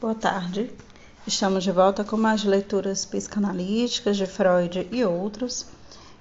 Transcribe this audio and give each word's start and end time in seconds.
Boa 0.00 0.14
tarde. 0.14 0.70
Estamos 1.26 1.62
de 1.62 1.70
volta 1.70 2.02
com 2.02 2.16
mais 2.16 2.42
leituras 2.42 3.04
psicanalíticas 3.04 4.16
de 4.16 4.24
Freud 4.24 4.88
e 4.90 5.04
outros. 5.04 5.66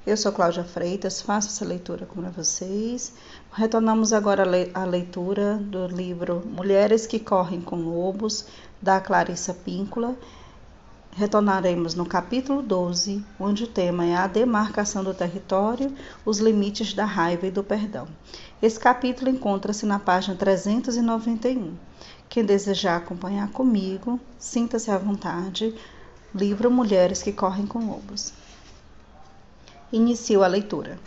Eu 0.05 0.17
sou 0.17 0.33
Cláudia 0.33 0.65
Freitas, 0.65 1.21
faço 1.21 1.47
essa 1.47 1.63
leitura 1.63 2.05
com 2.05 2.21
vocês. 2.23 3.13
Retornamos 3.53 4.11
agora 4.11 4.43
a 4.73 4.83
leitura 4.83 5.55
do 5.55 5.87
livro 5.87 6.43
Mulheres 6.45 7.07
que 7.07 7.19
Correm 7.19 7.61
com 7.61 7.77
Lobos, 7.77 8.47
da 8.81 8.99
Clarissa 8.99 9.53
Píncula. 9.53 10.13
Retornaremos 11.11 11.95
no 11.95 12.05
capítulo 12.05 12.61
12, 12.61 13.23
onde 13.39 13.63
o 13.63 13.67
tema 13.67 14.05
é 14.05 14.13
a 14.13 14.27
demarcação 14.27 15.05
do 15.05 15.13
território, 15.13 15.95
os 16.25 16.39
limites 16.39 16.93
da 16.93 17.05
raiva 17.05 17.47
e 17.47 17.51
do 17.51 17.63
perdão. 17.63 18.09
Esse 18.61 18.77
capítulo 18.77 19.29
encontra-se 19.29 19.85
na 19.85 19.99
página 19.99 20.35
391. 20.35 21.75
Quem 22.29 22.45
desejar 22.45 22.97
acompanhar 22.97 23.49
comigo, 23.49 24.19
sinta-se 24.37 24.91
à 24.91 24.99
vontade. 24.99 25.73
Livro 26.33 26.69
Mulheres 26.69 27.23
que 27.23 27.33
Correm 27.33 27.65
com 27.65 27.79
Lobos. 27.79 28.33
Inicio 29.91 30.43
a 30.43 30.47
leitura. 30.47 30.99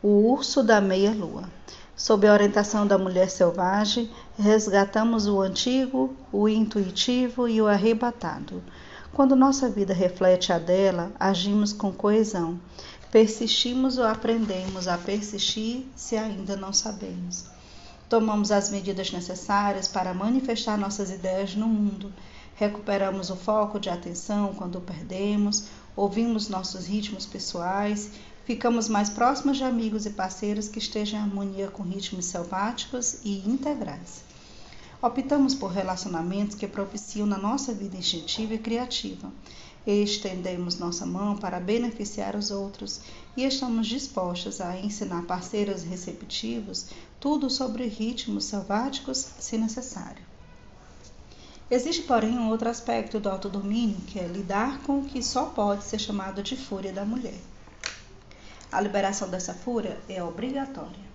O 0.00 0.32
Urso 0.32 0.62
da 0.62 0.80
Meia-Lua. 0.80 1.50
Sob 1.96 2.24
a 2.24 2.32
orientação 2.32 2.86
da 2.86 2.96
mulher 2.96 3.28
selvagem, 3.30 4.08
resgatamos 4.38 5.26
o 5.26 5.40
antigo, 5.40 6.14
o 6.30 6.48
intuitivo 6.48 7.48
e 7.48 7.60
o 7.60 7.66
arrebatado. 7.66 8.62
Quando 9.12 9.34
nossa 9.34 9.68
vida 9.68 9.92
reflete 9.92 10.52
a 10.52 10.58
dela, 10.60 11.10
agimos 11.18 11.72
com 11.72 11.92
coesão. 11.92 12.60
Persistimos 13.10 13.98
ou 13.98 14.06
aprendemos 14.06 14.86
a 14.86 14.96
persistir 14.96 15.84
se 15.96 16.16
ainda 16.16 16.54
não 16.54 16.72
sabemos. 16.72 17.44
Tomamos 18.12 18.52
as 18.52 18.68
medidas 18.68 19.10
necessárias 19.10 19.88
para 19.88 20.12
manifestar 20.12 20.76
nossas 20.76 21.08
ideias 21.08 21.54
no 21.54 21.66
mundo. 21.66 22.12
Recuperamos 22.56 23.30
o 23.30 23.36
foco 23.36 23.80
de 23.80 23.88
atenção 23.88 24.52
quando 24.52 24.82
perdemos, 24.82 25.64
ouvimos 25.96 26.46
nossos 26.46 26.84
ritmos 26.84 27.24
pessoais, 27.24 28.10
ficamos 28.44 28.86
mais 28.86 29.08
próximos 29.08 29.56
de 29.56 29.64
amigos 29.64 30.04
e 30.04 30.10
parceiros 30.10 30.68
que 30.68 30.78
estejam 30.78 31.20
em 31.20 31.22
harmonia 31.22 31.68
com 31.68 31.82
ritmos 31.84 32.26
selváticos 32.26 33.16
e 33.24 33.48
integrais. 33.48 34.22
Optamos 35.00 35.54
por 35.54 35.70
relacionamentos 35.70 36.54
que 36.54 36.68
propiciam 36.68 37.26
na 37.26 37.38
nossa 37.38 37.72
vida 37.72 37.96
instintiva 37.96 38.52
e 38.52 38.58
criativa. 38.58 39.32
Estendemos 39.86 40.78
nossa 40.78 41.04
mão 41.04 41.36
para 41.36 41.58
beneficiar 41.58 42.36
os 42.36 42.52
outros 42.52 43.00
e 43.36 43.44
estamos 43.44 43.88
dispostos 43.88 44.60
a 44.60 44.78
ensinar 44.78 45.22
parceiros 45.22 45.82
receptivos 45.82 46.86
tudo 47.18 47.50
sobre 47.50 47.86
ritmos 47.86 48.44
selváticos, 48.44 49.18
se 49.38 49.58
necessário. 49.58 50.22
Existe, 51.70 52.02
porém, 52.02 52.38
um 52.38 52.50
outro 52.50 52.68
aspecto 52.68 53.18
do 53.18 53.28
autodomínio, 53.28 53.96
que 54.06 54.18
é 54.18 54.26
lidar 54.26 54.80
com 54.82 54.98
o 54.98 55.04
que 55.04 55.22
só 55.22 55.46
pode 55.46 55.84
ser 55.84 55.98
chamado 55.98 56.42
de 56.42 56.56
fúria 56.56 56.92
da 56.92 57.04
mulher. 57.04 57.40
A 58.70 58.80
liberação 58.80 59.28
dessa 59.28 59.54
fúria 59.54 59.98
é 60.08 60.22
obrigatória. 60.22 61.12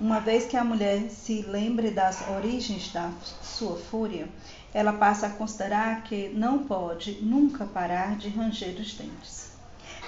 Uma 0.00 0.20
vez 0.20 0.46
que 0.46 0.56
a 0.56 0.64
mulher 0.64 1.10
se 1.10 1.42
lembre 1.42 1.90
das 1.90 2.28
origens 2.28 2.92
da 2.92 3.12
sua 3.42 3.76
fúria, 3.76 4.28
ela 4.74 4.92
passa 4.92 5.26
a 5.26 5.30
considerar 5.30 6.02
que 6.04 6.28
não 6.30 6.64
pode 6.64 7.18
nunca 7.22 7.64
parar 7.66 8.16
de 8.16 8.28
ranger 8.28 8.80
os 8.80 8.94
dentes. 8.94 9.52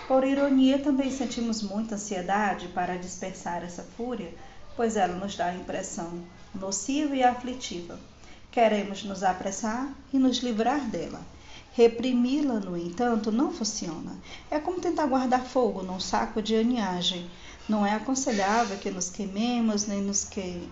Por 0.08 0.24
ironia, 0.24 0.78
também 0.78 1.10
sentimos 1.10 1.62
muita 1.62 1.94
ansiedade 1.94 2.68
para 2.68 2.98
dispersar 2.98 3.62
essa 3.62 3.82
fúria, 3.96 4.34
pois 4.76 4.96
ela 4.96 5.14
nos 5.14 5.36
dá 5.36 5.46
a 5.46 5.54
impressão 5.54 6.20
nociva 6.54 7.14
e 7.14 7.22
aflitiva. 7.22 7.98
Queremos 8.50 9.02
nos 9.02 9.22
apressar 9.22 9.92
e 10.12 10.18
nos 10.18 10.38
livrar 10.38 10.80
dela. 10.88 11.20
Reprimi-la, 11.72 12.60
no 12.60 12.76
entanto, 12.76 13.32
não 13.32 13.52
funciona. 13.52 14.16
É 14.50 14.60
como 14.60 14.80
tentar 14.80 15.06
guardar 15.06 15.44
fogo 15.44 15.82
num 15.82 15.98
saco 15.98 16.40
de 16.40 16.54
aninhagem. 16.54 17.28
Não 17.68 17.84
é 17.84 17.92
aconselhável 17.94 18.78
que 18.78 18.90
nos 18.90 19.10
queimemos, 19.10 19.86
nem 19.86 20.00
nos 20.00 20.24
que 20.24 20.68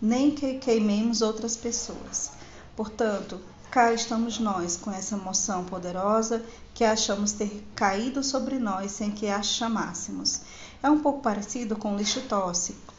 nem 0.00 0.30
que 0.30 0.58
queimemos 0.58 1.22
outras 1.22 1.56
pessoas. 1.56 2.30
Portanto, 2.76 3.40
cá 3.70 3.92
estamos 3.92 4.38
nós 4.38 4.76
com 4.76 4.90
essa 4.90 5.16
emoção 5.16 5.64
poderosa 5.64 6.44
que 6.74 6.84
achamos 6.84 7.32
ter 7.32 7.66
caído 7.74 8.22
sobre 8.22 8.58
nós 8.58 8.92
sem 8.92 9.10
que 9.10 9.28
a 9.28 9.42
chamássemos. 9.42 10.42
É 10.82 10.90
um 10.90 11.00
pouco 11.00 11.20
parecido 11.20 11.76
com 11.76 11.96
lixo 11.96 12.22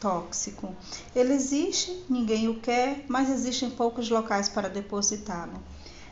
tóxico. 0.00 0.74
Ele 1.14 1.32
existe, 1.32 2.04
ninguém 2.08 2.48
o 2.48 2.60
quer, 2.60 3.04
mas 3.08 3.30
existem 3.30 3.70
poucos 3.70 4.10
locais 4.10 4.48
para 4.48 4.68
depositá-lo. 4.68 5.62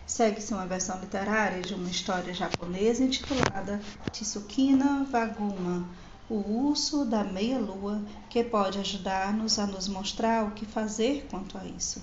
Segue-se 0.07 0.55
uma 0.55 0.67
versão 0.67 1.01
literária 1.01 1.61
de 1.61 1.75
uma 1.75 1.91
história 1.91 2.33
japonesa 2.33 3.03
intitulada 3.03 3.81
Tsukina 4.13 5.05
Waguma 5.11 5.85
o 6.29 6.69
urso 6.69 7.05
da 7.05 7.23
meia-lua, 7.23 8.03
que 8.29 8.43
pode 8.43 8.79
ajudar-nos 8.79 9.59
a 9.59 9.67
nos 9.67 9.87
mostrar 9.87 10.45
o 10.45 10.51
que 10.51 10.67
fazer 10.67 11.27
quanto 11.31 11.57
a 11.57 11.65
isso. 11.65 12.03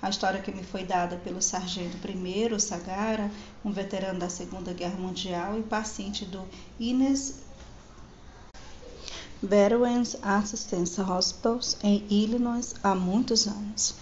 A 0.00 0.08
história 0.08 0.40
que 0.40 0.52
me 0.52 0.62
foi 0.62 0.84
dada 0.84 1.16
pelo 1.16 1.42
sargento 1.42 1.98
primeiro 1.98 2.60
Sagara, 2.60 3.30
um 3.64 3.72
veterano 3.72 4.20
da 4.20 4.28
Segunda 4.28 4.72
Guerra 4.72 4.96
Mundial 4.96 5.58
e 5.58 5.62
paciente 5.62 6.24
do 6.24 6.46
Ines 6.78 7.42
Veterans 9.42 10.16
Assistance 10.22 11.00
Hospitals 11.00 11.76
em 11.82 12.04
Illinois 12.10 12.74
há 12.82 12.94
muitos 12.94 13.48
anos. 13.48 13.94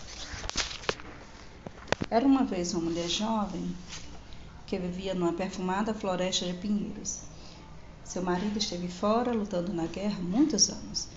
Era 2.11 2.27
uma 2.27 2.45
vez 2.45 2.75
uma 2.75 2.85
mulher 2.85 3.09
jovem 3.09 3.75
que 4.67 4.79
vivia 4.79 5.15
numa 5.15 5.33
perfumada 5.33 5.95
floresta 5.95 6.45
de 6.45 6.55
pinheiros. 6.55 7.26
Seu 8.07 8.23
marido 8.23 8.57
esteve 8.57 8.87
fora 8.87 9.33
lutando 9.33 9.73
na 9.73 9.87
guerra 9.87 10.21
muitos 10.21 10.71
anos. 10.71 11.09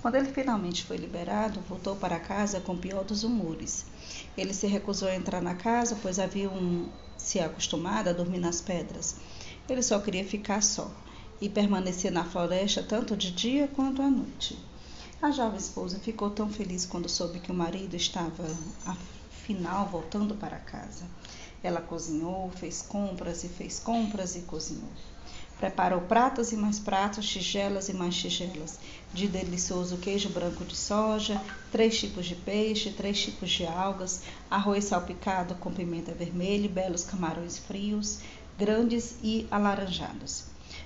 Quando 0.00 0.14
ele 0.14 0.32
finalmente 0.32 0.82
foi 0.82 0.96
liberado, 0.96 1.60
voltou 1.68 1.94
para 1.94 2.18
casa 2.18 2.58
com 2.58 2.74
pior 2.74 3.04
dos 3.04 3.22
humores. 3.22 3.84
Ele 4.34 4.54
se 4.54 4.66
recusou 4.66 5.08
a 5.08 5.14
entrar 5.14 5.42
na 5.42 5.54
casa, 5.54 5.98
pois 6.00 6.18
havia 6.18 6.48
um, 6.48 6.88
se 7.18 7.38
acostumado 7.38 8.08
a 8.08 8.14
dormir 8.14 8.38
nas 8.38 8.62
pedras. 8.62 9.16
Ele 9.68 9.82
só 9.82 9.98
queria 9.98 10.24
ficar 10.24 10.62
só 10.62 10.90
e 11.38 11.50
permanecer 11.50 12.10
na 12.10 12.24
floresta 12.24 12.82
tanto 12.82 13.14
de 13.14 13.30
dia 13.30 13.68
quanto 13.68 14.00
à 14.00 14.08
noite. 14.08 14.58
A 15.20 15.30
jovem 15.30 15.58
esposa 15.58 15.98
ficou 15.98 16.30
tão 16.30 16.48
feliz 16.48 16.86
quando 16.86 17.10
soube 17.10 17.40
que 17.40 17.52
o 17.52 17.54
marido 17.54 17.94
estava, 17.94 18.44
afinal, 18.86 19.86
voltando 19.90 20.34
para 20.34 20.56
casa. 20.56 21.04
Ela 21.62 21.82
cozinhou, 21.82 22.50
fez 22.52 22.80
compras 22.80 23.44
e 23.44 23.48
fez 23.48 23.78
compras 23.78 24.34
e 24.34 24.40
cozinhou. 24.40 24.88
Preparou 25.58 26.02
pratos 26.02 26.52
e 26.52 26.56
mais 26.56 26.78
pratos, 26.78 27.28
tigelas 27.28 27.88
e 27.88 27.92
mais 27.92 28.14
tigelas, 28.14 28.78
de 29.12 29.26
delicioso 29.26 29.96
queijo 29.98 30.28
branco 30.28 30.64
de 30.64 30.76
soja, 30.76 31.40
três 31.72 31.98
tipos 31.98 32.26
de 32.26 32.36
peixe, 32.36 32.92
três 32.92 33.20
tipos 33.20 33.50
de 33.50 33.66
algas, 33.66 34.22
arroz 34.48 34.84
salpicado 34.84 35.56
com 35.56 35.72
pimenta 35.72 36.12
vermelha 36.12 36.68
belos 36.68 37.02
camarões 37.02 37.58
frios, 37.58 38.20
grandes 38.56 39.16
e 39.20 39.48
alaranjados. 39.50 40.44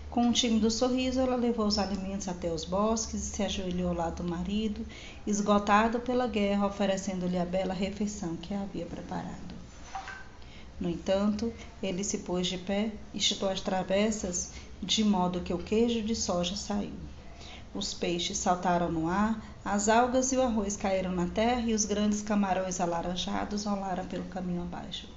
Com 0.09 0.23
um 0.23 0.33
tímido 0.33 0.71
sorriso, 0.71 1.21
ela 1.21 1.37
levou 1.37 1.67
os 1.67 1.79
alimentos 1.79 2.29
até 2.29 2.51
os 2.51 2.65
bosques 2.65 3.23
e 3.23 3.31
se 3.31 3.43
ajoelhou 3.43 3.91
ao 3.91 3.95
lado 3.95 4.23
do 4.23 4.31
marido, 4.31 4.87
esgotado 5.27 6.01
pela 6.01 6.27
guerra, 6.27 6.67
oferecendo-lhe 6.67 7.39
a 7.39 7.45
bela 7.45 7.75
refeição 7.75 8.37
que 8.37 8.55
havia 8.55 8.87
preparado. 8.87 9.52
No 10.83 10.91
entanto, 10.91 11.53
ele 11.81 12.03
se 12.03 12.19
pôs 12.19 12.49
de 12.49 12.59
pé, 12.59 12.91
estitou 13.15 13.49
as 13.49 13.61
travessas, 13.61 14.51
de 14.83 15.05
modo 15.05 15.41
que 15.41 15.55
o 15.55 15.59
queijo 15.59 16.03
de 16.03 16.17
soja 16.17 16.57
saiu. 16.57 16.91
Os 17.73 17.95
peixes 17.95 18.39
saltaram 18.39 18.91
no 18.91 19.09
ar, 19.09 19.41
as 19.65 19.89
algas 19.89 20.33
e 20.33 20.37
o 20.37 20.43
arroz 20.43 20.77
caíram 20.77 21.13
na 21.13 21.29
terra 21.29 21.71
e 21.71 21.73
os 21.73 21.85
grandes 21.85 22.21
camarões 22.21 22.81
alaranjados 22.81 23.65
rolaram 23.65 24.05
pelo 24.07 24.25
caminho 24.25 24.63
abaixo. 24.63 25.09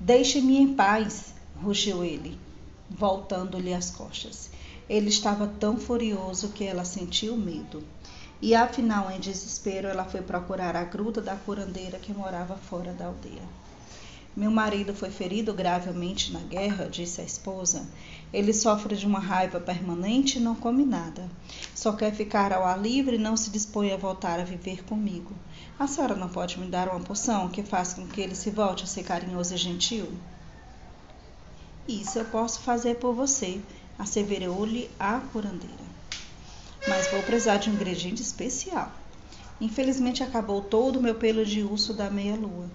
Deixe-me 0.00 0.56
em 0.56 0.74
paz, 0.74 1.32
rugiu 1.62 2.02
ele, 2.02 2.40
voltando-lhe 2.90 3.72
as 3.72 3.88
costas. 3.88 4.50
Ele 4.88 5.10
estava 5.10 5.46
tão 5.46 5.76
furioso 5.76 6.48
que 6.48 6.64
ela 6.64 6.84
sentiu 6.84 7.36
medo. 7.36 7.84
E 8.42 8.52
afinal, 8.52 9.12
em 9.12 9.20
desespero, 9.20 9.86
ela 9.86 10.04
foi 10.04 10.22
procurar 10.22 10.74
a 10.74 10.82
gruta 10.82 11.20
da 11.20 11.36
curandeira 11.36 12.00
que 12.00 12.12
morava 12.12 12.56
fora 12.56 12.92
da 12.92 13.06
aldeia. 13.06 13.67
Meu 14.38 14.52
marido 14.52 14.94
foi 14.94 15.10
ferido 15.10 15.52
gravemente 15.52 16.32
na 16.32 16.38
guerra, 16.38 16.88
disse 16.88 17.20
a 17.20 17.24
esposa. 17.24 17.84
Ele 18.32 18.52
sofre 18.52 18.94
de 18.94 19.04
uma 19.04 19.18
raiva 19.18 19.58
permanente 19.58 20.38
e 20.38 20.40
não 20.40 20.54
come 20.54 20.84
nada. 20.84 21.28
Só 21.74 21.90
quer 21.90 22.14
ficar 22.14 22.52
ao 22.52 22.64
ar 22.64 22.80
livre 22.80 23.16
e 23.16 23.18
não 23.18 23.36
se 23.36 23.50
dispõe 23.50 23.92
a 23.92 23.96
voltar 23.96 24.38
a 24.38 24.44
viver 24.44 24.84
comigo. 24.84 25.34
A 25.76 25.88
senhora 25.88 26.14
não 26.14 26.28
pode 26.28 26.56
me 26.56 26.68
dar 26.68 26.88
uma 26.88 27.00
poção 27.00 27.48
que 27.48 27.64
faça 27.64 27.96
com 27.96 28.06
que 28.06 28.20
ele 28.20 28.36
se 28.36 28.48
volte 28.50 28.84
a 28.84 28.86
ser 28.86 29.02
carinhoso 29.02 29.54
e 29.54 29.56
gentil? 29.56 30.06
Isso 31.88 32.16
eu 32.20 32.24
posso 32.26 32.60
fazer 32.60 32.94
por 32.94 33.12
você, 33.12 33.60
asseverou-lhe 33.98 34.88
a 35.00 35.18
curandeira. 35.32 35.88
Mas 36.86 37.08
vou 37.08 37.24
precisar 37.24 37.56
de 37.56 37.70
um 37.70 37.72
ingrediente 37.72 38.22
especial. 38.22 38.92
Infelizmente 39.60 40.22
acabou 40.22 40.62
todo 40.62 41.00
o 41.00 41.02
meu 41.02 41.16
pelo 41.16 41.44
de 41.44 41.64
urso 41.64 41.92
da 41.92 42.08
meia-lua. 42.08 42.70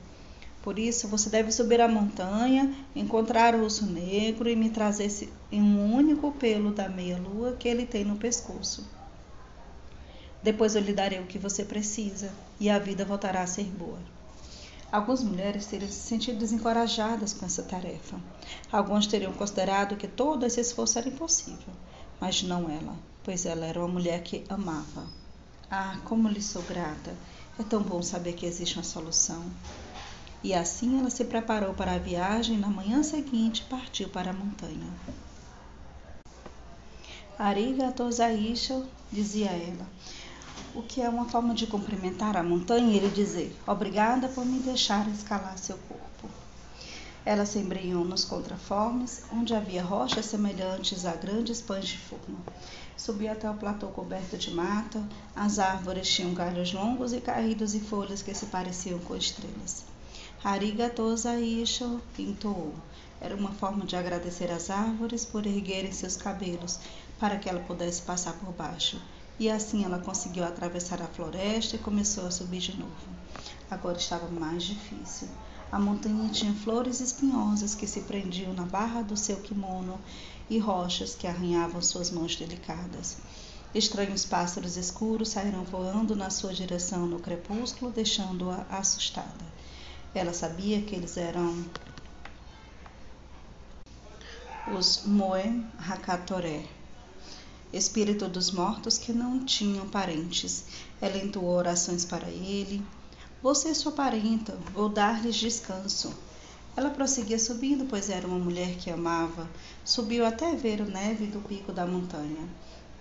Por 0.63 0.79
isso, 0.79 1.09
você 1.09 1.29
deve 1.29 1.51
subir 1.51 1.81
a 1.81 1.89
montanha, 1.89 2.73
encontrar 2.95 3.53
o 3.53 3.63
urso 3.63 3.85
negro 3.85 4.49
e 4.49 4.55
me 4.55 4.69
trazer 4.69 5.11
um 5.51 5.93
único 5.93 6.31
pelo 6.31 6.71
da 6.71 6.87
meia-lua 6.87 7.57
que 7.59 7.67
ele 7.67 7.85
tem 7.85 8.05
no 8.05 8.15
pescoço. 8.15 8.89
Depois 10.41 10.73
eu 10.73 10.81
lhe 10.81 10.93
darei 10.93 11.19
o 11.19 11.27
que 11.27 11.37
você 11.37 11.65
precisa 11.65 12.31
e 12.61 12.69
a 12.69 12.79
vida 12.79 13.03
voltará 13.03 13.41
a 13.41 13.47
ser 13.47 13.65
boa. 13.65 13.99
Algumas 14.89 15.21
mulheres 15.21 15.65
teriam 15.65 15.91
se 15.91 15.97
sentido 15.97 16.39
desencorajadas 16.39 17.33
com 17.33 17.45
essa 17.45 17.63
tarefa. 17.63 18.17
Algumas 18.71 19.05
teriam 19.05 19.33
considerado 19.33 19.97
que 19.97 20.07
todo 20.07 20.45
esse 20.45 20.61
esforço 20.61 20.97
era 20.97 21.09
impossível, 21.09 21.73
mas 22.21 22.41
não 22.41 22.69
ela, 22.69 22.95
pois 23.21 23.45
ela 23.45 23.65
era 23.65 23.79
uma 23.79 23.87
mulher 23.87 24.23
que 24.23 24.45
amava. 24.47 25.07
Ah, 25.69 25.99
como 26.05 26.29
lhe 26.29 26.41
sou 26.41 26.63
grata! 26.63 27.13
É 27.59 27.63
tão 27.63 27.81
bom 27.81 28.01
saber 28.01 28.33
que 28.33 28.45
existe 28.45 28.77
uma 28.77 28.83
solução. 28.83 29.43
E 30.43 30.53
assim 30.53 30.99
ela 30.99 31.09
se 31.09 31.23
preparou 31.23 31.73
para 31.73 31.93
a 31.93 31.97
viagem 31.97 32.57
e 32.57 32.59
na 32.59 32.67
manhã 32.67 33.01
seguinte 33.01 33.65
partiu 33.69 34.09
para 34.09 34.31
a 34.31 34.33
montanha. 34.33 34.91
Arigato 37.39 38.11
Zaisha, 38.11 38.83
dizia 39.09 39.49
ela, 39.49 39.87
o 40.75 40.83
que 40.83 41.01
é 41.01 41.07
uma 41.07 41.29
forma 41.29 41.53
de 41.53 41.65
cumprimentar 41.65 42.35
a 42.35 42.43
montanha 42.43 42.91
e 42.91 42.97
ele 42.97 43.09
dizer: 43.09 43.57
Obrigada 43.65 44.27
por 44.27 44.45
me 44.45 44.59
deixar 44.59 45.07
escalar 45.07 45.57
seu 45.57 45.77
corpo. 45.77 46.29
Ela 47.25 47.45
se 47.45 47.59
embrenhou 47.59 48.03
nos 48.03 48.25
contraformes, 48.25 49.23
onde 49.31 49.55
havia 49.55 49.81
rochas 49.81 50.25
semelhantes 50.25 51.05
a 51.05 51.13
grandes 51.13 51.61
pães 51.61 51.87
de 51.87 51.97
forno. 51.97 52.37
Subiu 52.97 53.31
até 53.31 53.49
o 53.49 53.53
platô 53.53 53.87
coberto 53.87 54.37
de 54.37 54.51
mata, 54.51 55.01
as 55.33 55.57
árvores 55.57 56.09
tinham 56.09 56.33
galhos 56.33 56.73
longos 56.73 57.13
e 57.13 57.21
caídos 57.21 57.73
e 57.73 57.79
folhas 57.79 58.21
que 58.21 58.33
se 58.33 58.47
pareciam 58.47 58.99
com 58.99 59.15
estrelas. 59.15 59.92
Arigato 60.43 61.15
Zaisho 61.15 62.01
pintou. 62.15 62.73
Era 63.21 63.35
uma 63.35 63.51
forma 63.51 63.85
de 63.85 63.95
agradecer 63.95 64.51
às 64.51 64.69
árvores 64.69 65.23
por 65.25 65.45
erguerem 65.45 65.91
seus 65.91 66.17
cabelos, 66.17 66.79
para 67.19 67.37
que 67.37 67.47
ela 67.47 67.61
pudesse 67.61 68.01
passar 68.01 68.33
por 68.33 68.51
baixo 68.51 69.01
e 69.39 69.49
assim 69.49 69.83
ela 69.83 69.99
conseguiu 69.99 70.43
atravessar 70.43 71.01
a 71.01 71.07
floresta 71.07 71.75
e 71.75 71.79
começou 71.79 72.25
a 72.27 72.31
subir 72.31 72.59
de 72.59 72.77
novo. 72.77 72.91
Agora 73.69 73.97
estava 73.97 74.27
mais 74.27 74.63
difícil. 74.63 75.27
A 75.71 75.79
montanha 75.79 76.29
tinha 76.29 76.53
flores 76.53 77.01
espinhosas 77.01 77.73
que 77.73 77.87
se 77.87 78.01
prendiam 78.01 78.53
na 78.53 78.63
barra 78.63 79.01
do 79.01 79.17
seu 79.17 79.37
kimono 79.37 79.99
e 80.49 80.59
rochas 80.59 81.15
que 81.15 81.25
arranhavam 81.25 81.81
suas 81.81 82.11
mãos 82.11 82.35
delicadas. 82.35 83.17
Estranhos 83.73 84.23
pássaros 84.23 84.77
escuros 84.77 85.29
saíram 85.29 85.63
voando 85.63 86.15
na 86.15 86.29
sua 86.29 86.53
direção 86.53 87.07
no 87.07 87.19
crepúsculo, 87.19 87.91
deixando-a 87.91 88.67
assustada. 88.69 89.52
Ela 90.15 90.33
sabia 90.33 90.81
que 90.81 90.95
eles 90.95 91.17
eram 91.17 91.65
os 94.71 95.03
Moe 95.05 95.65
Hakatoré, 95.77 96.63
espírito 97.73 98.29
dos 98.29 98.51
mortos 98.51 98.97
que 98.97 99.11
não 99.11 99.43
tinham 99.43 99.89
parentes. 99.89 100.65
Ela 101.01 101.17
entoou 101.17 101.55
orações 101.55 102.05
para 102.05 102.29
ele. 102.29 102.85
Você 103.41 103.69
é 103.69 103.73
sua 103.73 103.91
parenta, 103.91 104.57
vou 104.73 104.87
dar-lhes 104.87 105.35
descanso. 105.35 106.13
Ela 106.77 106.91
prosseguia 106.91 107.37
subindo, 107.37 107.85
pois 107.85 108.09
era 108.09 108.27
uma 108.27 108.39
mulher 108.39 108.77
que 108.77 108.89
amava. 108.89 109.49
Subiu 109.83 110.25
até 110.25 110.55
ver 110.55 110.81
o 110.81 110.85
neve 110.85 111.25
do 111.25 111.39
pico 111.39 111.73
da 111.73 111.85
montanha. 111.85 112.47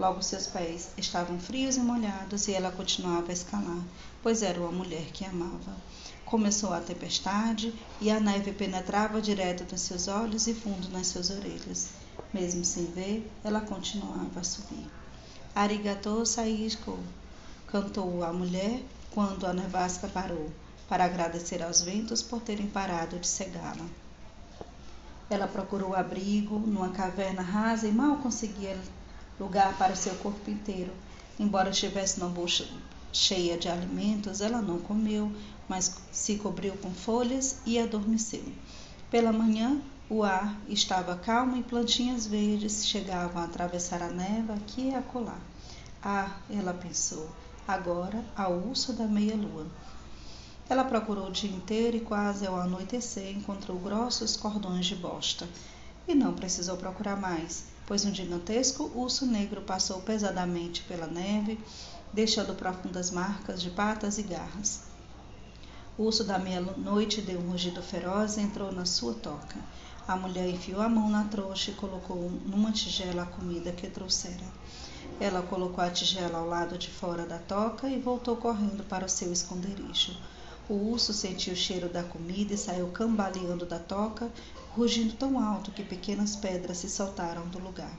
Logo 0.00 0.22
seus 0.22 0.46
pés 0.46 0.90
estavam 0.96 1.38
frios 1.38 1.76
e 1.76 1.80
molhados 1.80 2.48
e 2.48 2.54
ela 2.54 2.72
continuava 2.72 3.30
a 3.30 3.32
escalar, 3.32 3.82
pois 4.22 4.42
era 4.42 4.58
uma 4.58 4.72
mulher 4.72 5.12
que 5.12 5.24
amava. 5.24 5.76
Começou 6.32 6.73
a 6.73 6.81
tempestade 6.81 7.75
e 8.00 8.11
a 8.11 8.19
neve 8.19 8.52
penetrava 8.52 9.20
direto 9.20 9.70
nos 9.70 9.82
seus 9.82 10.08
olhos 10.08 10.46
e 10.46 10.55
fundo 10.55 10.88
nas 10.88 11.08
suas 11.08 11.29
orelhas. 11.29 11.90
Mesmo 12.32 12.64
sem 12.64 12.87
ver, 12.87 13.31
ela 13.44 13.61
continuava 13.61 14.40
a 14.40 14.43
subir. 14.43 14.87
Arigato 15.55 16.25
Saishiko, 16.25 16.99
cantou 17.67 18.25
a 18.25 18.32
mulher 18.32 18.82
quando 19.11 19.46
a 19.46 19.52
nevasca 19.52 20.08
parou, 20.08 20.50
para 20.88 21.05
agradecer 21.05 21.62
aos 21.62 21.82
ventos 21.82 22.23
por 22.23 22.40
terem 22.40 22.67
parado 22.67 23.19
de 23.19 23.26
cegá-la. 23.26 23.84
Ela 25.29 25.46
procurou 25.46 25.94
abrigo 25.94 26.58
numa 26.58 26.88
caverna 26.93 27.43
rasa 27.43 27.87
e 27.87 27.93
mal 27.93 28.17
conseguia 28.17 28.79
lugar 29.38 29.76
para 29.76 29.94
seu 29.94 30.14
corpo 30.14 30.50
inteiro. 30.50 30.93
Embora 31.38 31.69
estivesse 31.69 32.19
numa 32.19 32.31
bolsa 32.31 32.67
cheia 33.12 33.58
de 33.58 33.69
alimentos, 33.69 34.40
ela 34.40 34.62
não 34.62 34.79
comeu, 34.79 35.31
mas 35.68 35.94
se 36.10 36.36
cobriu 36.36 36.74
com 36.76 36.90
folhas 36.92 37.58
e 37.64 37.78
adormeceu. 37.78 38.44
Pela 39.10 39.32
manhã, 39.32 39.80
o 40.08 40.22
ar 40.22 40.58
estava 40.68 41.16
calmo 41.16 41.56
e 41.56 41.62
plantinhas 41.62 42.26
verdes 42.26 42.86
chegavam 42.86 43.40
a 43.40 43.44
atravessar 43.44 44.02
a 44.02 44.08
neva 44.08 44.54
aqui 44.54 44.88
e 44.88 44.94
acolá. 44.94 45.38
Ah, 46.02 46.36
ela 46.50 46.74
pensou, 46.74 47.30
agora 47.66 48.24
ao 48.36 48.52
urso 48.52 48.92
da 48.92 49.06
meia-lua. 49.06 49.66
Ela 50.68 50.84
procurou 50.84 51.28
o 51.28 51.32
dia 51.32 51.50
inteiro 51.50 51.96
e 51.96 52.00
quase 52.00 52.46
ao 52.46 52.58
anoitecer 52.58 53.30
encontrou 53.30 53.78
grossos 53.78 54.36
cordões 54.36 54.86
de 54.86 54.96
bosta. 54.96 55.48
E 56.06 56.14
não 56.14 56.34
precisou 56.34 56.76
procurar 56.76 57.16
mais, 57.16 57.64
pois 57.86 58.04
um 58.04 58.14
gigantesco 58.14 58.90
urso 58.94 59.24
negro 59.24 59.62
passou 59.62 60.00
pesadamente 60.00 60.82
pela 60.82 61.06
neve, 61.06 61.58
deixando 62.12 62.54
profundas 62.54 63.10
marcas 63.10 63.62
de 63.62 63.70
patas 63.70 64.18
e 64.18 64.22
garras. 64.22 64.91
O 66.02 66.06
urso 66.06 66.25
da 66.25 66.37
meia-noite 66.37 67.20
deu 67.20 67.38
um 67.38 67.52
rugido 67.52 67.81
feroz 67.81 68.37
e 68.37 68.40
entrou 68.40 68.72
na 68.72 68.84
sua 68.84 69.14
toca. 69.14 69.54
A 70.08 70.16
mulher 70.16 70.49
enfiou 70.49 70.81
a 70.81 70.88
mão 70.88 71.08
na 71.08 71.22
trouxa 71.22 71.70
e 71.70 71.75
colocou 71.75 72.28
numa 72.44 72.72
tigela 72.72 73.22
a 73.22 73.26
comida 73.26 73.70
que 73.70 73.87
trouxera. 73.87 74.43
Ela 75.20 75.43
colocou 75.43 75.82
a 75.82 75.88
tigela 75.90 76.38
ao 76.38 76.49
lado 76.49 76.76
de 76.76 76.90
fora 76.90 77.25
da 77.25 77.38
toca 77.38 77.88
e 77.88 78.00
voltou 78.00 78.37
correndo 78.37 78.82
para 78.82 79.06
o 79.06 79.08
seu 79.08 79.32
esconderijo. 79.32 80.19
O 80.69 80.75
urso 80.75 81.12
sentiu 81.12 81.52
o 81.52 81.56
cheiro 81.56 81.88
da 81.88 82.02
comida 82.02 82.52
e 82.52 82.58
saiu 82.58 82.88
cambaleando 82.88 83.64
da 83.64 83.78
toca, 83.78 84.28
rugindo 84.75 85.14
tão 85.14 85.38
alto 85.38 85.70
que 85.70 85.84
pequenas 85.84 86.34
pedras 86.34 86.78
se 86.78 86.90
saltaram 86.90 87.46
do 87.46 87.60
lugar. 87.60 87.96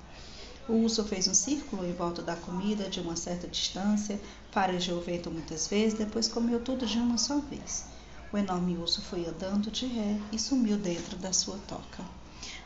O 0.67 0.73
urso 0.73 1.05
fez 1.05 1.29
um 1.29 1.33
círculo 1.33 1.85
em 1.85 1.93
volta 1.93 2.21
da 2.21 2.35
comida 2.35 2.89
de 2.89 2.99
uma 2.99 3.15
certa 3.15 3.47
distância, 3.47 4.19
farejou 4.51 4.97
o 4.97 5.01
vento 5.01 5.31
muitas 5.31 5.67
vezes, 5.67 5.97
depois 5.97 6.27
comeu 6.27 6.59
tudo 6.59 6.85
de 6.85 6.97
uma 6.97 7.17
só 7.17 7.39
vez. 7.39 7.92
O 8.33 8.37
enorme 8.37 8.75
urso 8.75 8.99
foi 8.99 9.27
andando 9.27 9.69
de 9.69 9.85
ré 9.85 10.17
e 10.31 10.39
sumiu 10.39 10.75
dentro 10.75 11.15
da 11.17 11.31
sua 11.31 11.55
toca. 11.67 12.03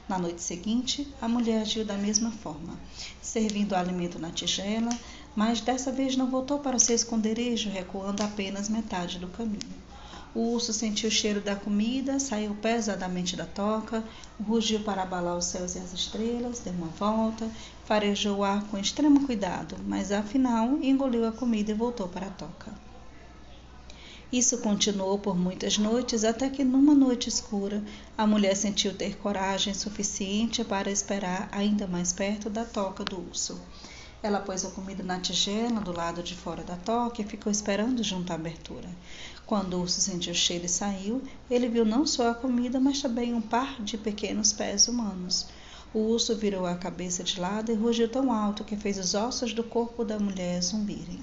Na 0.07 0.17
noite 0.17 0.41
seguinte, 0.41 1.13
a 1.21 1.27
mulher 1.27 1.61
agiu 1.61 1.83
da 1.83 1.97
mesma 1.97 2.31
forma, 2.31 2.79
servindo 3.21 3.73
o 3.73 3.75
alimento 3.75 4.17
na 4.17 4.31
tigela, 4.31 4.89
mas 5.35 5.59
dessa 5.59 5.91
vez 5.91 6.15
não 6.15 6.31
voltou 6.31 6.59
para 6.59 6.77
o 6.77 6.79
seu 6.79 6.95
esconderijo, 6.95 7.69
recuando 7.69 8.23
apenas 8.23 8.69
metade 8.69 9.19
do 9.19 9.27
caminho. 9.27 9.59
O 10.33 10.53
urso 10.53 10.71
sentiu 10.71 11.09
o 11.09 11.11
cheiro 11.11 11.41
da 11.41 11.57
comida, 11.57 12.17
saiu 12.17 12.55
pesadamente 12.55 13.35
da 13.35 13.45
toca, 13.45 14.01
rugiu 14.39 14.79
para 14.79 15.03
abalar 15.03 15.37
os 15.37 15.47
céus 15.47 15.75
e 15.75 15.79
as 15.79 15.91
estrelas, 15.91 16.59
deu 16.59 16.71
uma 16.71 16.87
volta, 16.87 17.51
farejou 17.83 18.37
o 18.37 18.43
ar 18.45 18.63
com 18.67 18.77
extremo 18.77 19.25
cuidado, 19.25 19.75
mas 19.85 20.13
afinal 20.13 20.77
engoliu 20.81 21.27
a 21.27 21.31
comida 21.33 21.71
e 21.71 21.75
voltou 21.75 22.07
para 22.07 22.27
a 22.27 22.31
toca. 22.31 22.86
Isso 24.31 24.57
continuou 24.57 25.17
por 25.17 25.37
muitas 25.37 25.77
noites, 25.77 26.25
até 26.25 26.49
que 26.49 26.61
numa 26.61 26.93
noite 26.93 27.29
escura, 27.29 27.81
a 28.17 28.27
mulher 28.27 28.57
sentiu 28.57 28.93
ter 28.93 29.15
coragem 29.15 29.73
suficiente 29.73 30.65
para 30.65 30.91
esperar 30.91 31.47
ainda 31.49 31.87
mais 31.87 32.11
perto 32.11 32.49
da 32.49 32.65
toca 32.65 33.05
do 33.05 33.21
urso. 33.21 33.57
Ela 34.21 34.41
pôs 34.41 34.65
a 34.65 34.71
comida 34.71 35.01
na 35.01 35.17
tigela 35.17 35.79
do 35.79 35.95
lado 35.95 36.21
de 36.21 36.35
fora 36.35 36.61
da 36.61 36.75
toca 36.75 37.21
e 37.21 37.25
ficou 37.25 37.49
esperando 37.49 38.03
junto 38.03 38.31
à 38.31 38.35
abertura. 38.35 38.89
Quando 39.45 39.75
o 39.75 39.81
urso 39.81 40.01
sentiu 40.01 40.33
o 40.33 40.35
cheiro 40.35 40.65
e 40.65 40.69
saiu, 40.69 41.21
ele 41.49 41.69
viu 41.69 41.85
não 41.85 42.05
só 42.05 42.29
a 42.29 42.35
comida, 42.35 42.81
mas 42.81 43.01
também 43.01 43.33
um 43.33 43.41
par 43.41 43.81
de 43.81 43.97
pequenos 43.97 44.51
pés 44.51 44.89
humanos. 44.89 45.47
O 45.93 45.99
urso 45.99 46.35
virou 46.35 46.65
a 46.65 46.75
cabeça 46.75 47.23
de 47.23 47.39
lado 47.39 47.71
e 47.71 47.75
rugiu 47.75 48.09
tão 48.09 48.29
alto 48.33 48.65
que 48.65 48.75
fez 48.75 48.97
os 48.97 49.13
ossos 49.13 49.53
do 49.53 49.63
corpo 49.63 50.03
da 50.03 50.19
mulher 50.19 50.61
zumbirem. 50.61 51.21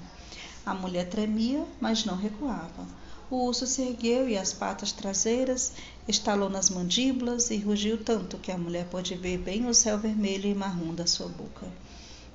A 0.66 0.72
mulher 0.72 1.08
tremia, 1.08 1.66
mas 1.80 2.04
não 2.04 2.16
recuava. 2.16 2.86
O 3.30 3.46
urso 3.46 3.66
se 3.66 3.82
ergueu 3.82 4.28
e 4.28 4.38
as 4.38 4.52
patas 4.52 4.92
traseiras 4.92 5.72
estalou 6.06 6.48
nas 6.48 6.70
mandíbulas 6.70 7.50
e 7.50 7.56
rugiu 7.58 8.02
tanto 8.02 8.38
que 8.38 8.52
a 8.52 8.56
mulher 8.56 8.86
pôde 8.86 9.14
ver 9.14 9.38
bem 9.38 9.66
o 9.66 9.74
céu 9.74 9.98
vermelho 9.98 10.48
e 10.48 10.54
marrom 10.54 10.94
da 10.94 11.06
sua 11.06 11.28
boca. 11.28 11.66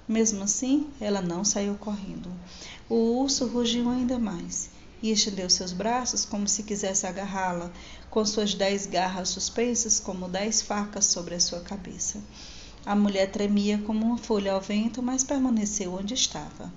Mesmo 0.07 0.43
assim, 0.43 0.87
ela 0.99 1.21
não 1.21 1.45
saiu 1.45 1.75
correndo. 1.75 2.31
O 2.89 3.21
urso 3.21 3.47
rugiu 3.47 3.89
ainda 3.89 4.17
mais 4.17 4.69
e 5.01 5.11
estendeu 5.11 5.49
seus 5.49 5.71
braços 5.71 6.25
como 6.25 6.47
se 6.47 6.63
quisesse 6.63 7.07
agarrá-la, 7.07 7.71
com 8.09 8.25
suas 8.25 8.53
dez 8.53 8.85
garras 8.85 9.29
suspensas 9.29 9.99
como 9.99 10.27
dez 10.27 10.61
facas 10.61 11.05
sobre 11.05 11.35
a 11.35 11.39
sua 11.39 11.61
cabeça. 11.61 12.21
A 12.85 12.95
mulher 12.95 13.31
tremia 13.31 13.77
como 13.85 14.05
uma 14.05 14.17
folha 14.17 14.53
ao 14.53 14.61
vento, 14.61 15.01
mas 15.01 15.23
permaneceu 15.23 15.93
onde 15.93 16.13
estava. 16.13 16.71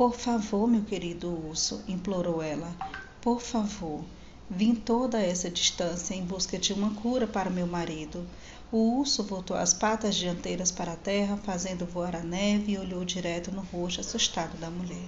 Por 0.00 0.14
favor, 0.14 0.66
meu 0.66 0.82
querido 0.82 1.28
urso, 1.28 1.82
implorou 1.86 2.40
ela. 2.40 2.74
Por 3.20 3.38
favor. 3.38 4.02
Vim 4.48 4.74
toda 4.74 5.20
essa 5.20 5.50
distância 5.50 6.14
em 6.14 6.24
busca 6.24 6.58
de 6.58 6.72
uma 6.72 6.94
cura 6.94 7.26
para 7.26 7.50
meu 7.50 7.66
marido. 7.66 8.26
O 8.72 8.98
urso 8.98 9.22
voltou 9.22 9.54
as 9.54 9.74
patas 9.74 10.14
dianteiras 10.14 10.70
para 10.70 10.94
a 10.94 10.96
terra, 10.96 11.36
fazendo 11.36 11.84
voar 11.84 12.16
a 12.16 12.22
neve, 12.22 12.72
e 12.72 12.78
olhou 12.78 13.04
direto 13.04 13.52
no 13.52 13.60
rosto 13.60 14.00
assustado 14.00 14.58
da 14.58 14.70
mulher. 14.70 15.06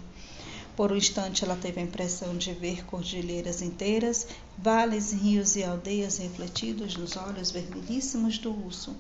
Por 0.77 0.93
um 0.93 0.97
instante 0.97 1.43
ela 1.43 1.57
teve 1.57 1.81
a 1.81 1.85
impressão 1.85 2.37
de 2.37 2.53
ver 2.53 2.85
cordilheiras 2.85 3.63
inteiras, 3.63 4.27
vales, 4.59 5.11
rios 5.11 5.57
e 5.57 5.65
aldeias 5.65 6.19
refletidos 6.19 6.99
nos 6.99 7.17
olhos 7.17 7.51
vermelhíssimos 7.51 8.37
do 8.37 8.53
urso. 8.53 8.95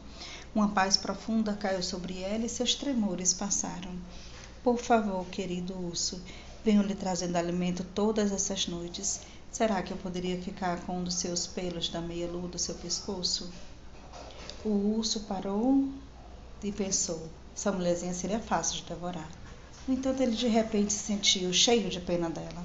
Uma 0.55 0.69
paz 0.69 0.97
profunda 0.97 1.53
caiu 1.53 1.83
sobre 1.83 2.23
ela 2.23 2.47
e 2.47 2.49
seus 2.49 2.75
tremores 2.75 3.35
passaram. 3.35 3.91
Por 4.63 4.79
favor, 4.79 5.27
querido 5.27 5.75
urso, 5.75 6.23
venho 6.65 6.83
lhe 6.83 6.95
trazendo 6.95 7.35
alimento 7.35 7.83
todas 7.83 8.31
essas 8.31 8.69
noites. 8.69 9.23
Será 9.51 9.83
que 9.83 9.93
eu 9.93 9.97
poderia 9.97 10.41
ficar 10.41 10.81
com 10.87 10.99
um 10.99 11.05
dos 11.05 11.15
seus 11.15 11.49
pelos 11.49 11.89
da 11.89 12.01
meia-lua 12.01 12.47
do 12.47 12.59
seu 12.61 12.77
pescoço? 12.77 13.53
O 14.65 14.69
urso 14.97 15.21
parou 15.21 15.89
e 16.63 16.71
pensou: 16.71 17.29
essa 17.57 17.73
mulherzinha 17.73 18.15
seria 18.15 18.39
fácil 18.39 18.77
de 18.77 18.85
devorar. 18.85 19.29
No 19.89 19.95
entanto, 19.95 20.23
ele 20.23 20.37
de 20.37 20.47
repente 20.47 20.93
se 20.93 21.01
sentiu 21.01 21.53
cheio 21.53 21.91
de 21.91 21.99
pena 22.01 22.31
dela. 22.31 22.65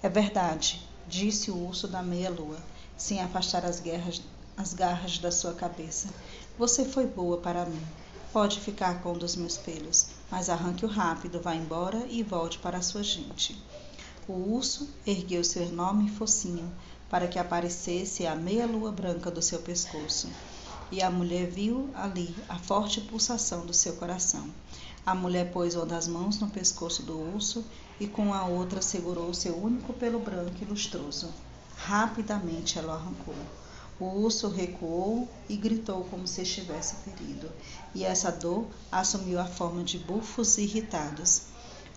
É 0.00 0.08
verdade, 0.08 0.80
disse 1.08 1.50
o 1.50 1.66
urso 1.66 1.88
da 1.88 2.00
meia-lua, 2.00 2.58
sem 2.96 3.20
afastar 3.20 3.64
as, 3.64 3.80
guerras, 3.80 4.22
as 4.56 4.72
garras 4.72 5.18
da 5.18 5.32
sua 5.32 5.52
cabeça. 5.52 6.08
Você 6.56 6.84
foi 6.84 7.06
boa 7.06 7.38
para 7.38 7.66
mim. 7.66 7.82
Pode 8.32 8.60
ficar 8.60 9.02
com 9.02 9.12
um 9.12 9.18
dos 9.18 9.36
meus 9.36 9.56
pelos, 9.56 10.08
mas 10.30 10.50
arranque-o 10.50 10.88
rápido, 10.88 11.40
vá 11.40 11.54
embora 11.54 12.06
e 12.10 12.22
volte 12.22 12.58
para 12.58 12.76
a 12.76 12.82
sua 12.82 13.02
gente. 13.02 13.58
O 14.28 14.54
urso 14.54 14.86
ergueu 15.06 15.42
seu 15.42 15.62
enorme 15.62 16.10
focinho 16.10 16.70
para 17.08 17.26
que 17.26 17.38
aparecesse 17.38 18.26
a 18.26 18.34
meia-lua 18.34 18.92
branca 18.92 19.30
do 19.30 19.40
seu 19.40 19.60
pescoço. 19.60 20.28
E 20.92 21.02
a 21.02 21.10
mulher 21.10 21.48
viu 21.50 21.88
ali 21.94 22.36
a 22.50 22.58
forte 22.58 23.00
pulsação 23.00 23.64
do 23.64 23.72
seu 23.72 23.94
coração. 23.94 24.50
A 25.06 25.14
mulher 25.14 25.50
pôs 25.50 25.74
uma 25.74 25.86
das 25.86 26.06
mãos 26.06 26.38
no 26.38 26.50
pescoço 26.50 27.02
do 27.02 27.18
urso 27.34 27.64
e 27.98 28.06
com 28.06 28.34
a 28.34 28.44
outra 28.44 28.82
segurou 28.82 29.32
seu 29.32 29.56
único 29.56 29.94
pelo 29.94 30.18
branco 30.20 30.56
e 30.60 30.66
lustroso. 30.66 31.32
Rapidamente 31.76 32.78
ela 32.78 32.92
o 32.92 32.96
arrancou. 32.96 33.34
O 34.00 34.04
urso 34.04 34.48
recuou 34.48 35.28
e 35.48 35.56
gritou 35.56 36.04
como 36.04 36.26
se 36.26 36.42
estivesse 36.42 36.94
ferido, 36.96 37.50
e 37.94 38.04
essa 38.04 38.30
dor 38.30 38.66
assumiu 38.92 39.40
a 39.40 39.44
forma 39.44 39.82
de 39.82 39.98
bufos 39.98 40.56
irritados. 40.56 41.42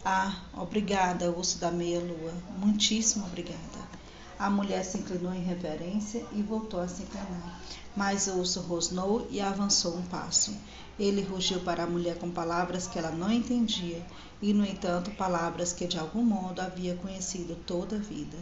Ah, 0.04 0.36
obrigada, 0.54 1.30
urso 1.30 1.60
da 1.60 1.70
meia-lua, 1.70 2.34
muitíssimo 2.58 3.26
obrigada. 3.28 4.02
A 4.40 4.50
mulher 4.50 4.84
se 4.84 4.98
inclinou 4.98 5.32
em 5.32 5.44
reverência 5.44 6.26
e 6.32 6.42
voltou 6.42 6.80
a 6.80 6.88
se 6.88 7.04
inclinar. 7.04 7.62
Mas 7.96 8.26
o 8.26 8.40
urso 8.40 8.62
rosnou 8.62 9.28
e 9.30 9.40
avançou 9.40 9.96
um 9.96 10.02
passo. 10.02 10.52
Ele 11.00 11.22
rugiu 11.22 11.60
para 11.62 11.84
a 11.84 11.88
mulher 11.88 12.18
com 12.18 12.30
palavras 12.30 12.88
que 12.88 13.00
ela 13.00 13.12
não 13.12 13.32
entendia, 13.32 14.06
e, 14.42 14.54
no 14.54 14.66
entanto, 14.66 15.12
palavras 15.12 15.72
que 15.72 15.88
de 15.88 15.98
algum 15.98 16.24
modo 16.24 16.60
havia 16.62 16.96
conhecido 16.96 17.56
toda 17.66 17.96
a 17.96 18.00
vida. 18.00 18.38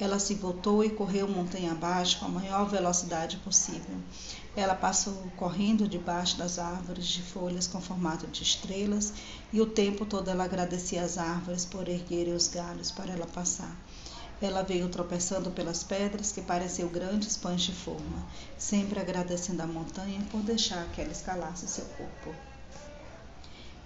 Ela 0.00 0.18
se 0.18 0.34
voltou 0.34 0.84
e 0.84 0.90
correu 0.90 1.26
montanha 1.26 1.72
abaixo 1.72 2.20
com 2.20 2.26
a 2.26 2.28
maior 2.28 2.68
velocidade 2.68 3.36
possível. 3.38 3.96
Ela 4.54 4.74
passou 4.74 5.14
correndo 5.36 5.88
debaixo 5.88 6.38
das 6.38 6.58
árvores 6.58 7.06
de 7.06 7.22
folhas 7.22 7.66
com 7.66 7.80
formato 7.80 8.26
de 8.28 8.42
estrelas, 8.42 9.12
e 9.52 9.60
o 9.60 9.66
tempo 9.66 10.06
todo 10.06 10.30
ela 10.30 10.44
agradecia 10.44 11.02
às 11.02 11.18
árvores 11.18 11.64
por 11.64 11.88
erguerem 11.88 12.34
os 12.34 12.46
galhos 12.46 12.90
para 12.90 13.12
ela 13.12 13.26
passar. 13.26 13.76
Ela 14.40 14.62
veio 14.62 14.88
tropeçando 14.88 15.50
pelas 15.50 15.82
pedras 15.82 16.30
que 16.30 16.40
pareciam 16.40 16.88
grandes 16.88 17.36
pães 17.36 17.62
de 17.62 17.72
forma, 17.72 18.24
sempre 18.56 19.00
agradecendo 19.00 19.62
à 19.62 19.66
montanha 19.66 20.20
por 20.30 20.42
deixar 20.42 20.86
que 20.92 21.00
ela 21.00 21.10
escalasse 21.10 21.66
seu 21.66 21.84
corpo. 21.84 22.34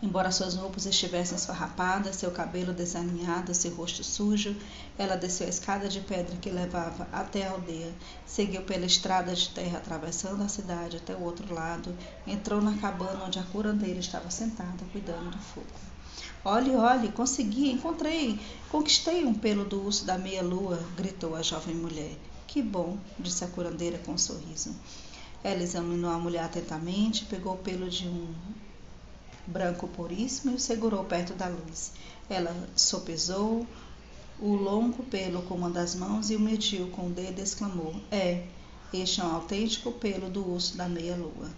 Embora 0.03 0.33
suas 0.33 0.57
roupas 0.57 0.85
estivessem 0.85 1.37
esfarrapadas, 1.37 2.17
seu 2.17 2.33
cabelo 2.33 2.73
desalinhado, 2.73 3.55
seu 3.55 3.73
rosto 3.73 4.03
sujo, 4.03 4.57
ela 4.99 5.17
desceu 5.17 5.47
a 5.47 5.51
escada 5.51 5.89
de 5.89 6.01
pedra 6.01 6.37
que 6.39 6.51
levava 6.51 7.07
até 7.13 7.47
a 7.47 7.53
aldeia, 7.53 7.95
seguiu 8.27 8.63
pela 8.63 8.85
estrada 8.85 9.33
de 9.33 9.49
terra 9.51 9.79
atravessando 9.79 10.43
a 10.43 10.49
cidade 10.49 10.97
até 10.97 11.15
o 11.15 11.23
outro 11.23 11.55
lado, 11.55 11.97
entrou 12.27 12.61
na 12.61 12.77
cabana 12.79 13.25
onde 13.25 13.39
a 13.39 13.45
curandeira 13.45 14.01
estava 14.01 14.29
sentada 14.29 14.85
cuidando 14.91 15.31
do 15.31 15.39
fogo. 15.39 15.92
Olhe, 16.45 16.75
olhe, 16.75 17.13
consegui, 17.13 17.71
encontrei, 17.71 18.37
conquistei 18.69 19.25
um 19.25 19.33
pelo 19.33 19.65
do 19.65 19.81
urso 19.81 20.05
da 20.05 20.19
meia-lua, 20.19 20.83
gritou 20.97 21.37
a 21.37 21.43
jovem 21.43 21.73
mulher. 21.73 22.17
Que 22.49 22.61
bom, 22.61 22.99
disse 23.17 23.45
a 23.45 23.49
curandeira 23.49 23.99
com 23.99 24.13
um 24.13 24.19
sorriso. 24.19 24.75
Ela 25.45 25.63
examinou 25.63 26.11
a 26.11 26.19
mulher 26.19 26.43
atentamente, 26.43 27.27
pegou 27.27 27.55
o 27.55 27.59
pelo 27.59 27.89
de 27.89 28.09
um 28.09 28.35
branco 29.47 29.87
puríssimo 29.87 30.51
e 30.51 30.55
o 30.57 30.59
segurou 30.59 31.05
perto 31.05 31.33
da 31.35 31.47
luz. 31.47 31.93
Ela 32.29 32.53
sopesou 32.75 33.65
o 34.41 34.55
longo 34.55 35.05
pelo 35.05 35.43
com 35.43 35.55
uma 35.55 35.71
das 35.71 35.95
mãos 35.95 36.29
e 36.29 36.35
o 36.35 36.41
mediu 36.41 36.89
com 36.89 37.07
o 37.07 37.11
dedo 37.11 37.39
e 37.39 37.43
exclamou: 37.43 37.95
É, 38.11 38.45
este 38.93 39.21
é 39.21 39.25
um 39.25 39.33
autêntico 39.33 39.93
pelo 39.93 40.29
do 40.29 40.45
urso 40.45 40.77
da 40.77 40.89
meia-lua. 40.89 41.51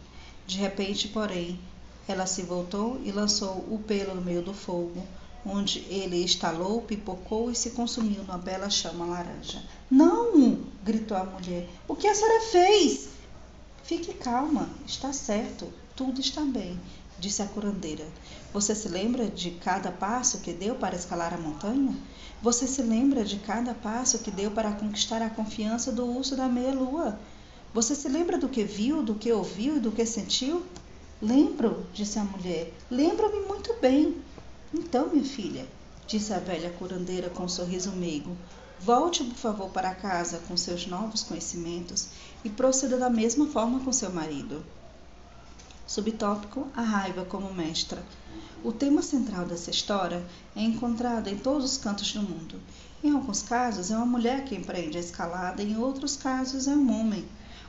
De 0.46 0.58
repente, 0.58 1.08
porém, 1.08 1.58
ela 2.06 2.26
se 2.26 2.42
voltou 2.42 3.00
e 3.04 3.10
lançou 3.10 3.64
o 3.70 3.82
pelo 3.86 4.14
no 4.14 4.22
meio 4.22 4.42
do 4.42 4.52
fogo, 4.52 5.06
onde 5.44 5.80
ele 5.88 6.24
estalou, 6.24 6.82
pipocou 6.82 7.50
e 7.50 7.54
se 7.54 7.70
consumiu 7.70 8.22
numa 8.22 8.38
bela 8.38 8.68
chama 8.68 9.06
laranja. 9.06 9.62
Não! 9.90 10.58
gritou 10.84 11.16
a 11.16 11.24
mulher. 11.24 11.68
O 11.88 11.96
que 11.96 12.06
a 12.06 12.14
senhora 12.14 12.40
fez? 12.50 13.08
Fique 13.84 14.14
calma, 14.14 14.68
está 14.86 15.12
certo, 15.12 15.68
tudo 15.94 16.20
está 16.20 16.40
bem, 16.42 16.78
disse 17.18 17.42
a 17.42 17.46
curandeira. 17.46 18.06
Você 18.52 18.74
se 18.74 18.88
lembra 18.88 19.26
de 19.26 19.50
cada 19.52 19.90
passo 19.90 20.40
que 20.40 20.52
deu 20.52 20.74
para 20.74 20.96
escalar 20.96 21.34
a 21.34 21.38
montanha? 21.38 21.94
Você 22.42 22.66
se 22.66 22.82
lembra 22.82 23.24
de 23.24 23.38
cada 23.38 23.74
passo 23.74 24.18
que 24.18 24.30
deu 24.30 24.50
para 24.50 24.72
conquistar 24.72 25.22
a 25.22 25.30
confiança 25.30 25.90
do 25.90 26.04
urso 26.04 26.36
da 26.36 26.48
meia-lua? 26.48 27.18
Você 27.72 27.94
se 27.94 28.08
lembra 28.08 28.38
do 28.38 28.48
que 28.48 28.62
viu, 28.64 29.02
do 29.02 29.14
que 29.14 29.32
ouviu 29.32 29.76
e 29.76 29.80
do 29.80 29.90
que 29.90 30.06
sentiu? 30.06 30.64
Lembro, 31.26 31.86
disse 31.94 32.18
a 32.18 32.22
mulher, 32.22 32.70
lembro-me 32.90 33.40
muito 33.46 33.74
bem. 33.80 34.14
Então, 34.74 35.08
minha 35.08 35.24
filha, 35.24 35.66
disse 36.06 36.34
a 36.34 36.38
velha 36.38 36.68
curandeira 36.68 37.30
com 37.30 37.44
um 37.44 37.48
sorriso 37.48 37.92
meigo, 37.92 38.36
volte, 38.78 39.24
por 39.24 39.34
favor, 39.34 39.70
para 39.70 39.94
casa 39.94 40.42
com 40.46 40.54
seus 40.54 40.86
novos 40.86 41.22
conhecimentos 41.22 42.08
e 42.44 42.50
proceda 42.50 42.98
da 42.98 43.08
mesma 43.08 43.46
forma 43.46 43.80
com 43.80 43.90
seu 43.90 44.12
marido. 44.12 44.62
Subtópico: 45.86 46.68
A 46.76 46.82
raiva 46.82 47.24
como 47.24 47.54
mestra. 47.54 48.04
O 48.62 48.70
tema 48.70 49.00
central 49.00 49.46
dessa 49.46 49.70
história 49.70 50.22
é 50.54 50.60
encontrado 50.60 51.28
em 51.28 51.38
todos 51.38 51.72
os 51.72 51.78
cantos 51.78 52.12
do 52.12 52.20
mundo. 52.20 52.60
Em 53.02 53.10
alguns 53.10 53.40
casos, 53.40 53.90
é 53.90 53.96
uma 53.96 54.04
mulher 54.04 54.44
que 54.44 54.54
empreende 54.54 54.98
a 54.98 55.00
escalada, 55.00 55.62
em 55.62 55.78
outros 55.78 56.16
casos, 56.16 56.68
é 56.68 56.72
um 56.72 57.00
homem. 57.00 57.24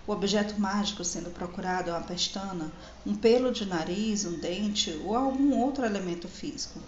O 0.07 0.12
objeto 0.12 0.59
mágico 0.62 1.03
sendo 1.03 1.31
procurado 1.31 1.89
é 1.89 1.93
uma 1.93 2.01
pestana, 2.01 2.71
um 3.05 3.15
pelo 3.15 3.51
de 3.51 3.65
nariz, 3.65 4.24
um 4.24 4.39
dente 4.39 4.91
ou 5.03 5.15
algum 5.15 5.57
outro 5.57 5.83
elemento 5.83 6.27
físico. 6.27 6.79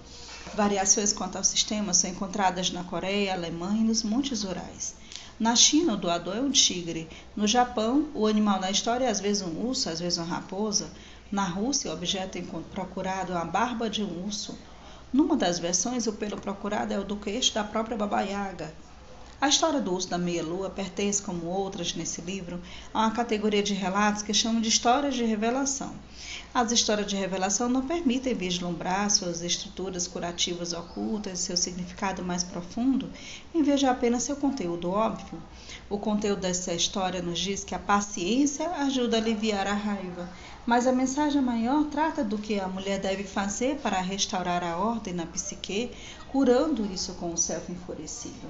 Variações 0.53 1.13
quanto 1.13 1.35
ao 1.35 1.43
sistema 1.43 1.95
são 1.95 2.11
encontradas 2.11 2.69
na 2.69 2.83
Coreia, 2.83 3.33
Alemanha 3.33 3.81
e 3.81 3.83
nos 3.83 4.03
Montes 4.03 4.43
Urais. 4.43 4.93
Na 5.39 5.55
China, 5.55 5.93
o 5.93 5.97
doador 5.97 6.37
é 6.37 6.41
um 6.41 6.51
tigre. 6.51 7.09
No 7.35 7.47
Japão, 7.47 8.07
o 8.13 8.27
animal 8.27 8.59
na 8.59 8.69
história 8.69 9.05
é 9.05 9.09
às 9.09 9.19
vezes 9.19 9.41
um 9.41 9.65
urso, 9.65 9.89
às 9.89 9.99
vezes 9.99 10.19
uma 10.19 10.27
raposa. 10.27 10.91
Na 11.31 11.43
Rússia, 11.43 11.89
o 11.89 11.93
objeto 11.93 12.39
procurado 12.71 13.33
é 13.33 13.35
uma 13.35 13.45
barba 13.45 13.89
de 13.89 14.03
um 14.03 14.25
urso. 14.25 14.55
Numa 15.11 15.35
das 15.35 15.57
versões, 15.57 16.05
o 16.05 16.13
pelo 16.13 16.39
procurado 16.39 16.93
é 16.93 16.99
o 16.99 17.03
do 17.03 17.15
queixo 17.15 17.53
da 17.53 17.63
própria 17.63 17.97
Baba 17.97 18.21
Yaga. 18.21 18.73
A 19.39 19.47
história 19.47 19.79
do 19.79 19.93
urso 19.93 20.09
da 20.09 20.17
meia-lua 20.17 20.69
pertence, 20.69 21.21
como 21.21 21.45
outras 21.45 21.93
nesse 21.93 22.21
livro, 22.21 22.59
a 22.91 23.01
uma 23.01 23.11
categoria 23.11 23.61
de 23.61 23.73
relatos 23.73 24.23
que 24.23 24.33
chamam 24.33 24.59
de 24.59 24.69
histórias 24.69 25.13
de 25.13 25.23
revelação. 25.23 25.93
As 26.53 26.71
histórias 26.71 27.07
de 27.07 27.15
revelação 27.15 27.69
não 27.69 27.85
permitem 27.85 28.33
vislumbrar 28.33 29.09
suas 29.09 29.41
estruturas 29.41 30.07
curativas 30.07 30.73
ocultas, 30.73 31.39
seu 31.39 31.55
significado 31.55 32.23
mais 32.23 32.43
profundo, 32.43 33.09
em 33.53 33.61
vez 33.61 33.79
de 33.79 33.85
apenas 33.85 34.23
seu 34.23 34.35
conteúdo 34.35 34.89
óbvio. 34.89 35.41
O 35.89 35.97
conteúdo 35.99 36.41
dessa 36.41 36.73
história 36.73 37.21
nos 37.21 37.39
diz 37.39 37.63
que 37.63 37.75
a 37.75 37.79
paciência 37.79 38.69
ajuda 38.69 39.17
a 39.17 39.19
aliviar 39.19 39.67
a 39.67 39.73
raiva, 39.73 40.29
Mas 40.67 40.85
a 40.85 40.91
mensagem 40.91 41.41
maior 41.41 41.85
trata 41.85 42.25
do 42.25 42.37
que 42.37 42.59
a 42.59 42.67
mulher 42.67 42.99
deve 42.99 43.23
fazer 43.23 43.77
para 43.77 44.01
restaurar 44.01 44.61
a 44.61 44.75
ordem 44.75 45.13
na 45.13 45.25
psique, 45.25 45.91
curando 46.29 46.85
isso 46.93 47.13
com 47.13 47.31
o 47.31 47.37
self 47.37 47.71
enfurecido. 47.71 48.49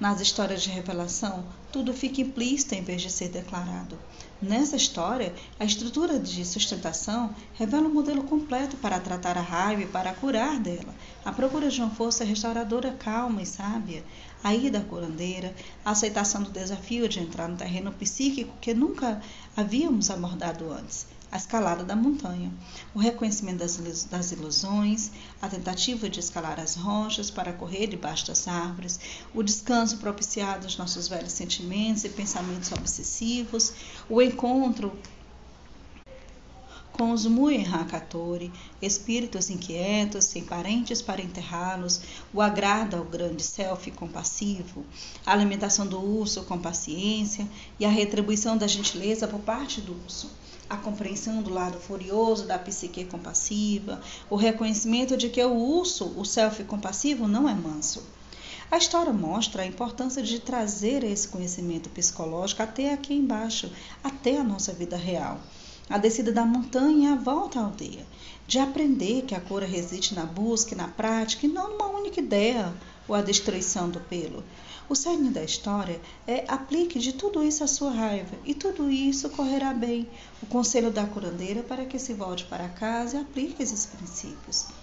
Nas 0.00 0.18
histórias 0.22 0.62
de 0.62 0.70
revelação, 0.70 1.44
tudo 1.70 1.92
fica 1.92 2.22
implícito 2.22 2.74
em 2.74 2.82
vez 2.82 3.02
de 3.02 3.10
ser 3.10 3.28
declarado. 3.28 3.98
Nessa 4.42 4.74
história, 4.74 5.32
a 5.56 5.64
estrutura 5.64 6.18
de 6.18 6.44
sustentação 6.44 7.32
revela 7.54 7.86
um 7.86 7.94
modelo 7.94 8.24
completo 8.24 8.76
para 8.76 8.98
tratar 8.98 9.38
a 9.38 9.40
raiva 9.40 9.82
e 9.82 9.86
para 9.86 10.12
curar 10.12 10.58
dela. 10.58 10.92
A 11.24 11.30
procura 11.30 11.70
de 11.70 11.80
uma 11.80 11.90
força 11.90 12.24
restauradora 12.24 12.90
calma 12.90 13.40
e 13.40 13.46
sábia, 13.46 14.02
a 14.42 14.52
ida 14.52 14.78
à 14.78 14.82
curandeira, 14.82 15.54
a 15.84 15.92
aceitação 15.92 16.42
do 16.42 16.50
desafio 16.50 17.08
de 17.08 17.20
entrar 17.20 17.46
no 17.46 17.56
terreno 17.56 17.92
psíquico 17.92 18.52
que 18.60 18.74
nunca 18.74 19.22
havíamos 19.56 20.10
abordado 20.10 20.72
antes 20.72 21.06
a 21.32 21.38
escalada 21.38 21.82
da 21.82 21.96
montanha, 21.96 22.52
o 22.94 22.98
reconhecimento 22.98 23.60
das, 24.10 24.32
ilusões, 24.32 25.10
a 25.40 25.48
tentativa 25.48 26.06
de 26.10 26.20
escalar 26.20 26.60
as 26.60 26.76
rochas 26.76 27.30
para 27.30 27.54
correr 27.54 27.86
debaixo 27.86 28.26
das 28.26 28.46
árvores, 28.46 29.00
o 29.34 29.42
descanso 29.42 29.96
propiciado 29.96 30.66
aos 30.66 30.76
nossos 30.76 31.08
velhos 31.08 31.32
sentimentos 31.32 32.04
e 32.04 32.10
pensamentos 32.10 32.70
obsessivos, 32.70 33.72
o 34.10 34.20
encontro 34.20 34.92
com 36.92 37.12
os 37.12 37.24
Muirakatori, 37.24 38.52
espíritos 38.82 39.48
inquietos, 39.48 40.26
sem 40.26 40.44
parentes 40.44 41.00
para 41.00 41.22
enterrá-los, 41.22 42.02
o 42.34 42.42
agrado 42.42 42.94
ao 42.94 43.04
grande 43.04 43.42
self 43.42 43.90
compassivo, 43.92 44.84
a 45.24 45.32
alimentação 45.32 45.86
do 45.86 45.98
urso 45.98 46.42
com 46.42 46.58
paciência 46.58 47.48
e 47.80 47.86
a 47.86 47.88
retribuição 47.88 48.58
da 48.58 48.66
gentileza 48.66 49.26
por 49.26 49.40
parte 49.40 49.80
do 49.80 49.94
urso 50.04 50.41
a 50.72 50.76
compreensão 50.78 51.42
do 51.42 51.52
lado 51.52 51.78
furioso 51.78 52.46
da 52.46 52.58
psique 52.58 53.04
compassiva, 53.04 54.00
o 54.30 54.36
reconhecimento 54.36 55.18
de 55.18 55.28
que 55.28 55.44
o 55.44 55.54
urso, 55.54 56.06
o 56.16 56.24
self 56.24 56.64
compassivo, 56.64 57.28
não 57.28 57.46
é 57.46 57.52
manso. 57.52 58.02
A 58.70 58.78
história 58.78 59.12
mostra 59.12 59.64
a 59.64 59.66
importância 59.66 60.22
de 60.22 60.40
trazer 60.40 61.04
esse 61.04 61.28
conhecimento 61.28 61.90
psicológico 61.90 62.62
até 62.62 62.90
aqui 62.90 63.12
embaixo, 63.12 63.70
até 64.02 64.38
a 64.38 64.42
nossa 64.42 64.72
vida 64.72 64.96
real. 64.96 65.42
A 65.90 65.98
descida 65.98 66.32
da 66.32 66.46
montanha 66.46 67.10
e 67.10 67.12
a 67.12 67.16
volta 67.16 67.60
à 67.60 67.64
aldeia. 67.64 68.06
De 68.46 68.58
aprender 68.58 69.26
que 69.26 69.34
a 69.34 69.40
cura 69.42 69.66
reside 69.66 70.14
na 70.14 70.24
busca 70.24 70.72
e 70.72 70.76
na 70.78 70.88
prática 70.88 71.44
e 71.44 71.50
não 71.50 71.68
numa 71.68 71.88
única 71.88 72.18
ideia 72.18 72.72
ou 73.06 73.14
a 73.14 73.20
destruição 73.20 73.90
do 73.90 74.00
pelo. 74.00 74.42
O 74.92 74.94
cerne 74.94 75.30
da 75.30 75.42
história 75.42 75.98
é 76.26 76.44
aplique 76.46 76.98
de 76.98 77.14
tudo 77.14 77.42
isso 77.42 77.64
a 77.64 77.66
sua 77.66 77.90
raiva 77.90 78.36
e 78.44 78.52
tudo 78.52 78.90
isso 78.90 79.30
correrá 79.30 79.72
bem. 79.72 80.06
O 80.42 80.46
conselho 80.46 80.90
da 80.90 81.06
curandeira 81.06 81.62
para 81.62 81.86
que 81.86 81.98
se 81.98 82.12
volte 82.12 82.44
para 82.44 82.68
casa 82.68 83.16
e 83.16 83.20
aplique 83.22 83.62
esses 83.62 83.86
princípios. 83.86 84.81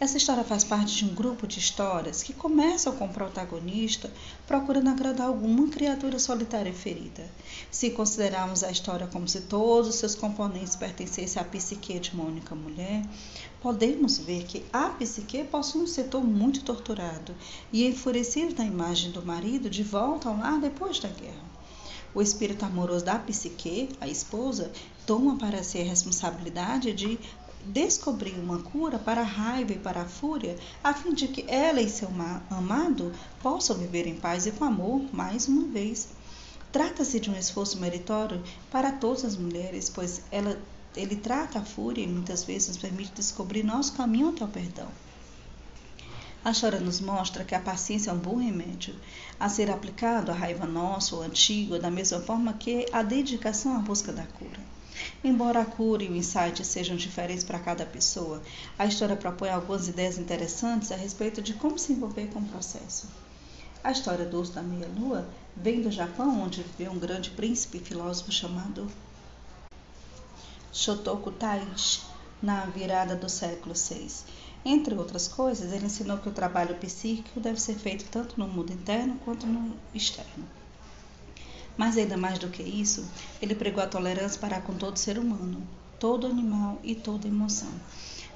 Essa 0.00 0.16
história 0.16 0.42
faz 0.42 0.64
parte 0.64 0.96
de 0.96 1.04
um 1.04 1.14
grupo 1.14 1.46
de 1.46 1.58
histórias 1.58 2.22
que 2.22 2.32
começam 2.32 2.96
com 2.96 3.04
o 3.04 3.12
protagonista 3.12 4.10
procurando 4.46 4.88
agradar 4.88 5.26
alguma 5.26 5.68
criatura 5.68 6.18
solitária 6.18 6.70
e 6.70 6.74
ferida. 6.74 7.30
Se 7.70 7.90
considerarmos 7.90 8.64
a 8.64 8.70
história 8.70 9.06
como 9.08 9.28
se 9.28 9.42
todos 9.42 9.90
os 9.90 9.96
seus 9.96 10.14
componentes 10.14 10.74
pertencessem 10.74 11.42
à 11.42 11.44
psique 11.44 11.98
de 11.98 12.12
uma 12.12 12.24
única 12.24 12.54
mulher, 12.54 13.04
podemos 13.60 14.16
ver 14.16 14.44
que 14.44 14.64
a 14.72 14.88
psique 14.88 15.44
possui 15.44 15.82
um 15.82 15.86
setor 15.86 16.24
muito 16.24 16.64
torturado 16.64 17.34
e 17.70 17.86
enfurecido 17.86 18.54
da 18.54 18.64
imagem 18.64 19.10
do 19.10 19.20
marido 19.20 19.68
de 19.68 19.82
volta 19.82 20.30
ao 20.30 20.38
lar 20.38 20.58
depois 20.58 20.98
da 20.98 21.10
guerra. 21.10 21.50
O 22.14 22.22
espírito 22.22 22.64
amoroso 22.64 23.04
da 23.04 23.18
psique, 23.18 23.90
a 24.00 24.08
esposa, 24.08 24.72
toma 25.06 25.36
para 25.36 25.62
si 25.62 25.78
a 25.78 25.84
responsabilidade 25.84 26.90
de 26.94 27.18
descobrir 27.66 28.34
uma 28.38 28.60
cura 28.60 28.98
para 28.98 29.20
a 29.20 29.24
raiva 29.24 29.72
e 29.72 29.78
para 29.78 30.02
a 30.02 30.08
fúria, 30.08 30.56
a 30.82 30.94
fim 30.94 31.12
de 31.12 31.28
que 31.28 31.44
ela 31.48 31.80
e 31.80 31.88
seu 31.88 32.08
amado 32.50 33.12
possam 33.42 33.76
viver 33.76 34.06
em 34.06 34.16
paz 34.16 34.46
e 34.46 34.52
com 34.52 34.64
amor 34.64 35.02
mais 35.12 35.48
uma 35.48 35.66
vez. 35.68 36.08
Trata-se 36.72 37.18
de 37.18 37.30
um 37.30 37.36
esforço 37.36 37.78
meritório 37.78 38.42
para 38.70 38.92
todas 38.92 39.24
as 39.24 39.36
mulheres, 39.36 39.90
pois 39.90 40.22
ela, 40.30 40.58
ele 40.96 41.16
trata 41.16 41.58
a 41.58 41.64
fúria 41.64 42.02
e 42.02 42.06
muitas 42.06 42.44
vezes 42.44 42.68
nos 42.68 42.78
permite 42.78 43.12
descobrir 43.12 43.64
nosso 43.64 43.92
caminho 43.94 44.28
até 44.28 44.44
o 44.44 44.48
perdão. 44.48 44.88
A 46.42 46.52
história 46.52 46.80
nos 46.80 47.00
mostra 47.00 47.44
que 47.44 47.54
a 47.54 47.60
paciência 47.60 48.10
é 48.10 48.14
um 48.14 48.18
bom 48.18 48.36
remédio 48.36 48.94
a 49.38 49.48
ser 49.48 49.70
aplicado 49.70 50.30
à 50.30 50.34
raiva 50.34 50.64
nossa 50.64 51.14
ou 51.14 51.22
antiga, 51.22 51.78
da 51.78 51.90
mesma 51.90 52.20
forma 52.20 52.54
que 52.54 52.86
a 52.92 53.02
dedicação 53.02 53.76
à 53.76 53.78
busca 53.78 54.10
da 54.10 54.24
cura. 54.24 54.69
Embora 55.22 55.60
a 55.60 55.64
cura 55.64 56.02
e 56.02 56.08
o 56.08 56.16
insight 56.16 56.64
sejam 56.64 56.96
diferentes 56.96 57.44
para 57.44 57.58
cada 57.58 57.84
pessoa, 57.84 58.42
a 58.78 58.86
história 58.86 59.16
propõe 59.16 59.50
algumas 59.50 59.88
ideias 59.88 60.18
interessantes 60.18 60.90
a 60.90 60.96
respeito 60.96 61.42
de 61.42 61.54
como 61.54 61.78
se 61.78 61.92
envolver 61.92 62.28
com 62.28 62.40
o 62.40 62.48
processo. 62.48 63.08
A 63.82 63.90
história 63.90 64.26
do 64.26 64.40
uso 64.40 64.52
da 64.52 64.62
meia-lua 64.62 65.26
vem 65.56 65.80
do 65.80 65.90
Japão, 65.90 66.42
onde 66.42 66.62
viveu 66.62 66.92
um 66.92 66.98
grande 66.98 67.30
príncipe 67.30 67.78
e 67.78 67.80
filósofo 67.80 68.30
chamado 68.30 68.90
Shotoku 70.72 71.30
Taishi, 71.32 72.02
na 72.42 72.64
virada 72.66 73.16
do 73.16 73.28
século 73.28 73.74
VI. 73.74 74.08
Entre 74.64 74.94
outras 74.94 75.28
coisas, 75.28 75.72
ele 75.72 75.86
ensinou 75.86 76.18
que 76.18 76.28
o 76.28 76.32
trabalho 76.32 76.76
psíquico 76.76 77.40
deve 77.40 77.60
ser 77.60 77.74
feito 77.74 78.04
tanto 78.10 78.38
no 78.38 78.46
mundo 78.46 78.72
interno 78.72 79.18
quanto 79.24 79.46
no 79.46 79.74
externo. 79.94 80.59
Mas 81.80 81.96
ainda 81.96 82.14
mais 82.14 82.38
do 82.38 82.50
que 82.50 82.62
isso, 82.62 83.08
ele 83.40 83.54
pregou 83.54 83.82
a 83.82 83.86
tolerância 83.86 84.38
para 84.38 84.60
com 84.60 84.74
todo 84.74 84.98
ser 84.98 85.18
humano, 85.18 85.66
todo 85.98 86.26
animal 86.26 86.78
e 86.84 86.94
toda 86.94 87.26
emoção. 87.26 87.70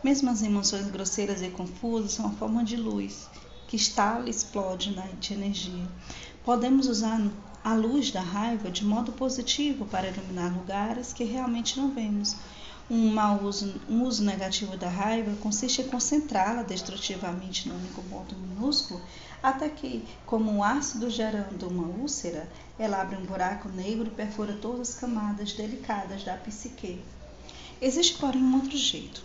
Mesmo 0.02 0.30
as 0.30 0.42
emoções 0.42 0.90
grosseiras 0.90 1.42
e 1.42 1.50
confusas 1.50 2.12
são 2.12 2.24
uma 2.24 2.35
forma 2.38 2.64
de 2.64 2.78
luz 2.78 3.28
que 3.68 3.76
estala 3.76 4.26
e 4.26 4.30
explode 4.30 4.96
na 4.96 5.04
energia. 5.30 5.87
Podemos 6.42 6.87
usar 6.88 7.20
a 7.62 7.74
luz 7.74 8.11
da 8.11 8.22
raiva 8.22 8.70
de 8.70 8.83
modo 8.83 9.12
positivo 9.12 9.85
para 9.85 10.09
iluminar 10.09 10.50
lugares 10.57 11.12
que 11.12 11.24
realmente 11.24 11.76
não 11.78 11.90
vemos. 11.90 12.35
Um 12.90 13.12
mau 13.12 13.42
uso, 13.42 13.74
um 13.90 14.04
uso 14.04 14.24
negativo 14.24 14.74
da 14.78 14.88
raiva 14.88 15.37
consiste 15.42 15.83
em 15.83 15.88
concentrá-la 15.88 16.62
destrutivamente 16.62 17.68
num 17.68 17.76
único 17.76 18.02
ponto 18.04 18.35
minúsculo 18.35 19.02
até 19.44 19.68
que, 19.68 20.02
como 20.24 20.50
um 20.50 20.64
ácido 20.64 21.11
gerando 21.11 21.68
uma 21.68 21.87
úlcera, 21.87 22.50
ela 22.78 23.02
abre 23.02 23.18
um 23.18 23.26
buraco 23.26 23.68
negro 23.68 24.07
e 24.07 24.11
perfura 24.11 24.54
todas 24.54 24.88
as 24.88 24.94
camadas 24.94 25.52
delicadas 25.52 26.24
da 26.24 26.35
psique. 26.38 27.02
Existe, 27.78 28.16
porém, 28.16 28.42
um 28.42 28.54
outro 28.54 28.74
jeito. 28.74 29.22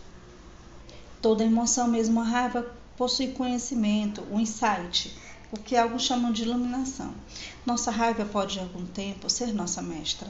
Toda 1.21 1.45
emoção, 1.45 1.87
mesmo 1.87 2.19
a 2.19 2.25
raiva, 2.25 2.69
possui 2.97 3.29
conhecimento, 3.29 4.21
um 4.29 4.41
insight, 4.41 5.17
o 5.53 5.57
que 5.57 5.77
alguns 5.77 6.03
chamam 6.03 6.33
de 6.33 6.43
iluminação. 6.43 7.13
Nossa 7.65 7.89
raiva 7.89 8.25
pode, 8.25 8.55
de 8.55 8.59
algum 8.59 8.85
tempo, 8.85 9.29
ser 9.29 9.53
nossa 9.53 9.81
mestra, 9.81 10.29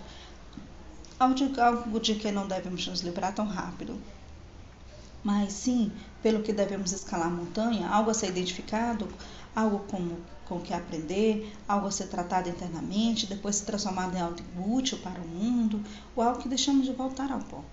algo 1.19 1.99
de 1.99 2.13
que 2.13 2.31
não 2.31 2.47
devemos 2.47 2.85
nos 2.85 3.01
livrar 3.01 3.33
tão 3.33 3.47
rápido. 3.47 3.99
Mas 5.23 5.51
sim, 5.51 5.91
pelo 6.21 6.41
que 6.43 6.53
devemos 6.53 6.91
escalar 6.91 7.27
a 7.27 7.31
montanha, 7.31 7.89
algo 7.89 8.11
a 8.11 8.13
ser 8.13 8.27
identificado 8.27 9.09
algo 9.55 9.79
com, 9.79 10.17
com 10.45 10.59
que 10.59 10.73
aprender, 10.73 11.53
algo 11.67 11.87
a 11.87 11.91
ser 11.91 12.07
tratado 12.07 12.49
internamente, 12.49 13.27
depois 13.27 13.57
se 13.57 13.65
transformado 13.65 14.15
em 14.15 14.21
algo 14.21 14.37
útil 14.67 14.97
para 14.99 15.21
o 15.21 15.27
mundo, 15.27 15.83
ou 16.15 16.23
algo 16.23 16.41
que 16.41 16.49
deixamos 16.49 16.85
de 16.85 16.93
voltar 16.93 17.31
ao 17.31 17.39
pó. 17.39 17.63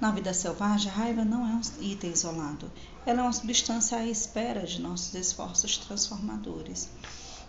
Na 0.00 0.10
vida 0.10 0.34
selvagem, 0.34 0.90
a 0.90 0.94
raiva 0.94 1.24
não 1.24 1.46
é 1.46 1.54
um 1.54 1.82
item 1.82 2.10
isolado, 2.10 2.70
ela 3.06 3.20
é 3.20 3.22
uma 3.22 3.32
substância 3.32 3.98
à 3.98 4.06
espera 4.06 4.66
de 4.66 4.80
nossos 4.80 5.14
esforços 5.14 5.78
transformadores. 5.78 6.88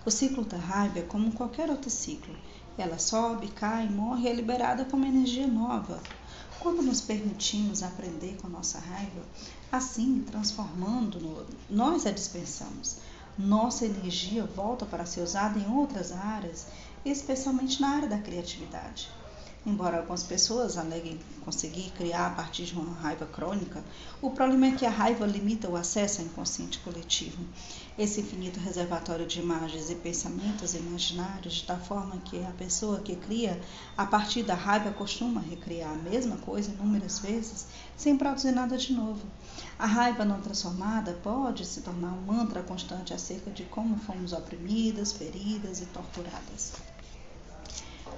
O 0.06 0.12
ciclo 0.12 0.46
da 0.46 0.58
raiva 0.58 1.00
é 1.00 1.02
como 1.02 1.32
qualquer 1.32 1.68
outro 1.70 1.90
ciclo. 1.90 2.36
Ela 2.78 3.00
sobe, 3.00 3.48
cai, 3.48 3.90
morre 3.90 4.28
e 4.28 4.28
é 4.28 4.34
liberada 4.34 4.86
como 4.86 5.04
energia 5.04 5.48
nova. 5.48 6.00
Quando 6.60 6.84
nos 6.84 7.02
permitimos 7.02 7.82
aprender 7.82 8.38
com 8.40 8.48
nossa 8.48 8.78
raiva, 8.78 9.22
assim 9.72 10.22
transformando-no, 10.22 11.46
nós 11.70 12.06
a 12.06 12.12
dispensamos 12.12 12.98
nossa 13.38 13.86
energia 13.86 14.46
volta 14.46 14.86
para 14.86 15.06
ser 15.06 15.22
usada 15.22 15.60
em 15.60 15.70
outras 15.70 16.12
áreas, 16.12 16.68
especialmente 17.04 17.82
na 17.82 17.90
área 17.90 18.08
da 18.08 18.18
criatividade. 18.18 19.10
Embora 19.66 19.98
algumas 19.98 20.24
pessoas 20.24 20.78
aleguem 20.78 21.20
conseguir 21.44 21.90
criar 21.92 22.28
a 22.28 22.30
partir 22.30 22.66
de 22.66 22.76
uma 22.76 22.94
raiva 22.94 23.26
crônica, 23.26 23.84
o 24.22 24.30
problema 24.30 24.68
é 24.68 24.72
que 24.72 24.86
a 24.86 24.92
raiva 24.92 25.26
limita 25.26 25.68
o 25.68 25.76
acesso 25.76 26.22
ao 26.22 26.28
inconsciente 26.28 26.80
coletivo. 26.80 27.44
Esse 27.98 28.20
infinito 28.20 28.60
reservatório 28.60 29.26
de 29.26 29.40
imagens 29.40 29.90
e 29.90 29.96
pensamentos 29.96 30.76
imaginários, 30.76 31.62
da 31.62 31.78
forma 31.78 32.18
que 32.18 32.44
a 32.44 32.52
pessoa 32.52 33.00
que 33.00 33.16
cria 33.16 33.58
a 33.96 34.06
partir 34.06 34.44
da 34.44 34.54
raiva 34.54 34.92
costuma 34.92 35.40
recriar 35.40 35.94
a 35.94 35.96
mesma 35.96 36.36
coisa 36.36 36.72
inúmeras 36.72 37.20
vezes, 37.20 37.68
sem 37.96 38.18
produzir 38.18 38.52
nada 38.52 38.78
de 38.78 38.92
novo. 38.92 39.26
A 39.80 39.86
raiva 39.86 40.26
não 40.26 40.42
transformada 40.42 41.14
pode 41.24 41.66
se 41.66 41.84
tornar 41.84 42.12
um 42.12 42.22
mantra 42.22 42.62
constante 42.62 43.14
acerca 43.14 43.50
de 43.50 43.64
como 43.64 43.98
fomos 44.00 44.34
oprimidas, 44.34 45.14
feridas 45.14 45.80
e 45.80 45.86
torturadas. 45.86 46.95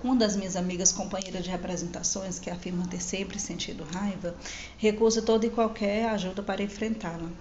Uma 0.03 0.15
das 0.15 0.35
minhas 0.35 0.55
amigas 0.55 0.91
companheiras 0.91 1.43
de 1.43 1.49
representações, 1.49 2.37
que 2.37 2.51
afirma 2.51 2.87
ter 2.87 3.01
sempre 3.01 3.39
sentido 3.39 3.83
raiva, 3.83 4.35
recusa 4.77 5.23
toda 5.23 5.47
e 5.47 5.49
qualquer 5.49 6.07
ajuda 6.09 6.43
para 6.43 6.61
enfrentá-la. 6.61 7.31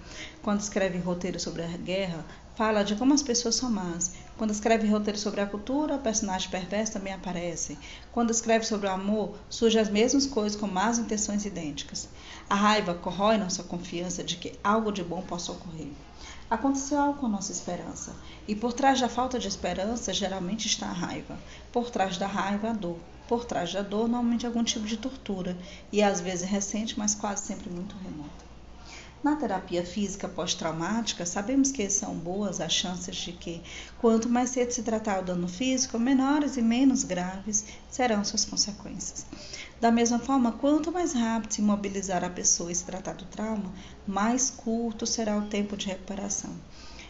Quando 0.41 0.59
escreve 0.59 0.97
roteiro 0.97 1.39
sobre 1.39 1.61
a 1.61 1.67
guerra, 1.67 2.25
fala 2.55 2.83
de 2.83 2.95
como 2.95 3.13
as 3.13 3.21
pessoas 3.21 3.53
são 3.53 3.69
más. 3.69 4.13
Quando 4.35 4.49
escreve 4.51 4.87
roteiro 4.87 5.19
sobre 5.19 5.39
a 5.39 5.45
cultura, 5.45 5.97
o 5.97 6.01
personagem 6.01 6.49
perverso 6.49 6.93
também 6.93 7.13
aparece. 7.13 7.77
Quando 8.11 8.31
escreve 8.31 8.65
sobre 8.65 8.87
o 8.87 8.91
amor, 8.91 9.37
surgem 9.47 9.79
as 9.79 9.89
mesmas 9.89 10.25
coisas 10.25 10.59
com 10.59 10.65
más 10.65 10.97
intenções 10.97 11.45
idênticas. 11.45 12.09
A 12.49 12.55
raiva 12.55 12.95
corrói 12.95 13.37
nossa 13.37 13.61
confiança 13.61 14.23
de 14.23 14.35
que 14.35 14.57
algo 14.63 14.91
de 14.91 15.03
bom 15.03 15.21
possa 15.21 15.51
ocorrer. 15.51 15.91
Aconteceu 16.49 16.97
algo 16.97 17.19
com 17.19 17.27
nossa 17.27 17.51
esperança, 17.51 18.15
e 18.47 18.55
por 18.55 18.71
trás 18.71 19.01
da 19.01 19.09
falta 19.09 19.37
de 19.37 19.49
esperança 19.49 20.13
geralmente 20.13 20.65
está 20.65 20.87
a 20.87 20.93
raiva. 20.93 21.37
Por 21.73 21.89
trás 21.89 22.17
da 22.17 22.25
raiva, 22.25 22.69
a 22.69 22.73
dor. 22.73 22.97
Por 23.27 23.43
trás 23.43 23.73
da 23.73 23.81
dor, 23.81 24.07
normalmente 24.07 24.45
algum 24.45 24.63
tipo 24.63 24.85
de 24.85 24.95
tortura, 24.95 25.57
e 25.91 26.01
às 26.01 26.21
vezes 26.21 26.49
recente, 26.49 26.97
mas 26.97 27.13
quase 27.13 27.45
sempre 27.45 27.69
muito 27.69 27.97
remota. 27.97 28.47
Na 29.21 29.35
terapia 29.35 29.83
física 29.85 30.29
pós-traumática, 30.29 31.25
sabemos 31.25 31.69
que 31.69 31.89
são 31.89 32.15
boas 32.15 32.61
as 32.61 32.71
chances 32.71 33.17
de 33.17 33.33
que, 33.33 33.61
quanto 33.99 34.29
mais 34.29 34.51
cedo 34.51 34.71
se 34.71 34.83
tratar 34.83 35.19
o 35.19 35.25
dano 35.25 35.49
físico, 35.49 35.99
menores 35.99 36.55
e 36.55 36.61
menos 36.61 37.03
graves 37.03 37.65
serão 37.89 38.23
suas 38.23 38.45
consequências. 38.45 39.25
Da 39.79 39.91
mesma 39.91 40.17
forma, 40.17 40.51
quanto 40.53 40.91
mais 40.91 41.13
rápido 41.13 41.53
se 41.53 41.61
imobilizar 41.61 42.23
a 42.23 42.29
pessoa 42.29 42.71
e 42.71 42.75
se 42.75 42.83
tratar 42.83 43.13
do 43.13 43.25
trauma, 43.25 43.71
mais 44.07 44.49
curto 44.49 45.05
será 45.05 45.37
o 45.37 45.47
tempo 45.47 45.77
de 45.77 45.87
recuperação. 45.87 46.51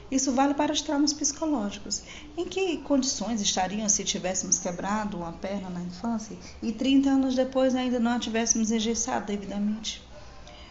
Isso 0.10 0.32
vale 0.32 0.54
para 0.54 0.72
os 0.72 0.82
traumas 0.82 1.14
psicológicos. 1.14 2.02
Em 2.38 2.46
que 2.46 2.78
condições 2.78 3.42
estariam 3.42 3.88
se 3.90 4.04
tivéssemos 4.04 4.58
quebrado 4.58 5.18
uma 5.18 5.34
perna 5.34 5.70
na 5.70 5.82
infância 5.82 6.38
e 6.62 6.72
30 6.72 7.10
anos 7.10 7.36
depois 7.36 7.76
ainda 7.76 8.00
não 8.00 8.12
a 8.12 8.20
tivéssemos 8.20 8.72
engessado 8.72 9.26
devidamente? 9.26 10.07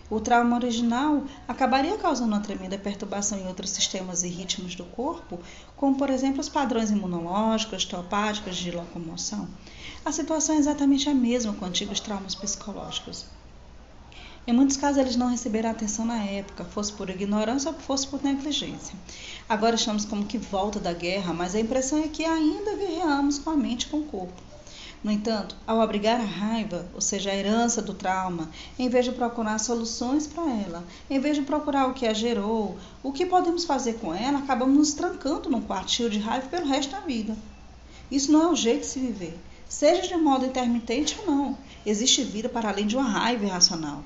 O 0.09 0.21
trauma 0.21 0.55
original 0.55 1.25
acabaria 1.49 1.99
causando 1.99 2.33
uma 2.33 2.41
tremenda 2.41 2.79
perturbação 2.79 3.39
em 3.39 3.49
outros 3.49 3.71
sistemas 3.71 4.23
e 4.23 4.29
ritmos 4.29 4.77
do 4.77 4.85
corpo, 4.85 5.41
como 5.77 5.97
por 5.97 6.11
exemplo 6.11 6.41
os 6.41 6.49
padrões 6.49 6.91
imunológicos, 6.93 7.85
teopáticos 7.85 8.57
de 8.57 8.71
locomoção. 8.71 9.49
A 10.05 10.13
situação 10.13 10.55
é 10.55 10.59
exatamente 10.59 11.09
a 11.09 11.15
mesma 11.15 11.53
com 11.53 11.65
antigos 11.65 11.99
traumas 11.99 12.37
psicológicos. 12.37 13.27
Em 14.47 14.53
muitos 14.53 14.77
casos, 14.77 14.99
eles 14.99 15.17
não 15.17 15.27
receberam 15.27 15.71
atenção 15.71 16.05
na 16.05 16.23
época, 16.23 16.65
fosse 16.65 16.93
por 16.93 17.11
ignorância 17.11 17.73
ou 17.73 17.77
fosse 17.77 18.07
por 18.07 18.23
negligência. 18.23 18.95
Agora 19.49 19.75
estamos 19.75 20.05
como 20.05 20.25
que 20.25 20.39
volta 20.39 20.79
da 20.79 20.93
guerra, 20.93 21.35
mas 21.35 21.57
a 21.57 21.61
impressão 21.61 21.99
é 21.99 22.07
que 22.07 22.25
ainda 22.25 22.77
guerreamos 22.77 23.41
com 23.41 23.51
a 23.51 23.57
mente 23.57 23.83
e 23.83 23.89
com 23.89 23.99
o 23.99 24.05
corpo. 24.05 24.46
No 25.07 25.13
entanto, 25.13 25.55
ao 25.65 25.81
abrigar 25.81 26.21
a 26.21 26.25
raiva, 26.25 26.85
ou 26.93 27.01
seja, 27.01 27.31
a 27.31 27.37
herança 27.37 27.81
do 27.81 27.95
trauma, 27.95 28.51
em 28.77 28.89
vez 28.89 29.05
de 29.05 29.13
procurar 29.13 29.57
soluções 29.61 30.27
para 30.27 30.43
ela, 30.43 30.85
em 31.09 31.21
vez 31.21 31.37
de 31.37 31.43
procurar 31.43 31.87
o 31.87 31.95
que 31.95 32.09
a 32.09 32.13
gerou, 32.13 32.77
o 33.05 33.13
que 33.13 33.25
podemos 33.25 33.65
fazer 33.65 34.01
com 34.01 34.13
ela, 34.13 34.41
acabamos 34.41 34.77
nos 34.77 34.95
trancando 34.95 35.49
num 35.49 35.61
quartil 35.61 36.11
de 36.11 36.19
raiva 36.19 36.49
pelo 36.49 36.67
resto 36.67 36.91
da 36.91 36.99
vida. 36.99 37.37
Isso 38.11 38.33
não 38.33 38.43
é 38.43 38.49
o 38.49 38.57
jeito 38.57 38.81
de 38.81 38.87
se 38.87 38.99
viver, 38.99 39.39
seja 39.69 40.09
de 40.09 40.17
modo 40.17 40.45
intermitente 40.45 41.17
ou 41.21 41.27
não. 41.33 41.59
Existe 41.87 42.25
vida 42.25 42.49
para 42.49 42.71
além 42.71 42.89
de 42.89 42.97
uma 42.97 43.09
raiva 43.09 43.45
irracional. 43.45 44.03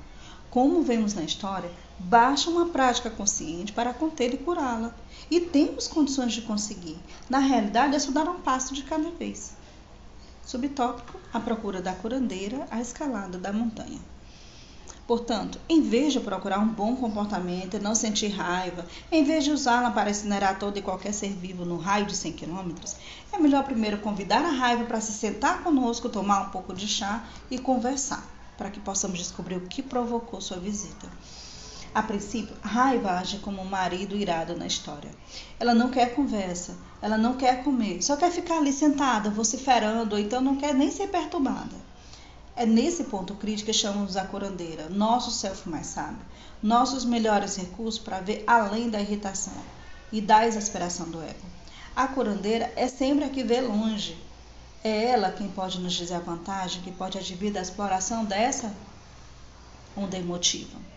Como 0.51 0.83
vemos 0.83 1.15
na 1.15 1.23
história, 1.23 1.71
basta 1.97 2.47
uma 2.47 2.67
prática 2.67 3.09
consciente 3.09 3.73
para 3.73 3.91
contê-la 3.91 4.35
e 4.35 4.37
curá-la. 4.37 4.93
E 5.31 5.39
temos 5.39 5.87
condições 5.87 6.33
de 6.33 6.43
conseguir. 6.43 6.99
Na 7.27 7.39
realidade, 7.39 7.95
é 7.95 7.99
só 7.99 8.11
dar 8.11 8.29
um 8.29 8.41
passo 8.41 8.75
de 8.75 8.83
cada 8.83 9.09
vez. 9.09 9.59
Subtópico: 10.45 11.19
A 11.33 11.39
procura 11.39 11.81
da 11.81 11.93
curandeira, 11.93 12.67
a 12.69 12.81
escalada 12.81 13.37
da 13.37 13.53
montanha. 13.53 13.99
Portanto, 15.07 15.59
em 15.67 15.81
vez 15.81 16.13
de 16.13 16.19
procurar 16.19 16.59
um 16.59 16.67
bom 16.67 16.95
comportamento 16.95 17.75
e 17.75 17.79
não 17.79 17.93
sentir 17.93 18.29
raiva, 18.29 18.85
em 19.11 19.23
vez 19.23 19.43
de 19.43 19.51
usá-la 19.51 19.91
para 19.91 20.09
incinerar 20.09 20.57
todo 20.57 20.77
e 20.77 20.81
qualquer 20.81 21.13
ser 21.13 21.33
vivo 21.33 21.65
no 21.65 21.77
raio 21.77 22.05
de 22.05 22.15
100 22.15 22.31
km, 22.33 22.71
é 23.33 23.37
melhor 23.37 23.63
primeiro 23.63 23.97
convidar 23.97 24.45
a 24.45 24.51
raiva 24.51 24.85
para 24.85 25.01
se 25.01 25.11
sentar 25.11 25.63
conosco, 25.63 26.07
tomar 26.07 26.47
um 26.47 26.49
pouco 26.49 26.73
de 26.73 26.87
chá 26.87 27.25
e 27.49 27.59
conversar, 27.59 28.25
para 28.57 28.69
que 28.69 28.79
possamos 28.79 29.19
descobrir 29.19 29.57
o 29.57 29.67
que 29.67 29.83
provocou 29.83 30.39
sua 30.39 30.57
visita. 30.57 31.09
A 31.93 32.01
princípio, 32.01 32.55
raiva 32.61 33.11
age 33.11 33.39
como 33.39 33.61
um 33.61 33.65
marido 33.65 34.15
irado 34.15 34.55
na 34.55 34.65
história. 34.65 35.11
Ela 35.59 35.73
não 35.73 35.89
quer 35.89 36.15
conversa, 36.15 36.77
ela 37.01 37.17
não 37.17 37.35
quer 37.35 37.65
comer, 37.65 38.01
só 38.01 38.15
quer 38.15 38.31
ficar 38.31 38.59
ali 38.59 38.71
sentada, 38.71 39.29
vociferando, 39.29 40.15
ou 40.15 40.21
então 40.21 40.39
não 40.39 40.55
quer 40.55 40.73
nem 40.73 40.89
ser 40.89 41.07
perturbada. 41.07 41.75
É 42.55 42.65
nesse 42.65 43.05
ponto 43.05 43.35
crítico 43.35 43.65
que 43.65 43.73
chamamos 43.73 44.15
a 44.15 44.23
curandeira, 44.23 44.87
nosso 44.87 45.31
self 45.31 45.67
mais 45.67 45.87
sábio, 45.87 46.25
nossos 46.63 47.03
melhores 47.03 47.57
recursos 47.57 47.99
para 47.99 48.21
ver 48.21 48.45
além 48.47 48.89
da 48.89 49.01
irritação 49.01 49.61
e 50.13 50.21
da 50.21 50.47
exasperação 50.47 51.09
do 51.09 51.21
ego. 51.21 51.45
A 51.93 52.07
curandeira 52.07 52.71
é 52.77 52.87
sempre 52.87 53.25
a 53.25 53.29
que 53.29 53.43
vê 53.43 53.59
longe. 53.59 54.17
É 54.81 55.07
ela 55.07 55.29
quem 55.31 55.49
pode 55.49 55.79
nos 55.81 55.91
dizer 55.91 56.15
a 56.15 56.19
vantagem, 56.19 56.81
que 56.83 56.91
pode 56.91 57.17
advir 57.17 57.51
da 57.51 57.61
exploração 57.61 58.23
dessa 58.23 58.73
onda 59.95 60.17
emotiva. 60.17 60.90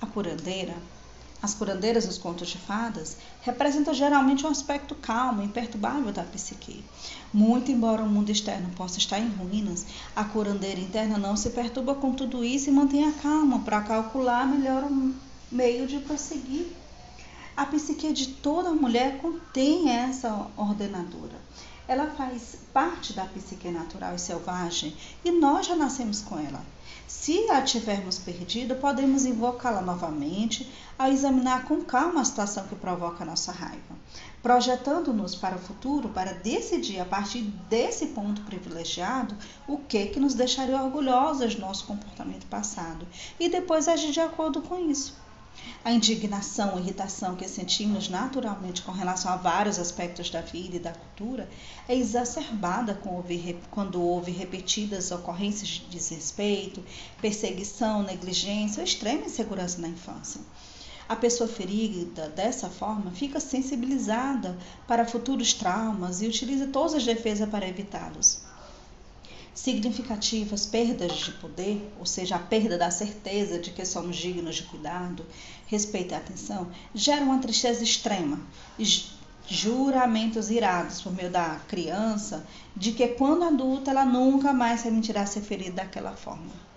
A 0.00 0.06
curandeira, 0.06 0.76
as 1.42 1.54
curandeiras 1.54 2.06
nos 2.06 2.18
contos 2.18 2.48
de 2.48 2.58
fadas, 2.58 3.16
representam 3.42 3.94
geralmente 3.94 4.44
um 4.44 4.48
aspecto 4.48 4.94
calmo 4.94 5.42
e 5.42 5.44
imperturbável 5.44 6.12
da 6.12 6.24
psique. 6.24 6.84
Muito 7.32 7.70
embora 7.70 8.02
o 8.02 8.08
mundo 8.08 8.30
externo 8.30 8.70
possa 8.76 8.98
estar 8.98 9.18
em 9.18 9.28
ruínas, 9.28 9.86
a 10.16 10.24
curandeira 10.24 10.80
interna 10.80 11.18
não 11.18 11.36
se 11.36 11.50
perturba 11.50 11.94
com 11.94 12.12
tudo 12.12 12.44
isso 12.44 12.68
e 12.68 12.72
mantém 12.72 13.08
a 13.08 13.12
calma 13.12 13.60
para 13.60 13.82
calcular 13.82 14.46
melhor 14.46 14.84
o 14.84 15.14
meio 15.50 15.86
de 15.86 15.98
prosseguir. 16.00 16.66
A 17.56 17.66
psique 17.66 18.12
de 18.12 18.28
toda 18.28 18.72
mulher 18.72 19.18
contém 19.18 19.90
essa 19.90 20.48
ordenadora. 20.56 21.38
Ela 21.88 22.10
faz 22.10 22.58
parte 22.70 23.14
da 23.14 23.24
psique 23.24 23.70
natural 23.70 24.14
e 24.14 24.18
selvagem 24.18 24.94
e 25.24 25.30
nós 25.30 25.66
já 25.66 25.74
nascemos 25.74 26.20
com 26.20 26.38
ela. 26.38 26.60
Se 27.06 27.48
a 27.50 27.62
tivermos 27.62 28.18
perdido, 28.18 28.74
podemos 28.74 29.24
invocá-la 29.24 29.80
novamente 29.80 30.70
ao 30.98 31.08
examinar 31.08 31.64
com 31.64 31.82
calma 31.82 32.20
a 32.20 32.24
situação 32.26 32.66
que 32.66 32.74
provoca 32.74 33.24
nossa 33.24 33.52
raiva, 33.52 33.96
projetando-nos 34.42 35.34
para 35.34 35.56
o 35.56 35.58
futuro 35.58 36.10
para 36.10 36.34
decidir 36.34 37.00
a 37.00 37.06
partir 37.06 37.40
desse 37.70 38.08
ponto 38.08 38.42
privilegiado 38.42 39.34
o 39.66 39.78
que 39.78 40.08
que 40.08 40.20
nos 40.20 40.34
deixaria 40.34 40.82
orgulhosas 40.82 41.54
do 41.54 41.62
nosso 41.62 41.86
comportamento 41.86 42.46
passado 42.48 43.08
e 43.40 43.48
depois 43.48 43.88
agir 43.88 44.12
de 44.12 44.20
acordo 44.20 44.60
com 44.60 44.90
isso. 44.90 45.16
A 45.84 45.92
indignação, 45.92 46.76
a 46.76 46.80
irritação 46.80 47.34
que 47.34 47.48
sentimos 47.48 48.08
naturalmente 48.08 48.82
com 48.82 48.92
relação 48.92 49.32
a 49.32 49.36
vários 49.36 49.78
aspectos 49.78 50.28
da 50.28 50.40
vida 50.40 50.76
e 50.76 50.80
da 50.80 50.92
cultura 50.92 51.48
é 51.88 51.94
exacerbada 51.94 53.00
quando 53.70 54.02
houve 54.02 54.30
repetidas 54.32 55.10
ocorrências 55.10 55.68
de 55.68 55.86
desrespeito, 55.86 56.84
perseguição, 57.22 58.02
negligência 58.02 58.80
ou 58.80 58.84
extrema 58.84 59.26
insegurança 59.26 59.80
na 59.80 59.88
infância. 59.88 60.40
A 61.08 61.16
pessoa 61.16 61.48
ferida 61.48 62.28
dessa 62.28 62.68
forma 62.68 63.10
fica 63.12 63.40
sensibilizada 63.40 64.58
para 64.86 65.06
futuros 65.06 65.54
traumas 65.54 66.20
e 66.20 66.26
utiliza 66.26 66.66
todas 66.66 66.94
as 66.94 67.04
defesas 67.06 67.48
para 67.48 67.66
evitá-los 67.66 68.47
significativas 69.58 70.64
perdas 70.64 71.16
de 71.16 71.32
poder, 71.32 71.92
ou 71.98 72.06
seja, 72.06 72.36
a 72.36 72.38
perda 72.38 72.78
da 72.78 72.92
certeza 72.92 73.58
de 73.58 73.72
que 73.72 73.84
somos 73.84 74.16
dignos 74.16 74.54
de 74.56 74.62
cuidado, 74.62 75.26
respeito 75.66 76.12
e 76.12 76.14
atenção, 76.14 76.70
geram 76.94 77.26
uma 77.26 77.40
tristeza 77.40 77.82
extrema. 77.82 78.40
Juramentos 79.48 80.50
irados 80.50 81.00
por 81.00 81.12
meio 81.12 81.30
da 81.30 81.60
criança 81.66 82.46
de 82.76 82.92
que 82.92 83.08
quando 83.08 83.44
adulta 83.44 83.90
ela 83.90 84.04
nunca 84.04 84.52
mais 84.52 84.82
permitirá 84.82 85.26
ser 85.26 85.40
ferida 85.40 85.82
daquela 85.82 86.14
forma. 86.14 86.67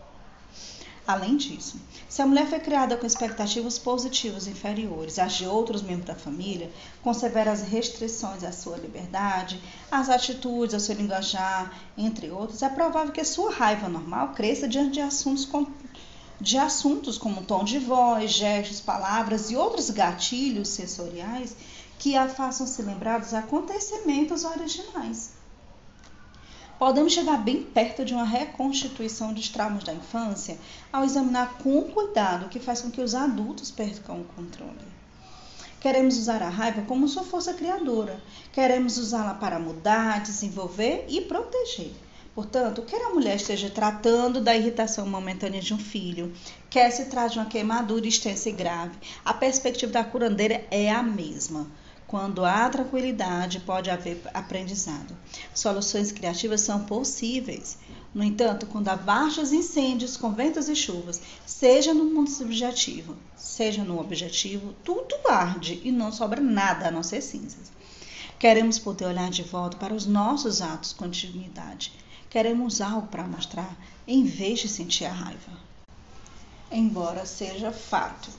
Além 1.08 1.36
disso, 1.36 1.82
se 2.08 2.22
a 2.22 2.28
mulher 2.28 2.48
foi 2.48 2.60
criada 2.60 2.96
com 2.96 3.08
expectativas 3.08 3.80
positivas 3.80 4.48
inferiores 4.48 5.18
às 5.18 5.34
de 5.34 5.48
outros 5.48 5.82
membros 5.82 6.06
da 6.06 6.16
família, 6.16 6.72
com 7.02 7.12
severas 7.14 7.62
restrições 7.64 8.44
à 8.44 8.52
sua 8.52 8.78
liberdade, 8.78 9.60
às 9.90 10.10
atitudes, 10.10 10.76
ao 10.76 10.80
seu 10.80 10.96
linguajar, 10.96 11.76
entre 11.98 12.30
outros, 12.30 12.62
é 12.62 12.70
provável 12.70 13.12
que 13.12 13.24
sua 13.26 13.52
raiva 13.52 13.90
normal 13.90 14.30
cresça 14.34 14.68
diante 14.68 14.92
de 14.92 15.02
assuntos, 15.02 15.44
com, 15.44 15.66
de 16.40 16.58
assuntos 16.58 17.18
como 17.18 17.44
tom 17.44 17.64
de 17.64 17.80
voz, 17.80 18.32
gestos, 18.32 18.80
palavras 18.80 19.50
e 19.50 19.56
outros 19.56 19.90
gatilhos 19.90 20.70
sensoriais 20.70 21.56
que 21.98 22.16
a 22.16 22.30
façam 22.30 22.68
se 22.68 22.82
lembrar 22.84 23.20
dos 23.20 23.34
acontecimentos 23.34 24.44
originais 24.44 25.41
podemos 26.82 27.14
chegar 27.14 27.38
bem 27.38 27.62
perto 27.62 28.04
de 28.04 28.12
uma 28.12 28.24
reconstituição 28.24 29.32
dos 29.36 29.48
traumas 29.50 29.84
da 29.84 29.94
infância 29.94 30.58
ao 30.92 31.04
examinar 31.04 31.60
com 31.60 31.84
cuidado 31.84 32.48
o 32.48 32.50
que 32.50 32.60
faz 32.60 32.82
com 32.82 32.90
que 32.90 33.02
os 33.02 33.14
adultos 33.14 33.70
percam 33.70 34.22
o 34.22 34.24
controle. 34.36 34.88
Queremos 35.80 36.18
usar 36.18 36.42
a 36.42 36.50
raiva 36.50 36.82
como 36.88 37.08
sua 37.08 37.22
força 37.22 37.54
criadora. 37.54 38.20
Queremos 38.52 38.98
usá-la 38.98 39.36
para 39.36 39.60
mudar, 39.60 40.24
desenvolver 40.24 41.06
e 41.08 41.22
proteger. 41.22 41.92
Portanto, 42.34 42.82
quer 42.82 43.06
a 43.06 43.14
mulher 43.14 43.36
esteja 43.36 43.70
tratando 43.70 44.42
da 44.42 44.58
irritação 44.58 45.06
momentânea 45.06 45.62
de 45.62 45.76
um 45.76 45.78
filho, 45.78 46.34
quer 46.68 46.90
se 46.90 47.06
trate 47.06 47.34
de 47.34 47.40
uma 47.42 47.46
queimadura 47.46 48.08
extensa 48.08 48.50
e 48.50 48.54
grave, 48.54 48.98
a 49.24 49.36
perspectiva 49.36 49.92
da 49.92 50.04
curandeira 50.04 50.66
é 50.72 50.90
a 50.90 51.04
mesma. 51.04 51.68
Quando 52.12 52.44
há 52.44 52.68
tranquilidade, 52.68 53.62
pode 53.62 53.90
haver 53.90 54.22
aprendizado. 54.34 55.18
Soluções 55.56 56.12
criativas 56.12 56.60
são 56.60 56.84
possíveis. 56.84 57.78
No 58.14 58.22
entanto, 58.22 58.66
quando 58.66 58.90
há 58.90 58.98
baixos 58.98 59.54
incêndios 59.54 60.18
com 60.18 60.34
ventos 60.34 60.68
e 60.68 60.76
chuvas, 60.76 61.22
seja 61.46 61.94
no 61.94 62.04
mundo 62.04 62.30
subjetivo, 62.30 63.16
seja 63.38 63.86
no 63.86 63.98
objetivo, 63.98 64.76
tudo 64.84 65.16
arde 65.30 65.80
e 65.86 65.90
não 65.90 66.12
sobra 66.12 66.42
nada 66.42 66.90
a 66.90 66.92
não 66.92 67.02
ser 67.02 67.22
cinzas. 67.22 67.72
Queremos 68.38 68.78
poder 68.78 69.06
olhar 69.06 69.30
de 69.30 69.44
volta 69.44 69.78
para 69.78 69.94
os 69.94 70.06
nossos 70.06 70.62
atos 70.62 70.92
com 70.92 71.08
dignidade 71.08 71.94
Queremos 72.30 72.82
algo 72.82 73.08
para 73.08 73.28
mostrar 73.28 73.74
em 74.06 74.24
vez 74.24 74.60
de 74.60 74.68
sentir 74.68 75.06
a 75.06 75.12
raiva. 75.12 75.52
Embora 76.72 77.26
seja 77.26 77.72
fato 77.72 78.30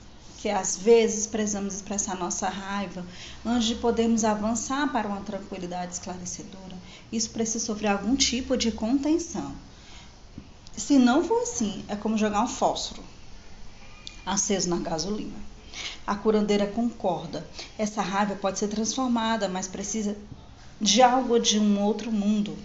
que 0.43 0.51
às 0.51 0.77
vezes 0.77 1.25
precisamos 1.25 1.73
expressar 1.73 2.17
nossa 2.17 2.49
raiva 2.49 3.07
antes 3.47 3.69
de 3.69 3.77
podermos 3.77 4.25
avançar 4.25 4.91
para 4.91 5.07
uma 5.07 5.21
tranquilidade 5.21 5.93
esclarecedora, 5.93 6.77
isso 7.13 7.31
precisa 7.31 7.65
sofrer 7.65 7.87
algum 7.87 8.17
tipo 8.17 8.57
de 8.57 8.73
contenção. 8.73 9.55
Se 10.77 10.99
não 10.99 11.23
for 11.23 11.43
assim, 11.43 11.85
é 11.87 11.95
como 11.95 12.19
jogar 12.19 12.43
um 12.43 12.49
fósforo 12.49 13.05
aceso 14.27 14.69
na 14.69 14.79
gasolina. 14.79 15.39
A 16.05 16.17
curandeira 16.17 16.67
concorda. 16.67 17.47
Essa 17.79 18.03
raiva 18.03 18.35
pode 18.35 18.59
ser 18.59 18.67
transformada, 18.67 19.49
mas 19.49 19.69
precisa 19.69 20.17
de 20.81 21.03
algo 21.03 21.39
de 21.39 21.61
um 21.61 21.81
outro 21.81 22.11
mundo 22.11 22.59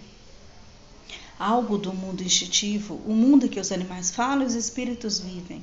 algo 1.38 1.78
do 1.78 1.92
mundo 1.92 2.24
instintivo, 2.24 3.00
o 3.06 3.12
mundo 3.12 3.46
em 3.46 3.48
que 3.48 3.60
os 3.60 3.70
animais 3.70 4.10
falam 4.10 4.42
e 4.42 4.46
os 4.46 4.54
espíritos 4.54 5.20
vivem. 5.20 5.62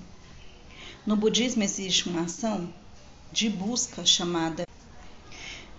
No 1.06 1.16
budismo 1.16 1.62
existe 1.62 2.10
uma 2.10 2.22
ação 2.22 2.68
de 3.32 3.48
busca 3.48 4.04
chamada 4.04 4.68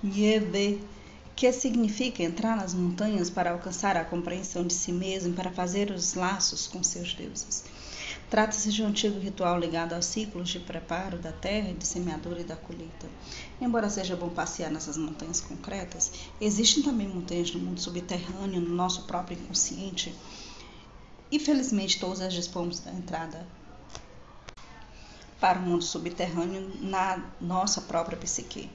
Nyebe, 0.01 0.81
que 1.35 1.51
significa 1.53 2.23
entrar 2.23 2.57
nas 2.57 2.73
montanhas 2.73 3.29
para 3.29 3.51
alcançar 3.51 3.97
a 3.97 4.05
compreensão 4.05 4.65
de 4.65 4.73
si 4.73 4.93
mesmo, 4.93 5.35
para 5.35 5.51
fazer 5.51 5.91
os 5.91 6.15
laços 6.15 6.69
com 6.69 6.81
seus 6.85 7.13
deuses. 7.13 7.65
Trata-se 8.31 8.71
de 8.71 8.85
um 8.85 8.87
antigo 8.87 9.19
ritual 9.19 9.59
ligado 9.59 9.95
aos 9.95 10.05
ciclos 10.05 10.49
de 10.49 10.61
preparo 10.61 11.19
da 11.19 11.33
terra, 11.33 11.75
de 11.75 11.85
semeadura 11.85 12.43
e 12.43 12.45
da 12.45 12.55
colheita. 12.55 13.09
Embora 13.61 13.91
seja 13.91 14.15
bom 14.15 14.29
passear 14.29 14.71
nessas 14.71 14.97
montanhas 14.97 15.41
concretas, 15.41 16.13
existem 16.41 16.85
também 16.85 17.09
montanhas 17.09 17.53
no 17.53 17.59
mundo 17.59 17.81
subterrâneo, 17.81 18.61
no 18.61 18.77
nosso 18.77 19.03
próprio 19.07 19.37
inconsciente. 19.37 20.15
E 21.33 21.41
felizmente 21.41 21.99
todas 21.99 22.21
as 22.21 22.33
dispomos 22.33 22.79
da 22.79 22.93
entrada 22.93 23.45
para 25.41 25.59
o 25.59 25.63
mundo 25.63 25.85
subterrâneo 25.85 26.73
na 26.81 27.23
nossa 27.41 27.81
própria 27.83 28.17
psique, 28.17 28.71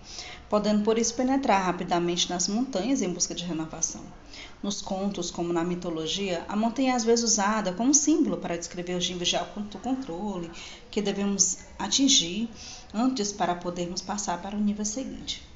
podendo 0.50 0.84
por 0.84 0.98
isso 0.98 1.16
penetrar 1.16 1.66
rapidamente 1.66 2.30
nas 2.30 2.48
montanhas 2.48 3.02
em 3.02 3.12
busca 3.12 3.34
de 3.34 3.44
renovação. 3.44 4.02
Nos 4.62 4.82
contos, 4.82 5.32
como 5.32 5.52
na 5.52 5.64
mitologia, 5.64 6.46
a 6.48 6.56
montanha 6.56 6.94
é 6.94 6.96
às 6.96 7.04
vezes 7.04 7.26
usada 7.26 7.74
como 7.74 7.94
símbolo 7.94 8.38
para 8.38 8.58
descrever 8.58 8.96
os 8.96 9.10
níveis 9.10 9.30
de 9.30 9.38
autocontrole 9.38 10.52
que 10.92 11.02
devemos 11.02 11.58
atingir 11.80 12.48
antes 12.94 13.32
para 13.32 13.56
podermos 13.56 14.02
passar 14.02 14.40
para 14.42 14.56
o 14.56 14.60
nível 14.60 14.86
seguinte. 14.86 15.52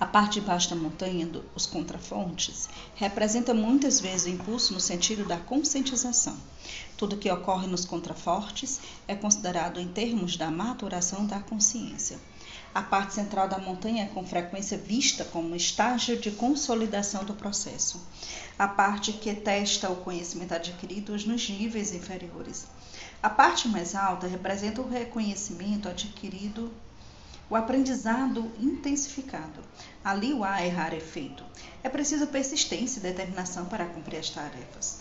A 0.00 0.06
parte 0.06 0.40
de 0.40 0.46
baixo 0.46 0.70
da 0.70 0.76
montanha, 0.76 1.26
do, 1.26 1.44
os 1.54 1.66
contrafontes, 1.66 2.70
representa 2.94 3.52
muitas 3.52 4.00
vezes 4.00 4.24
o 4.24 4.30
impulso 4.30 4.72
no 4.72 4.80
sentido 4.80 5.26
da 5.26 5.36
conscientização. 5.36 6.38
Tudo 7.00 7.16
que 7.16 7.30
ocorre 7.30 7.66
nos 7.66 7.86
contrafortes 7.86 8.78
é 9.08 9.14
considerado 9.14 9.80
em 9.80 9.88
termos 9.88 10.36
da 10.36 10.50
maturação 10.50 11.24
da 11.24 11.40
consciência. 11.40 12.18
A 12.74 12.82
parte 12.82 13.14
central 13.14 13.48
da 13.48 13.56
montanha 13.56 14.04
é 14.04 14.08
com 14.08 14.22
frequência 14.22 14.76
vista 14.76 15.24
como 15.24 15.56
estágio 15.56 16.18
de 16.20 16.30
consolidação 16.30 17.24
do 17.24 17.32
processo, 17.32 18.06
a 18.58 18.68
parte 18.68 19.14
que 19.14 19.32
testa 19.32 19.88
o 19.88 19.96
conhecimento 19.96 20.52
adquirido 20.52 21.12
nos 21.12 21.48
níveis 21.48 21.94
inferiores. 21.94 22.66
A 23.22 23.30
parte 23.30 23.66
mais 23.66 23.94
alta 23.94 24.26
representa 24.26 24.82
o 24.82 24.90
reconhecimento 24.90 25.88
adquirido 25.88 26.70
o 27.48 27.56
aprendizado 27.56 28.52
intensificado. 28.60 29.64
Ali 30.04 30.34
o 30.34 30.44
há 30.44 30.60
é 30.60 30.68
rarefeito. 30.68 31.44
É 31.82 31.88
preciso 31.88 32.26
persistência 32.26 33.00
e 33.00 33.02
determinação 33.02 33.64
para 33.64 33.86
cumprir 33.86 34.18
as 34.18 34.28
tarefas. 34.28 34.99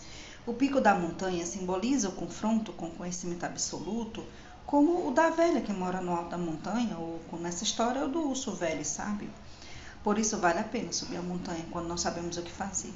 O 0.49 0.53
pico 0.55 0.81
da 0.81 0.95
montanha 0.95 1.45
simboliza 1.45 2.09
o 2.09 2.13
confronto 2.13 2.73
com 2.73 2.87
o 2.87 2.91
conhecimento 2.95 3.43
absoluto, 3.43 4.25
como 4.65 5.07
o 5.07 5.11
da 5.11 5.29
velha 5.29 5.61
que 5.61 5.71
mora 5.71 6.01
no 6.01 6.11
alto 6.11 6.31
da 6.31 6.39
montanha, 6.39 6.97
ou 6.97 7.21
nessa 7.39 7.63
história, 7.63 8.03
o 8.03 8.09
do 8.09 8.29
urso 8.29 8.53
velho 8.53 8.81
e 8.81 8.83
sábio. 8.83 9.29
Por 10.03 10.17
isso 10.17 10.39
vale 10.39 10.57
a 10.57 10.63
pena 10.63 10.91
subir 10.91 11.17
a 11.17 11.21
montanha 11.21 11.67
quando 11.69 11.87
não 11.87 11.97
sabemos 11.97 12.35
o 12.35 12.41
que 12.41 12.51
fazer. 12.51 12.91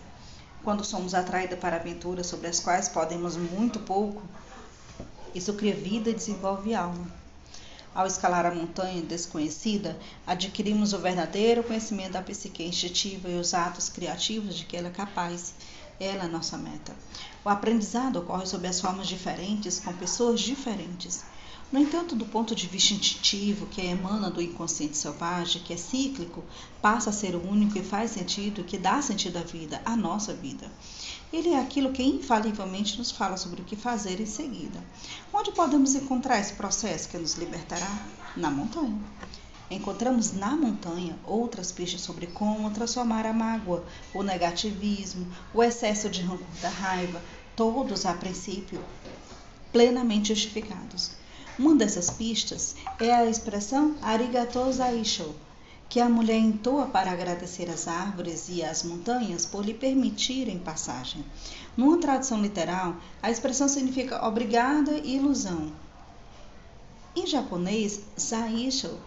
Quando 0.64 0.84
somos 0.84 1.14
atraídos 1.14 1.60
para 1.60 1.76
aventuras 1.76 2.26
sobre 2.26 2.48
as 2.48 2.60
quais 2.60 2.90
podemos 2.90 3.38
muito 3.38 3.80
pouco, 3.82 4.24
isso 5.36 5.54
cria 5.54 5.76
vida 5.76 6.10
e 6.10 6.16
desenvolve 6.16 6.74
alma. 6.74 7.06
Ao 7.94 8.08
escalar 8.08 8.48
a 8.48 8.56
montanha 8.56 9.04
desconhecida, 9.04 9.96
adquirimos 10.26 10.92
o 10.92 10.98
verdadeiro 10.98 11.64
conhecimento 11.64 12.14
da 12.14 12.24
psique 12.24 12.64
instintiva 12.64 13.30
e 13.30 13.38
os 13.38 13.54
atos 13.54 13.90
criativos 13.90 14.56
de 14.56 14.66
que 14.66 14.76
ela 14.76 14.88
é 14.88 14.92
capaz. 14.92 15.54
Ela 16.00 16.26
é 16.26 16.28
nossa 16.28 16.58
meta. 16.58 16.96
O 17.46 17.50
aprendizado 17.50 18.18
ocorre 18.18 18.46
sob 18.46 18.68
as 18.68 18.80
formas 18.80 19.08
diferentes, 19.08 19.80
com 19.80 19.94
pessoas 19.94 20.40
diferentes. 20.42 21.24
No 21.74 21.80
entanto, 21.80 22.16
do 22.16 22.26
ponto 22.26 22.54
de 22.54 22.68
vista 22.68 22.94
instintivo, 22.94 23.66
que 23.66 23.82
emana 23.82 24.30
do 24.30 24.40
inconsciente 24.40 24.96
selvagem, 24.96 25.64
que 25.64 25.74
é 25.74 25.78
cíclico, 25.78 26.44
passa 26.82 27.10
a 27.10 27.14
ser 27.14 27.36
o 27.36 27.50
único 27.50 27.78
e 27.78 27.84
faz 27.84 28.12
sentido, 28.12 28.64
que 28.64 28.78
dá 28.78 29.02
sentido 29.02 29.38
à 29.38 29.42
vida, 29.42 29.82
à 29.84 29.96
nossa 29.96 30.36
vida. 30.36 30.72
Ele 31.32 31.50
é 31.50 31.60
aquilo 31.60 31.92
que 31.92 32.04
infalivelmente 32.04 32.96
nos 32.98 33.10
fala 33.10 33.38
sobre 33.38 33.62
o 33.62 33.66
que 33.66 33.76
fazer 33.76 34.22
em 34.22 34.26
seguida. 34.28 34.84
Onde 35.34 35.52
podemos 35.52 35.96
encontrar 35.96 36.40
esse 36.40 36.54
processo 36.54 37.10
que 37.10 37.18
nos 37.18 37.34
libertará? 37.34 38.06
Na 38.38 38.52
montanha. 38.52 39.02
Encontramos 39.74 40.34
na 40.34 40.56
montanha 40.56 41.18
outras 41.26 41.72
pistas 41.72 42.02
sobre 42.02 42.28
como 42.28 42.70
transformar 42.70 43.26
a 43.26 43.34
mágoa, 43.34 43.84
o 44.14 44.22
negativismo, 44.22 45.26
o 45.52 45.64
excesso 45.64 46.12
de 46.12 46.22
rancor 46.22 46.46
da 46.62 46.70
raiva, 46.70 47.20
todos 47.56 48.06
a 48.06 48.14
princípio 48.14 48.80
plenamente 49.72 50.28
justificados. 50.28 51.14
Uma 51.58 51.74
dessas 51.74 52.12
pistas 52.12 52.76
é 53.00 53.12
a 53.12 53.26
expressão 53.26 53.96
arigatou 54.00 54.72
zaisho, 54.72 55.34
que 55.90 56.00
a 56.00 56.08
mulher 56.08 56.38
entoa 56.38 56.86
para 56.86 57.12
agradecer 57.12 57.68
às 57.70 57.88
árvores 57.88 58.50
e 58.50 58.64
às 58.64 58.84
montanhas 58.84 59.44
por 59.44 59.66
lhe 59.66 59.74
permitirem 59.74 60.60
passagem. 60.60 61.26
Numa 61.76 61.98
tradução 61.98 62.40
literal, 62.40 62.96
a 63.24 63.32
expressão 63.32 63.68
significa 63.68 64.24
obrigada 64.24 64.92
e 64.92 65.16
ilusão. 65.16 65.72
Em 67.16 67.26
japonês, 67.26 68.02
zaisho 68.20 69.00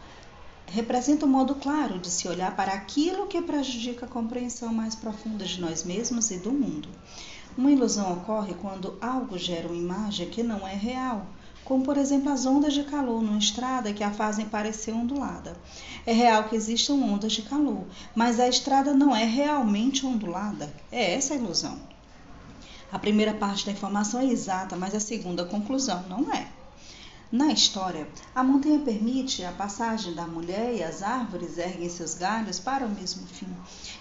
representa 0.66 1.24
um 1.24 1.28
modo 1.28 1.54
claro 1.54 1.98
de 1.98 2.10
se 2.10 2.28
olhar 2.28 2.54
para 2.54 2.72
aquilo 2.72 3.26
que 3.26 3.40
prejudica 3.40 4.06
a 4.06 4.08
compreensão 4.08 4.72
mais 4.72 4.94
profunda 4.94 5.44
de 5.44 5.60
nós 5.60 5.84
mesmos 5.84 6.30
e 6.30 6.38
do 6.38 6.52
mundo. 6.52 6.88
Uma 7.56 7.70
ilusão 7.70 8.12
ocorre 8.12 8.54
quando 8.54 8.98
algo 9.00 9.38
gera 9.38 9.68
uma 9.68 9.76
imagem 9.76 10.28
que 10.28 10.42
não 10.42 10.66
é 10.66 10.74
real, 10.74 11.26
como 11.64 11.84
por 11.84 11.96
exemplo 11.96 12.30
as 12.30 12.44
ondas 12.46 12.74
de 12.74 12.84
calor 12.84 13.22
numa 13.22 13.38
estrada 13.38 13.92
que 13.92 14.04
a 14.04 14.12
fazem 14.12 14.46
parecer 14.46 14.92
ondulada. 14.92 15.56
É 16.04 16.12
real 16.12 16.44
que 16.44 16.54
existam 16.54 16.94
ondas 16.94 17.32
de 17.32 17.42
calor, 17.42 17.84
mas 18.14 18.38
a 18.38 18.48
estrada 18.48 18.92
não 18.92 19.14
é 19.14 19.24
realmente 19.24 20.04
ondulada. 20.04 20.72
É 20.92 21.14
essa 21.14 21.34
a 21.34 21.36
ilusão. 21.36 21.78
A 22.92 22.98
primeira 22.98 23.34
parte 23.34 23.66
da 23.66 23.72
informação 23.72 24.20
é 24.20 24.26
exata, 24.26 24.76
mas 24.76 24.94
a 24.94 25.00
segunda 25.00 25.44
conclusão 25.44 26.04
não 26.08 26.32
é. 26.32 26.55
Na 27.30 27.52
história, 27.52 28.06
a 28.32 28.44
montanha 28.44 28.78
permite 28.78 29.42
a 29.42 29.50
passagem 29.50 30.14
da 30.14 30.28
mulher 30.28 30.72
e 30.76 30.82
as 30.84 31.02
árvores 31.02 31.58
erguem 31.58 31.88
seus 31.88 32.14
galhos 32.14 32.60
para 32.60 32.86
o 32.86 32.88
mesmo 32.88 33.26
fim. 33.26 33.48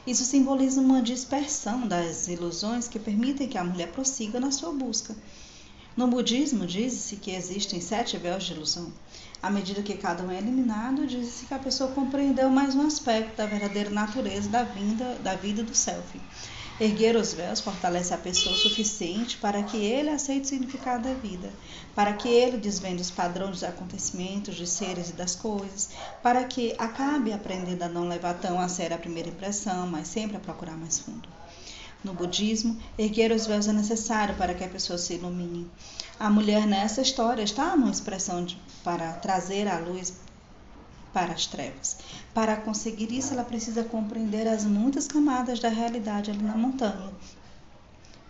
Isso 0.05 0.23
simboliza 0.23 0.79
uma 0.79 1.01
dispersão 1.01 1.87
das 1.87 2.27
ilusões 2.27 2.87
que 2.87 2.99
permitem 2.99 3.47
que 3.47 3.57
a 3.57 3.63
mulher 3.63 3.91
prossiga 3.91 4.39
na 4.39 4.51
sua 4.51 4.71
busca. 4.71 5.15
No 5.97 6.07
budismo, 6.07 6.67
diz-se 6.67 7.15
que 7.15 7.31
existem 7.31 7.81
sete 7.81 8.15
véus 8.15 8.43
de 8.43 8.53
ilusão. 8.53 8.93
À 9.41 9.49
medida 9.49 9.81
que 9.81 9.97
cada 9.97 10.23
um 10.23 10.29
é 10.29 10.37
eliminado, 10.37 11.07
diz-se 11.07 11.47
que 11.47 11.53
a 11.55 11.59
pessoa 11.59 11.91
compreendeu 11.91 12.51
mais 12.51 12.75
um 12.75 12.85
aspecto 12.85 13.37
da 13.37 13.47
verdadeira 13.47 13.89
natureza 13.89 14.49
da, 14.49 14.61
vinda, 14.61 15.15
da 15.23 15.33
vida 15.33 15.63
do 15.63 15.73
self. 15.73 16.21
Erguer 16.77 17.15
os 17.15 17.33
véus 17.33 17.61
fortalece 17.61 18.13
a 18.13 18.17
pessoa 18.17 18.53
o 18.53 18.57
suficiente 18.57 19.37
para 19.37 19.63
que 19.63 19.77
ele 19.77 20.09
aceite 20.09 20.43
o 20.43 20.49
significado 20.49 21.07
da 21.07 21.13
vida, 21.13 21.49
para 21.95 22.11
que 22.11 22.27
ele 22.27 22.57
desvende 22.57 23.01
os 23.01 23.09
padrões 23.09 23.51
dos 23.51 23.63
acontecimentos, 23.63 24.57
dos 24.57 24.71
seres 24.71 25.09
e 25.09 25.13
das 25.13 25.35
coisas, 25.35 25.91
para 26.21 26.43
que 26.43 26.75
acabe 26.77 27.31
aprendendo 27.31 27.83
a 27.83 27.87
não 27.87 28.09
levar 28.09 28.33
tão 28.33 28.59
a 28.59 28.67
sério 28.67 28.97
a 28.97 28.99
primeira 28.99 29.29
impressão, 29.29 29.87
mas 29.87 30.09
sempre 30.09 30.35
a 30.35 30.39
procurar 30.41 30.75
mais 30.75 30.99
fundo. 30.99 31.29
No 32.03 32.13
budismo, 32.13 32.77
erguer 32.97 33.31
os 33.31 33.47
véus 33.47 33.69
é 33.69 33.73
necessário 33.73 34.35
para 34.35 34.53
que 34.53 34.63
a 34.63 34.69
pessoa 34.69 34.97
se 34.97 35.13
ilumine. 35.13 35.71
A 36.19 36.29
mulher 36.29 36.67
nessa 36.67 37.01
história 37.01 37.41
está 37.41 37.77
numa 37.77 37.89
expressão 37.89 38.43
de, 38.43 38.61
para 38.83 39.13
trazer 39.13 39.65
a 39.69 39.79
luz 39.79 40.13
para 41.15 41.31
as 41.31 41.45
trevas. 41.45 41.95
Para 42.33 42.57
conseguir 42.57 43.09
isso, 43.09 43.33
ela 43.33 43.45
precisa 43.45 43.85
compreender 43.85 44.45
as 44.49 44.65
muitas 44.65 45.07
camadas 45.07 45.61
da 45.61 45.69
realidade 45.69 46.29
ali 46.29 46.43
na 46.43 46.57
montanha. 46.57 47.09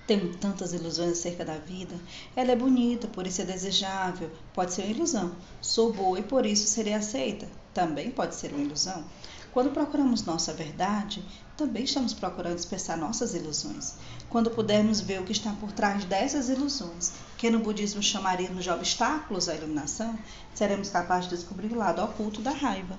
Tenho 0.06 0.38
tantas 0.38 0.72
ilusões 0.72 1.14
acerca 1.14 1.44
da 1.44 1.58
vida. 1.58 1.96
Ela 2.36 2.52
é 2.52 2.56
bonita, 2.56 3.08
por 3.08 3.26
isso 3.26 3.42
é 3.42 3.46
desejável. 3.46 4.30
Pode 4.54 4.72
ser 4.72 4.84
uma 4.84 4.92
ilusão. 4.92 5.32
Sou 5.60 5.92
boa 5.92 6.20
e 6.20 6.22
por 6.22 6.46
isso 6.46 6.68
serei 6.68 6.94
aceita. 6.94 7.48
Também 7.74 8.12
pode 8.12 8.36
ser 8.36 8.54
uma 8.54 8.62
ilusão. 8.62 9.04
Quando 9.52 9.72
procuramos 9.72 10.24
nossa 10.24 10.54
verdade, 10.54 11.26
também 11.58 11.86
estamos 11.86 12.14
procurando 12.14 12.60
expressar 12.60 12.98
nossas 12.98 13.34
ilusões. 13.34 13.96
Quando 14.30 14.52
pudermos 14.52 15.00
ver 15.00 15.22
o 15.22 15.24
que 15.24 15.32
está 15.32 15.52
por 15.52 15.72
trás 15.72 16.04
dessas 16.06 16.50
ilusões, 16.50 17.14
que 17.38 17.50
no 17.50 17.60
budismo 17.60 18.02
chamaríamos 18.02 18.64
de 18.64 18.70
obstáculos 18.70 19.48
à 19.48 19.56
iluminação, 19.56 20.18
seremos 20.54 20.90
capazes 20.90 21.30
de 21.30 21.36
descobrir 21.36 21.72
o 21.72 21.78
lado 21.78 22.04
oculto 22.04 22.42
da 22.42 22.52
raiva. 22.52 22.98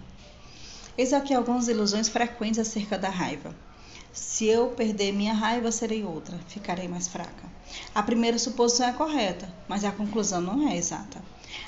Eis 0.96 1.12
aqui 1.12 1.34
algumas 1.34 1.68
ilusões 1.68 2.08
frequentes 2.08 2.58
acerca 2.58 2.96
da 2.96 3.10
raiva. 3.10 3.54
Se 4.12 4.46
eu 4.46 4.68
perder 4.68 5.12
minha 5.12 5.34
raiva, 5.34 5.70
serei 5.70 6.02
outra, 6.02 6.38
ficarei 6.48 6.88
mais 6.88 7.06
fraca. 7.06 7.44
A 7.94 8.02
primeira 8.02 8.38
suposição 8.38 8.88
é 8.88 8.92
correta, 8.92 9.52
mas 9.68 9.84
a 9.84 9.92
conclusão 9.92 10.40
não 10.40 10.68
é 10.68 10.76
exata. 10.76 11.22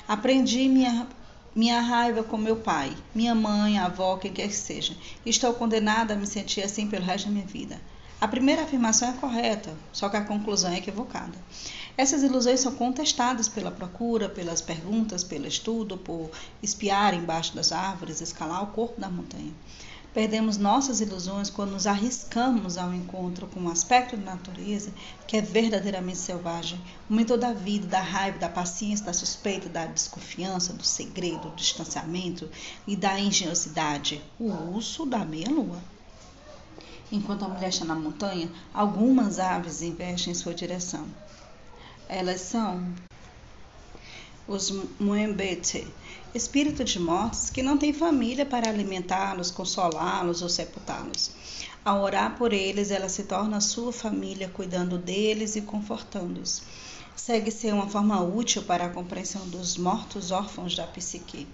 Aprendi 0.07 0.67
minha 0.67 1.07
minha 1.55 1.81
raiva 1.81 2.23
com 2.23 2.37
meu 2.37 2.55
pai, 2.57 2.95
minha 3.13 3.33
mãe, 3.33 3.79
avó, 3.79 4.17
quem 4.17 4.31
quer 4.31 4.47
que 4.47 4.55
seja. 4.55 4.95
Estou 5.25 5.53
condenada 5.53 6.13
a 6.13 6.17
me 6.17 6.27
sentir 6.27 6.61
assim 6.61 6.87
pelo 6.87 7.03
resto 7.03 7.25
da 7.25 7.31
minha 7.31 7.45
vida. 7.45 7.81
A 8.21 8.27
primeira 8.27 8.63
afirmação 8.63 9.09
é 9.09 9.13
correta, 9.13 9.73
só 9.93 10.09
que 10.09 10.17
a 10.17 10.25
conclusão 10.25 10.71
é 10.71 10.77
equivocada. 10.77 11.37
Essas 11.95 12.21
ilusões 12.21 12.59
são 12.59 12.75
contestadas 12.75 13.47
pela 13.47 13.71
procura, 13.71 14.27
pelas 14.27 14.61
perguntas, 14.61 15.23
pelo 15.23 15.47
estudo, 15.47 15.97
por 15.97 16.29
espiar 16.61 17.13
embaixo 17.13 17.55
das 17.55 17.71
árvores, 17.71 18.19
escalar 18.19 18.61
o 18.63 18.73
corpo 18.73 18.99
da 18.99 19.09
montanha. 19.09 19.53
Perdemos 20.13 20.57
nossas 20.57 20.99
ilusões 20.99 21.49
quando 21.49 21.71
nos 21.71 21.87
arriscamos 21.87 22.77
ao 22.77 22.93
encontro 22.93 23.47
com 23.47 23.61
um 23.61 23.69
aspecto 23.69 24.17
da 24.17 24.31
natureza 24.31 24.91
que 25.25 25.37
é 25.37 25.41
verdadeiramente 25.41 26.17
selvagem, 26.17 26.81
o 27.09 27.13
mentor 27.13 27.37
da 27.37 27.53
vida, 27.53 27.87
da 27.87 28.01
raiva, 28.01 28.37
da 28.37 28.49
paciência, 28.49 29.05
da 29.05 29.13
suspeita, 29.13 29.69
da 29.69 29.85
desconfiança, 29.85 30.73
do 30.73 30.83
segredo, 30.83 31.47
do 31.49 31.55
distanciamento 31.55 32.49
e 32.85 32.97
da 32.97 33.17
engenhosidade, 33.17 34.21
o 34.37 34.51
urso 34.73 35.05
da 35.05 35.23
meia-lua. 35.23 35.79
Enquanto 37.11 37.45
a 37.45 37.47
mulher 37.47 37.69
está 37.69 37.85
na 37.85 37.95
montanha, 37.95 38.51
algumas 38.73 39.39
aves 39.39 39.81
investem 39.81 40.31
em 40.31 40.35
sua 40.35 40.53
direção. 40.53 41.07
Elas 42.07 42.41
são 42.41 42.83
os 44.47 44.71
Muembete, 44.99 45.87
espírito 46.33 46.83
de 46.83 46.99
mortos 46.99 47.49
que 47.49 47.61
não 47.61 47.77
têm 47.77 47.93
família 47.93 48.45
para 48.45 48.69
alimentá-los, 48.69 49.51
consolá-los 49.51 50.41
ou 50.41 50.49
sepultá-los. 50.49 51.31
Ao 51.85 52.01
orar 52.01 52.37
por 52.37 52.51
eles, 52.51 52.91
ela 52.91 53.09
se 53.09 53.23
torna 53.23 53.61
sua 53.61 53.93
família, 53.93 54.49
cuidando 54.49 54.97
deles 54.97 55.55
e 55.55 55.61
confortando-os. 55.61 56.61
Segue 57.19 57.51
ser 57.51 57.73
uma 57.73 57.87
forma 57.87 58.21
útil 58.21 58.63
para 58.63 58.85
a 58.85 58.89
compreensão 58.89 59.45
dos 59.49 59.75
mortos 59.75 60.31
órfãos 60.31 60.73
da 60.73 60.87
psique. 60.87 61.45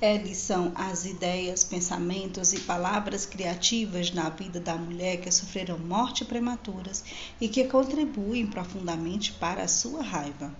Eles 0.00 0.38
são 0.38 0.72
as 0.74 1.04
ideias, 1.04 1.62
pensamentos 1.62 2.54
e 2.54 2.60
palavras 2.60 3.26
criativas 3.26 4.10
na 4.12 4.30
vida 4.30 4.58
da 4.58 4.76
mulher 4.76 5.20
que 5.20 5.30
sofreram 5.30 5.78
morte 5.78 6.24
prematuras 6.24 7.04
e 7.38 7.48
que 7.48 7.64
contribuem 7.64 8.46
profundamente 8.46 9.32
para 9.34 9.62
a 9.62 9.68
sua 9.68 10.02
raiva. 10.02 10.52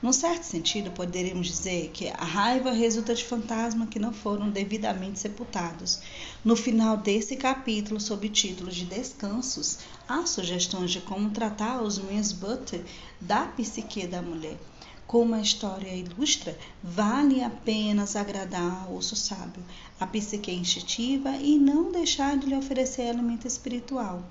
Num 0.00 0.12
certo 0.12 0.44
sentido, 0.44 0.92
poderíamos 0.92 1.48
dizer 1.48 1.90
que 1.92 2.06
a 2.06 2.24
raiva 2.24 2.70
resulta 2.70 3.12
de 3.12 3.24
fantasmas 3.24 3.88
que 3.88 3.98
não 3.98 4.12
foram 4.12 4.48
devidamente 4.48 5.18
sepultados. 5.18 5.98
No 6.44 6.54
final 6.54 6.96
desse 6.96 7.34
capítulo, 7.34 8.00
sob 8.00 8.28
o 8.28 8.30
título 8.30 8.70
de 8.70 8.84
Descansos, 8.84 9.78
há 10.06 10.24
sugestões 10.24 10.92
de 10.92 11.00
como 11.00 11.30
tratar 11.30 11.82
os 11.82 11.98
Butter 11.98 12.84
da 13.20 13.46
psique 13.46 14.06
da 14.06 14.22
mulher. 14.22 14.56
Como 15.04 15.34
a 15.34 15.40
história 15.40 15.92
ilustra, 15.92 16.56
vale 16.80 17.42
apenas 17.42 18.14
agradar 18.14 18.84
ao 18.84 18.94
osso 18.94 19.16
sábio, 19.16 19.64
a 19.98 20.06
psique 20.06 20.52
instintiva 20.52 21.30
e 21.38 21.58
não 21.58 21.90
deixar 21.90 22.36
de 22.36 22.46
lhe 22.46 22.54
oferecer 22.54 23.08
alimento 23.08 23.48
espiritual. 23.48 24.22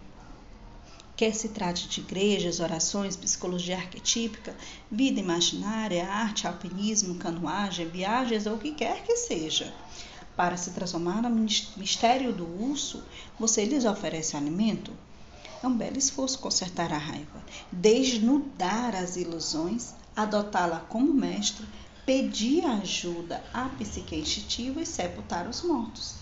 Quer 1.17 1.34
se 1.34 1.49
trate 1.49 1.88
de 1.88 1.99
igrejas, 1.99 2.60
orações, 2.60 3.15
psicologia 3.15 3.75
arquetípica, 3.75 4.56
vida 4.91 5.19
imaginária, 5.19 6.08
arte, 6.08 6.45
alpinismo, 6.45 7.15
canoagem, 7.15 7.88
viagens 7.88 8.45
ou 8.45 8.53
o 8.53 8.60
que 8.60 8.71
quer 8.71 9.01
que 9.01 9.15
seja. 9.15 9.73
Para 10.36 10.56
se 10.58 10.69
transformar 10.73 11.23
no 11.23 11.32
mistério 11.32 12.32
do 12.32 12.45
urso, 12.45 13.03
você 13.39 13.65
lhes 13.65 13.84
oferece 13.84 14.38
alimento? 14.38 14.93
É 15.63 15.65
um 15.65 15.75
belo 15.75 15.97
esforço 15.97 16.38
consertar 16.38 16.93
a 16.93 16.99
raiva, 16.99 17.43
desnudar 17.71 18.95
as 18.95 19.15
ilusões, 19.15 19.95
adotá-la 20.15 20.82
como 20.82 21.12
mestre, 21.12 21.65
pedir 22.06 22.63
ajuda 22.63 23.43
à 23.51 23.67
psique 23.69 24.15
instintiva 24.15 24.84
e 24.84 24.86
sepultar 24.86 25.47
os 25.47 25.63
mortos. 25.63 26.13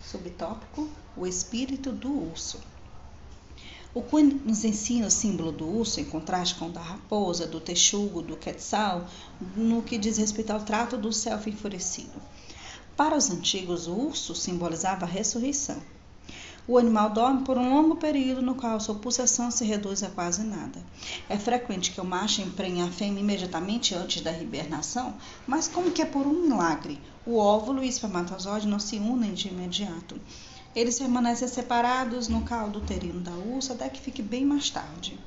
Subtópico: 0.00 0.88
O 1.16 1.26
espírito 1.26 1.90
do 1.90 2.30
urso. 2.30 2.60
O 3.92 4.02
que 4.02 4.22
nos 4.22 4.64
ensina 4.64 5.08
o 5.08 5.10
símbolo 5.10 5.50
do 5.50 5.66
urso, 5.66 5.98
em 5.98 6.04
contraste 6.04 6.54
com 6.54 6.66
o 6.66 6.70
da 6.70 6.80
raposa, 6.80 7.44
do 7.44 7.58
texugo, 7.58 8.22
do 8.22 8.36
quetzal, 8.36 9.08
no 9.56 9.82
que 9.82 9.98
diz 9.98 10.16
respeito 10.16 10.52
ao 10.52 10.60
trato 10.60 10.96
do 10.96 11.12
self 11.12 11.50
enfurecido. 11.50 12.22
Para 12.96 13.16
os 13.16 13.30
antigos, 13.30 13.88
o 13.88 13.92
urso 13.92 14.32
simbolizava 14.32 15.04
a 15.04 15.08
ressurreição. 15.08 15.82
O 16.68 16.78
animal 16.78 17.10
dorme 17.10 17.42
por 17.42 17.58
um 17.58 17.74
longo 17.74 17.96
período 17.96 18.40
no 18.40 18.54
qual 18.54 18.78
sua 18.78 18.94
pulsação 18.94 19.50
se 19.50 19.64
reduz 19.64 20.04
a 20.04 20.10
quase 20.10 20.44
nada. 20.44 20.80
É 21.28 21.36
frequente 21.36 21.90
que 21.90 22.00
o 22.00 22.04
macho 22.04 22.42
emprenhe 22.42 22.82
a 22.82 22.92
fêmea 22.92 23.20
imediatamente 23.20 23.92
antes 23.92 24.22
da 24.22 24.30
hibernação, 24.30 25.14
mas 25.48 25.66
como 25.66 25.90
que 25.90 26.00
é 26.00 26.06
por 26.06 26.28
um 26.28 26.42
milagre, 26.42 27.00
o 27.26 27.38
óvulo 27.38 27.82
e 27.82 27.86
o 27.86 27.88
espermatozoide 27.88 28.68
não 28.68 28.78
se 28.78 28.98
unem 28.98 29.34
de 29.34 29.48
imediato. 29.48 30.20
Eles 30.74 30.98
permanecem 30.98 31.48
separados 31.48 32.28
no 32.28 32.42
caldo 32.42 32.78
uterino 32.78 33.20
da 33.20 33.32
ursa 33.32 33.72
até 33.72 33.88
que 33.88 34.00
fique 34.00 34.22
bem 34.22 34.44
mais 34.44 34.70
tarde. 34.70 35.18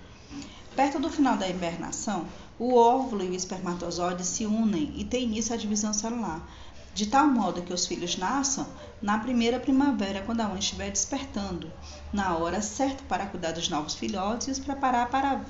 Perto 0.75 0.99
do 0.99 1.09
final 1.09 1.35
da 1.37 1.47
hibernação, 1.47 2.25
o 2.57 2.75
óvulo 2.75 3.23
e 3.23 3.29
o 3.29 3.35
espermatozoide 3.35 4.25
se 4.25 4.45
unem 4.45 4.93
e 4.95 5.03
tem 5.03 5.23
início 5.23 5.53
a 5.53 5.57
divisão 5.57 5.93
celular, 5.93 6.49
de 6.93 7.07
tal 7.07 7.27
modo 7.27 7.61
que 7.61 7.73
os 7.73 7.85
filhos 7.85 8.17
nasçam 8.17 8.65
na 9.01 9.17
primeira 9.19 9.59
primavera, 9.59 10.21
quando 10.21 10.41
a 10.41 10.47
mãe 10.47 10.59
estiver 10.59 10.89
despertando, 10.89 11.71
na 12.11 12.37
hora 12.37 12.61
certa 12.61 13.03
para 13.03 13.25
cuidar 13.25 13.51
dos 13.51 13.67
novos 13.67 13.95
filhotes 13.95 14.47
e 14.47 14.51
os 14.51 14.59
preparar 14.59 15.09
para 15.09 15.31
a 15.33 15.41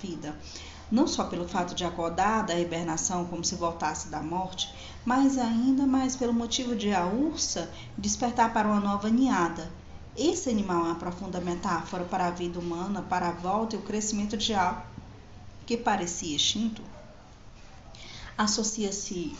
vida 0.00 0.34
não 0.92 1.06
só 1.06 1.24
pelo 1.24 1.48
fato 1.48 1.74
de 1.74 1.86
acordar 1.86 2.44
da 2.44 2.60
hibernação 2.60 3.24
como 3.24 3.42
se 3.42 3.54
voltasse 3.54 4.08
da 4.08 4.22
morte, 4.22 4.72
mas 5.06 5.38
ainda 5.38 5.86
mais 5.86 6.14
pelo 6.14 6.34
motivo 6.34 6.76
de 6.76 6.92
a 6.92 7.06
ursa 7.06 7.72
despertar 7.96 8.52
para 8.52 8.68
uma 8.68 8.78
nova 8.78 9.08
ninhada. 9.08 9.72
Esse 10.14 10.50
animal 10.50 10.84
é 10.84 10.88
uma 10.88 10.94
profunda 10.96 11.40
metáfora 11.40 12.04
para 12.04 12.26
a 12.26 12.30
vida 12.30 12.58
humana, 12.58 13.00
para 13.00 13.28
a 13.28 13.32
volta 13.32 13.74
e 13.74 13.78
o 13.78 13.82
crescimento 13.82 14.36
de 14.36 14.52
algo 14.52 14.82
que 15.64 15.78
parecia 15.78 16.36
extinto. 16.36 16.82
Associa-se 18.36 19.34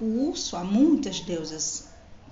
o 0.00 0.28
urso 0.28 0.56
a 0.56 0.64
muitas 0.64 1.20
deusas 1.20 1.88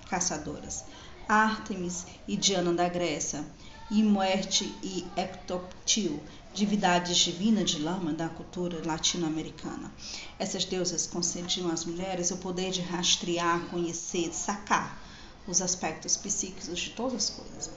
caçadoras, 0.08 0.82
Ártemis 1.28 2.06
e 2.26 2.38
Diana 2.38 2.72
da 2.72 2.88
Grécia, 2.88 3.44
e 3.90 4.02
Muerte 4.02 4.72
e 4.82 5.04
Ectoptil, 5.16 6.20
divindades 6.52 7.16
divinas 7.16 7.70
de 7.70 7.78
lama 7.80 8.12
da 8.12 8.28
cultura 8.28 8.82
latino-americana. 8.84 9.92
Essas 10.38 10.64
deusas 10.64 11.06
concediam 11.06 11.70
às 11.70 11.84
mulheres 11.84 12.30
o 12.30 12.36
poder 12.38 12.70
de 12.70 12.80
rastrear, 12.80 13.66
conhecer, 13.66 14.32
sacar 14.34 15.00
os 15.46 15.62
aspectos 15.62 16.16
psíquicos 16.16 16.78
de 16.78 16.90
todas 16.90 17.14
as 17.14 17.30
coisas. 17.30 17.70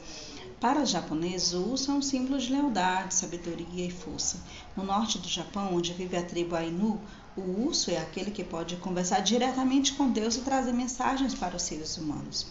Para 0.59 0.81
os 0.81 0.89
japoneses, 0.89 1.53
o 1.53 1.71
urso 1.71 1.91
é 1.91 1.93
um 1.93 2.01
símbolo 2.01 2.39
de 2.39 2.51
lealdade, 2.51 3.13
sabedoria 3.13 3.85
e 3.85 3.91
força. 3.91 4.41
No 4.77 4.83
norte 4.83 5.17
do 5.17 5.27
Japão, 5.27 5.75
onde 5.75 5.93
vive 5.93 6.15
a 6.15 6.23
tribo 6.23 6.55
Ainu, 6.55 7.01
o 7.35 7.41
urso 7.65 7.91
é 7.91 7.97
aquele 7.97 8.31
que 8.31 8.43
pode 8.43 8.77
conversar 8.77 9.19
diretamente 9.19 9.93
com 9.93 10.09
Deus 10.09 10.35
e 10.35 10.41
trazer 10.41 10.71
mensagens 10.71 11.33
para 11.33 11.57
os 11.57 11.63
seres 11.63 11.97
humanos. 11.97 12.47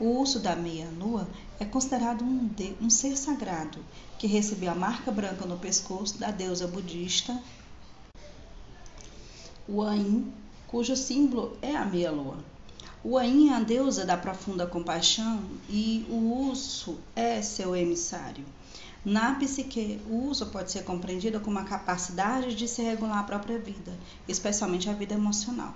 O 0.00 0.20
urso 0.20 0.38
da 0.38 0.54
meia-nua 0.54 1.28
é 1.58 1.64
considerado 1.64 2.24
um, 2.24 2.46
de, 2.46 2.74
um 2.80 2.88
ser 2.88 3.16
sagrado 3.16 3.78
que 4.18 4.26
recebeu 4.26 4.70
a 4.70 4.74
marca 4.74 5.10
branca 5.10 5.44
no 5.44 5.58
pescoço 5.58 6.18
da 6.18 6.30
deusa 6.30 6.66
budista 6.68 7.36
Wain, 9.68 10.32
cujo 10.66 10.96
símbolo 10.96 11.58
é 11.60 11.76
a 11.76 11.84
meia-lua. 11.84 12.38
Wain 13.04 13.50
é 13.50 13.54
a 13.54 13.60
deusa 13.60 14.06
da 14.06 14.16
profunda 14.16 14.66
compaixão 14.66 15.42
e 15.68 16.06
o 16.08 16.48
urso 16.48 16.98
é 17.14 17.42
seu 17.42 17.76
emissário. 17.76 18.46
Na 19.04 19.34
psique, 19.34 20.00
o 20.08 20.28
uso 20.28 20.46
pode 20.46 20.72
ser 20.72 20.84
compreendido 20.84 21.38
como 21.40 21.58
a 21.58 21.64
capacidade 21.64 22.54
de 22.54 22.66
se 22.66 22.82
regular 22.82 23.18
a 23.18 23.24
própria 23.24 23.58
vida, 23.58 23.92
especialmente 24.26 24.88
a 24.88 24.94
vida 24.94 25.14
emocional. 25.14 25.74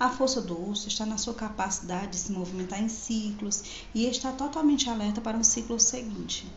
A 0.00 0.08
força 0.08 0.40
do 0.40 0.58
urso 0.58 0.88
está 0.88 1.04
na 1.04 1.18
sua 1.18 1.34
capacidade 1.34 2.12
de 2.12 2.16
se 2.16 2.32
movimentar 2.32 2.82
em 2.82 2.88
ciclos 2.88 3.62
e 3.94 4.06
está 4.06 4.32
totalmente 4.32 4.88
alerta 4.88 5.20
para 5.20 5.36
um 5.36 5.44
ciclo 5.44 5.78
seguinte. 5.78 6.50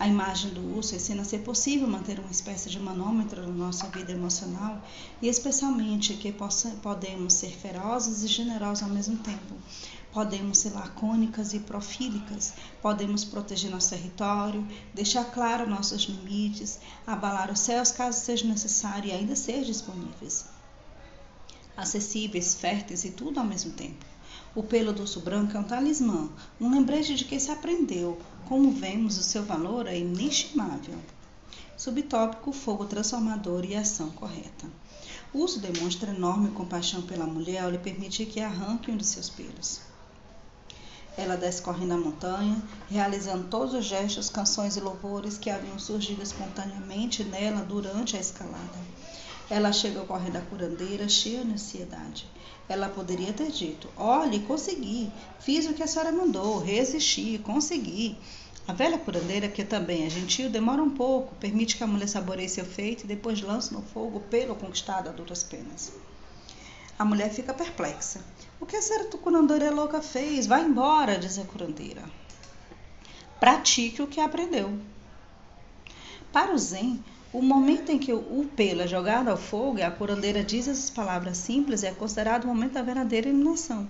A 0.00 0.08
imagem 0.08 0.54
do 0.54 0.62
urso 0.74 0.94
ensina 0.94 1.20
a 1.20 1.24
ser 1.26 1.40
possível 1.40 1.86
manter 1.86 2.18
uma 2.18 2.30
espécie 2.30 2.70
de 2.70 2.80
manômetro 2.80 3.42
na 3.42 3.52
nossa 3.52 3.86
vida 3.88 4.12
emocional 4.12 4.82
e, 5.20 5.28
especialmente, 5.28 6.14
que 6.14 6.32
possa, 6.32 6.70
podemos 6.82 7.34
ser 7.34 7.50
ferozes 7.50 8.22
e 8.22 8.28
generosos 8.28 8.84
ao 8.84 8.88
mesmo 8.88 9.18
tempo. 9.18 9.54
Podemos 10.10 10.56
ser 10.56 10.70
lacônicas 10.70 11.52
e 11.52 11.60
profílicas, 11.60 12.54
podemos 12.80 13.26
proteger 13.26 13.70
nosso 13.70 13.90
território, 13.90 14.66
deixar 14.94 15.24
claro 15.24 15.68
nossos 15.68 16.04
limites, 16.04 16.80
abalar 17.06 17.52
os 17.52 17.60
céus 17.60 17.90
caso 17.90 18.18
seja 18.18 18.46
necessário 18.46 19.10
e 19.10 19.12
ainda 19.12 19.36
ser 19.36 19.64
disponíveis 19.64 20.55
acessíveis, 21.76 22.54
férteis 22.54 23.04
e 23.04 23.10
tudo 23.10 23.38
ao 23.38 23.46
mesmo 23.46 23.72
tempo. 23.72 24.04
O 24.54 24.62
pelo 24.62 24.92
do 24.92 25.02
urso 25.02 25.20
branco 25.20 25.56
é 25.56 25.60
um 25.60 25.64
talismã, 25.64 26.30
um 26.60 26.70
lembrete 26.70 27.14
de 27.14 27.24
que 27.24 27.38
se 27.38 27.50
aprendeu. 27.50 28.18
Como 28.48 28.70
vemos, 28.70 29.18
o 29.18 29.22
seu 29.22 29.42
valor 29.44 29.86
é 29.86 29.98
inestimável. 29.98 30.98
Subtópico: 31.76 32.52
fogo 32.52 32.86
transformador 32.86 33.64
e 33.64 33.76
ação 33.76 34.08
correta. 34.10 34.66
O 35.34 35.40
urso 35.40 35.60
demonstra 35.60 36.10
enorme 36.10 36.50
compaixão 36.52 37.02
pela 37.02 37.26
mulher 37.26 37.64
ao 37.64 37.70
lhe 37.70 37.78
permitir 37.78 38.26
que 38.26 38.40
arranque 38.40 38.90
um 38.90 38.96
de 38.96 39.04
seus 39.04 39.28
pelos. 39.28 39.80
Ela 41.18 41.36
desce 41.36 41.60
correndo 41.60 41.92
a 41.92 41.98
montanha, 41.98 42.62
realizando 42.88 43.48
todos 43.48 43.74
os 43.74 43.84
gestos, 43.84 44.30
canções 44.30 44.76
e 44.76 44.80
louvores 44.80 45.36
que 45.36 45.50
haviam 45.50 45.78
surgido 45.78 46.22
espontaneamente 46.22 47.24
nela 47.24 47.62
durante 47.62 48.16
a 48.16 48.20
escalada. 48.20 48.78
Ela 49.48 49.72
chega 49.72 50.00
correndo 50.04 50.36
à 50.36 50.40
curandeira, 50.40 51.08
cheia 51.08 51.44
de 51.44 51.52
ansiedade. 51.52 52.26
Ela 52.68 52.88
poderia 52.88 53.32
ter 53.32 53.50
dito: 53.50 53.88
Olhe, 53.96 54.40
consegui, 54.40 55.12
fiz 55.38 55.66
o 55.66 55.74
que 55.74 55.82
a 55.82 55.86
senhora 55.86 56.10
mandou, 56.10 56.58
resisti, 56.58 57.38
consegui. 57.38 58.18
A 58.66 58.72
velha 58.72 58.98
curandeira, 58.98 59.48
que 59.48 59.64
também 59.64 60.04
é 60.04 60.10
gentil, 60.10 60.50
demora 60.50 60.82
um 60.82 60.90
pouco, 60.90 61.36
permite 61.36 61.76
que 61.76 61.84
a 61.84 61.86
mulher 61.86 62.08
saboreie 62.08 62.48
seu 62.48 62.64
feito 62.64 63.04
e 63.04 63.06
depois 63.06 63.40
lança 63.40 63.72
no 63.72 63.80
fogo 63.80 64.18
pelo 64.28 64.56
conquistado 64.56 65.08
a 65.08 65.12
duras 65.12 65.44
penas. 65.44 65.92
A 66.98 67.04
mulher 67.04 67.32
fica 67.32 67.54
perplexa. 67.54 68.24
O 68.58 68.66
que 68.66 68.74
a 68.74 68.82
senhora 68.82 69.04
curandeira 69.18 69.70
louca 69.70 70.02
fez? 70.02 70.48
Vá 70.48 70.58
embora, 70.58 71.16
diz 71.16 71.38
a 71.38 71.44
curandeira. 71.44 72.02
Pratique 73.38 74.02
o 74.02 74.08
que 74.08 74.18
aprendeu. 74.18 74.76
Para 76.32 76.52
o 76.52 76.58
Zen, 76.58 77.04
o 77.36 77.42
momento 77.42 77.92
em 77.92 77.98
que 77.98 78.14
o 78.14 78.48
pelo 78.56 78.80
é 78.80 78.86
jogado 78.86 79.28
ao 79.28 79.36
fogo 79.36 79.78
e 79.78 79.82
a 79.82 79.90
curandeira 79.90 80.42
diz 80.42 80.66
essas 80.66 80.88
palavras 80.88 81.36
simples 81.36 81.82
é 81.82 81.90
considerado 81.90 82.44
o 82.44 82.46
momento 82.46 82.72
da 82.72 82.82
verdadeira 82.82 83.28
iluminação. 83.28 83.86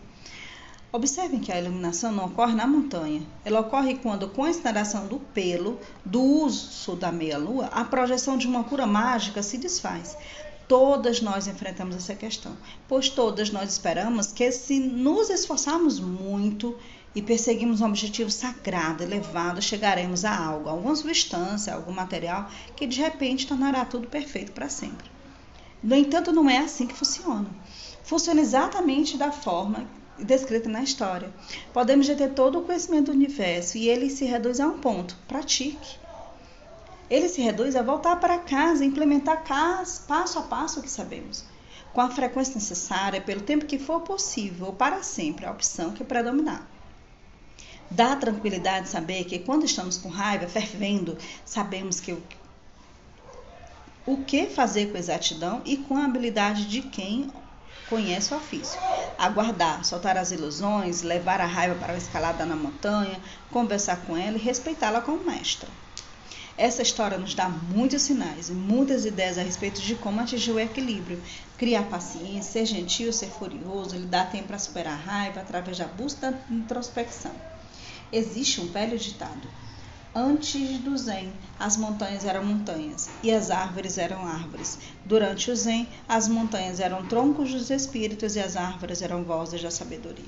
Observem 0.90 1.38
que 1.38 1.52
a 1.52 1.60
iluminação 1.60 2.10
não 2.10 2.24
ocorre 2.24 2.56
na 2.56 2.66
montanha. 2.66 3.22
Ela 3.44 3.60
ocorre 3.60 3.98
quando, 3.98 4.28
com 4.30 4.42
a 4.42 4.50
instalação 4.50 5.06
do 5.06 5.20
pelo, 5.20 5.78
do 6.04 6.20
uso 6.20 6.96
da 6.96 7.12
meia-lua, 7.12 7.66
a 7.66 7.84
projeção 7.84 8.36
de 8.36 8.48
uma 8.48 8.64
cura 8.64 8.84
mágica 8.84 9.40
se 9.44 9.58
desfaz. 9.58 10.16
Todas 10.66 11.20
nós 11.20 11.46
enfrentamos 11.46 11.94
essa 11.94 12.16
questão, 12.16 12.56
pois 12.88 13.08
todas 13.08 13.50
nós 13.50 13.70
esperamos 13.70 14.32
que, 14.32 14.50
se 14.50 14.80
nos 14.80 15.30
esforçarmos 15.30 16.00
muito, 16.00 16.76
e 17.16 17.22
perseguimos 17.22 17.80
um 17.80 17.86
objetivo 17.86 18.30
sagrado, 18.30 19.02
elevado, 19.02 19.62
chegaremos 19.62 20.22
a 20.22 20.36
algo, 20.36 20.68
a 20.68 20.72
alguma 20.72 20.94
substância, 20.94 21.72
a 21.72 21.76
algum 21.76 21.90
material 21.90 22.50
que 22.76 22.86
de 22.86 23.00
repente 23.00 23.46
tornará 23.46 23.86
tudo 23.86 24.06
perfeito 24.06 24.52
para 24.52 24.68
sempre. 24.68 25.10
No 25.82 25.96
entanto, 25.96 26.30
não 26.30 26.50
é 26.50 26.58
assim 26.58 26.86
que 26.86 26.92
funciona. 26.92 27.48
Funciona 28.04 28.42
exatamente 28.42 29.16
da 29.16 29.32
forma 29.32 29.86
descrita 30.18 30.68
na 30.68 30.82
história. 30.82 31.32
Podemos 31.72 32.06
ter 32.06 32.34
todo 32.34 32.58
o 32.58 32.62
conhecimento 32.62 33.06
do 33.06 33.12
universo 33.12 33.78
e 33.78 33.88
ele 33.88 34.10
se 34.10 34.26
reduz 34.26 34.60
a 34.60 34.66
um 34.66 34.78
ponto: 34.78 35.16
pratique. 35.26 35.96
Ele 37.08 37.30
se 37.30 37.40
reduz 37.40 37.76
a 37.76 37.82
voltar 37.82 38.16
para 38.16 38.40
casa 38.40 38.84
implementar 38.84 39.42
passo 40.06 40.38
a 40.38 40.42
passo 40.42 40.80
o 40.80 40.82
que 40.82 40.90
sabemos, 40.90 41.46
com 41.94 42.00
a 42.02 42.10
frequência 42.10 42.56
necessária, 42.56 43.22
pelo 43.22 43.40
tempo 43.40 43.64
que 43.64 43.78
for 43.78 44.02
possível, 44.02 44.70
para 44.74 45.02
sempre, 45.02 45.46
a 45.46 45.50
opção 45.50 45.92
que 45.92 46.04
predominar. 46.04 46.75
Dá 47.90 48.16
tranquilidade 48.16 48.88
saber 48.88 49.24
que 49.24 49.38
quando 49.38 49.64
estamos 49.64 49.96
com 49.96 50.08
raiva, 50.08 50.48
fervendo, 50.48 51.16
sabemos 51.44 52.00
que 52.00 52.12
o, 52.12 52.22
o 54.04 54.24
que 54.24 54.46
fazer 54.46 54.90
com 54.90 54.98
exatidão 54.98 55.62
e 55.64 55.76
com 55.76 55.96
a 55.96 56.04
habilidade 56.04 56.66
de 56.66 56.82
quem 56.82 57.30
conhece 57.88 58.34
o 58.34 58.36
ofício. 58.36 58.78
Aguardar, 59.18 59.84
soltar 59.84 60.16
as 60.16 60.32
ilusões, 60.32 61.02
levar 61.02 61.40
a 61.40 61.46
raiva 61.46 61.76
para 61.76 61.92
a 61.92 61.96
escalada 61.96 62.44
na 62.44 62.56
montanha, 62.56 63.20
conversar 63.50 64.04
com 64.04 64.16
ela 64.16 64.36
e 64.36 64.40
respeitá-la 64.40 65.00
como 65.00 65.24
mestra. 65.24 65.68
Essa 66.58 66.82
história 66.82 67.18
nos 67.18 67.34
dá 67.34 67.48
muitos 67.48 68.02
sinais 68.02 68.48
e 68.48 68.52
muitas 68.52 69.04
ideias 69.04 69.36
a 69.36 69.42
respeito 69.42 69.80
de 69.80 69.94
como 69.94 70.20
atingir 70.20 70.52
o 70.52 70.58
equilíbrio, 70.58 71.22
criar 71.58 71.84
paciência, 71.84 72.52
ser 72.52 72.66
gentil, 72.66 73.12
ser 73.12 73.28
furioso, 73.28 73.94
lhe 73.94 74.06
dar 74.06 74.30
tempo 74.30 74.48
para 74.48 74.58
superar 74.58 74.94
a 74.94 74.96
raiva 74.96 75.40
através 75.40 75.76
da 75.78 75.86
busca 75.86 76.32
da 76.32 76.38
introspecção. 76.50 77.32
Existe 78.12 78.60
um 78.60 78.66
velho 78.66 78.98
ditado: 78.98 79.48
Antes 80.14 80.78
do 80.78 80.96
Zen, 80.96 81.32
as 81.58 81.76
montanhas 81.76 82.24
eram 82.24 82.44
montanhas 82.44 83.08
e 83.22 83.32
as 83.32 83.50
árvores 83.50 83.98
eram 83.98 84.26
árvores. 84.26 84.78
Durante 85.04 85.50
o 85.50 85.56
Zen, 85.56 85.88
as 86.08 86.28
montanhas 86.28 86.80
eram 86.80 87.06
troncos 87.06 87.52
dos 87.52 87.68
espíritos 87.68 88.36
e 88.36 88.40
as 88.40 88.56
árvores 88.56 89.02
eram 89.02 89.24
vozes 89.24 89.62
da 89.62 89.70
sabedoria. 89.70 90.24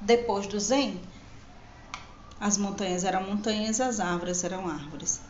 Depois 0.00 0.46
do 0.46 0.58
Zen, 0.58 1.00
as 2.40 2.56
montanhas 2.56 3.04
eram 3.04 3.24
montanhas 3.24 3.78
e 3.78 3.82
as 3.82 4.00
árvores 4.00 4.44
eram 4.44 4.68
árvores. 4.68 5.20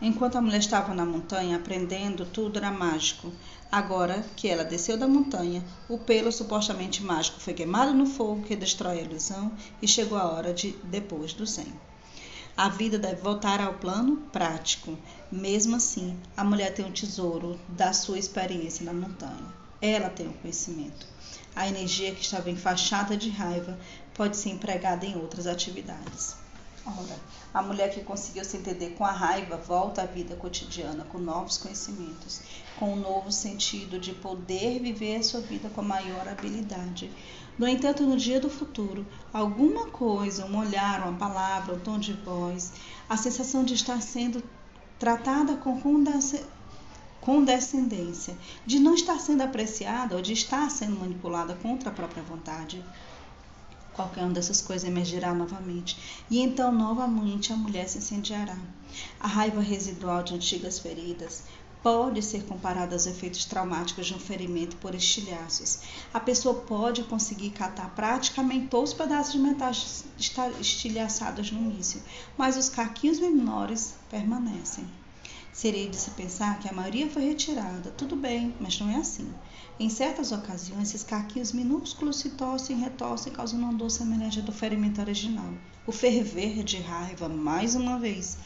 Enquanto 0.00 0.36
a 0.36 0.40
mulher 0.42 0.60
estava 0.60 0.94
na 0.94 1.04
montanha 1.04 1.56
aprendendo, 1.56 2.26
tudo 2.26 2.58
era 2.58 2.70
mágico. 2.70 3.32
Agora 3.70 4.24
que 4.36 4.48
ela 4.48 4.64
desceu 4.64 4.96
da 4.96 5.08
montanha, 5.08 5.64
o 5.88 5.98
pelo 5.98 6.30
supostamente 6.30 7.02
mágico 7.02 7.40
foi 7.40 7.54
queimado 7.54 7.92
no 7.92 8.06
fogo 8.06 8.42
que 8.42 8.54
destrói 8.54 8.98
a 8.98 9.02
ilusão 9.02 9.52
e 9.82 9.88
chegou 9.88 10.16
a 10.18 10.30
hora 10.30 10.54
de 10.54 10.72
depois 10.84 11.32
do 11.32 11.44
zen. 11.44 11.72
A 12.56 12.70
vida 12.70 12.98
deve 12.98 13.20
voltar 13.20 13.60
ao 13.60 13.74
plano 13.74 14.16
prático. 14.32 14.96
Mesmo 15.30 15.76
assim, 15.76 16.16
a 16.36 16.42
mulher 16.42 16.72
tem 16.72 16.86
um 16.86 16.92
tesouro 16.92 17.60
da 17.68 17.92
sua 17.92 18.18
experiência 18.18 18.84
na 18.84 18.94
montanha. 18.94 19.52
Ela 19.80 20.08
tem 20.08 20.26
o 20.26 20.30
um 20.30 20.32
conhecimento. 20.34 21.06
A 21.54 21.68
energia 21.68 22.14
que 22.14 22.22
estava 22.22 22.50
enfaixada 22.50 23.16
de 23.16 23.28
raiva 23.28 23.78
pode 24.14 24.36
ser 24.36 24.50
empregada 24.50 25.04
em 25.04 25.16
outras 25.16 25.46
atividades. 25.46 26.45
Ora, 26.86 27.18
a 27.52 27.60
mulher 27.62 27.92
que 27.92 28.04
conseguiu 28.04 28.44
se 28.44 28.56
entender 28.56 28.90
com 28.90 29.04
a 29.04 29.10
raiva 29.10 29.56
volta 29.56 30.02
à 30.02 30.06
vida 30.06 30.36
cotidiana 30.36 31.04
com 31.04 31.18
novos 31.18 31.58
conhecimentos, 31.58 32.40
com 32.78 32.92
um 32.92 33.00
novo 33.00 33.32
sentido 33.32 33.98
de 33.98 34.12
poder 34.12 34.78
viver 34.78 35.16
a 35.16 35.22
sua 35.24 35.40
vida 35.40 35.68
com 35.68 35.82
maior 35.82 36.28
habilidade. 36.28 37.10
No 37.58 37.66
entanto, 37.66 38.04
no 38.04 38.16
dia 38.16 38.38
do 38.38 38.48
futuro, 38.48 39.04
alguma 39.32 39.86
coisa, 39.86 40.46
um 40.46 40.58
olhar, 40.58 41.02
uma 41.02 41.18
palavra, 41.18 41.74
um 41.74 41.80
tom 41.80 41.98
de 41.98 42.12
voz, 42.12 42.72
a 43.08 43.16
sensação 43.16 43.64
de 43.64 43.74
estar 43.74 44.00
sendo 44.00 44.40
tratada 44.96 45.56
com 45.56 45.80
condescendência, 47.20 48.36
de 48.64 48.78
não 48.78 48.94
estar 48.94 49.18
sendo 49.18 49.42
apreciada 49.42 50.14
ou 50.14 50.22
de 50.22 50.32
estar 50.34 50.70
sendo 50.70 51.00
manipulada 51.00 51.56
contra 51.56 51.90
a 51.90 51.92
própria 51.92 52.22
vontade, 52.22 52.84
qualquer 53.96 54.22
uma 54.22 54.34
dessas 54.34 54.60
coisas 54.60 54.86
emergirá 54.86 55.34
novamente, 55.34 55.98
e 56.30 56.40
então 56.40 56.70
novamente 56.70 57.52
a 57.52 57.56
mulher 57.56 57.88
se 57.88 57.98
incendiará. 57.98 58.56
A 59.18 59.26
raiva 59.26 59.60
residual 59.60 60.22
de 60.22 60.34
antigas 60.34 60.78
feridas 60.78 61.42
pode 61.82 62.20
ser 62.20 62.44
comparada 62.44 62.94
aos 62.94 63.06
efeitos 63.06 63.44
traumáticos 63.44 64.06
de 64.06 64.14
um 64.14 64.18
ferimento 64.18 64.76
por 64.76 64.94
estilhaços. 64.94 65.78
A 66.12 66.20
pessoa 66.20 66.54
pode 66.54 67.04
conseguir 67.04 67.50
catar 67.50 67.90
praticamente 67.94 68.66
todos 68.66 68.90
os 68.90 68.96
pedaços 68.96 69.32
de 69.32 69.38
metal 69.38 69.70
estilhaçados 70.60 71.50
no 71.50 71.60
início, 71.60 72.02
mas 72.36 72.56
os 72.56 72.68
caquinhos 72.68 73.18
menores 73.18 73.94
permanecem. 74.10 74.84
Seria 75.56 75.88
de 75.88 75.96
se 75.96 76.10
pensar 76.10 76.58
que 76.58 76.68
a 76.68 76.72
maioria 76.74 77.08
foi 77.08 77.24
retirada. 77.24 77.90
Tudo 77.92 78.14
bem, 78.14 78.54
mas 78.60 78.78
não 78.78 78.90
é 78.90 78.96
assim. 78.96 79.32
Em 79.80 79.88
certas 79.88 80.30
ocasiões, 80.30 80.90
esses 80.90 81.02
caquinhos 81.02 81.54
minúsculos 81.54 82.18
se 82.18 82.28
torcem 82.28 82.76
e 82.76 82.80
retorcem, 82.80 83.32
causando 83.32 83.62
uma 83.62 83.72
dor 83.72 83.90
semelhante 83.90 84.38
ao 84.38 84.44
do 84.44 84.52
ferimento 84.52 85.00
original. 85.00 85.50
O 85.86 85.92
ferver 85.92 86.62
de 86.62 86.76
raiva, 86.76 87.26
mais 87.26 87.74
uma 87.74 87.98
vez, 87.98 88.36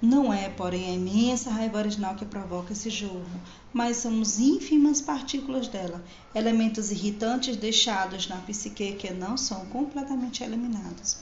não 0.00 0.32
é, 0.32 0.48
porém, 0.48 0.86
a 0.86 0.94
imensa 0.94 1.50
raiva 1.50 1.76
original 1.76 2.14
que 2.14 2.24
provoca 2.24 2.72
esse 2.72 2.88
jorro, 2.88 3.26
mas 3.70 3.98
são 3.98 4.18
as 4.22 4.38
ínfimas 4.38 5.02
partículas 5.02 5.68
dela, 5.68 6.02
elementos 6.34 6.90
irritantes 6.90 7.58
deixados 7.58 8.26
na 8.26 8.36
psique 8.36 8.92
que 8.92 9.12
não 9.12 9.36
são 9.36 9.66
completamente 9.66 10.42
eliminados. 10.42 11.18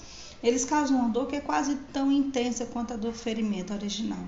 Eles 0.46 0.64
causam 0.64 1.00
uma 1.00 1.08
dor 1.08 1.26
que 1.26 1.34
é 1.34 1.40
quase 1.40 1.74
tão 1.92 2.12
intensa 2.12 2.66
quanto 2.66 2.94
a 2.94 2.96
do 2.96 3.12
ferimento 3.12 3.72
original. 3.72 4.24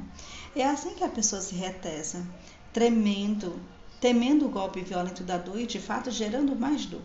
É 0.57 0.65
assim 0.67 0.91
que 0.97 1.05
a 1.05 1.09
pessoa 1.09 1.41
se 1.41 1.55
retesa, 1.55 2.27
tremendo, 2.73 3.55
temendo 4.01 4.47
o 4.47 4.49
golpe 4.49 4.81
violento 4.81 5.23
da 5.23 5.39
dor 5.39 5.61
e, 5.61 5.65
de 5.65 5.79
fato, 5.79 6.11
gerando 6.11 6.57
mais 6.57 6.87
dor. 6.87 7.03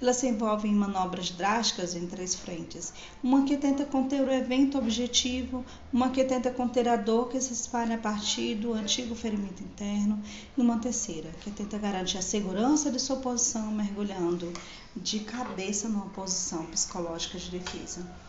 Ela 0.00 0.14
se 0.14 0.26
envolve 0.26 0.66
em 0.66 0.74
manobras 0.74 1.28
drásticas 1.28 1.94
em 1.94 2.06
três 2.06 2.34
frentes. 2.34 2.94
Uma 3.22 3.44
que 3.44 3.58
tenta 3.58 3.84
conter 3.84 4.22
o 4.22 4.32
evento 4.32 4.78
objetivo, 4.78 5.62
uma 5.92 6.08
que 6.08 6.24
tenta 6.24 6.50
conter 6.50 6.88
a 6.88 6.96
dor 6.96 7.28
que 7.28 7.38
se 7.42 7.52
espalha 7.52 7.96
a 7.96 7.98
partir 7.98 8.54
do 8.54 8.72
antigo 8.72 9.14
ferimento 9.14 9.62
interno, 9.62 10.22
e 10.56 10.60
uma 10.62 10.78
terceira, 10.78 11.28
que 11.42 11.50
tenta 11.50 11.76
garantir 11.76 12.16
a 12.16 12.22
segurança 12.22 12.90
de 12.90 12.98
sua 12.98 13.16
posição, 13.16 13.70
mergulhando 13.70 14.50
de 14.96 15.20
cabeça 15.20 15.86
numa 15.86 16.06
posição 16.06 16.64
psicológica 16.64 17.38
de 17.38 17.50
defesa. 17.50 18.23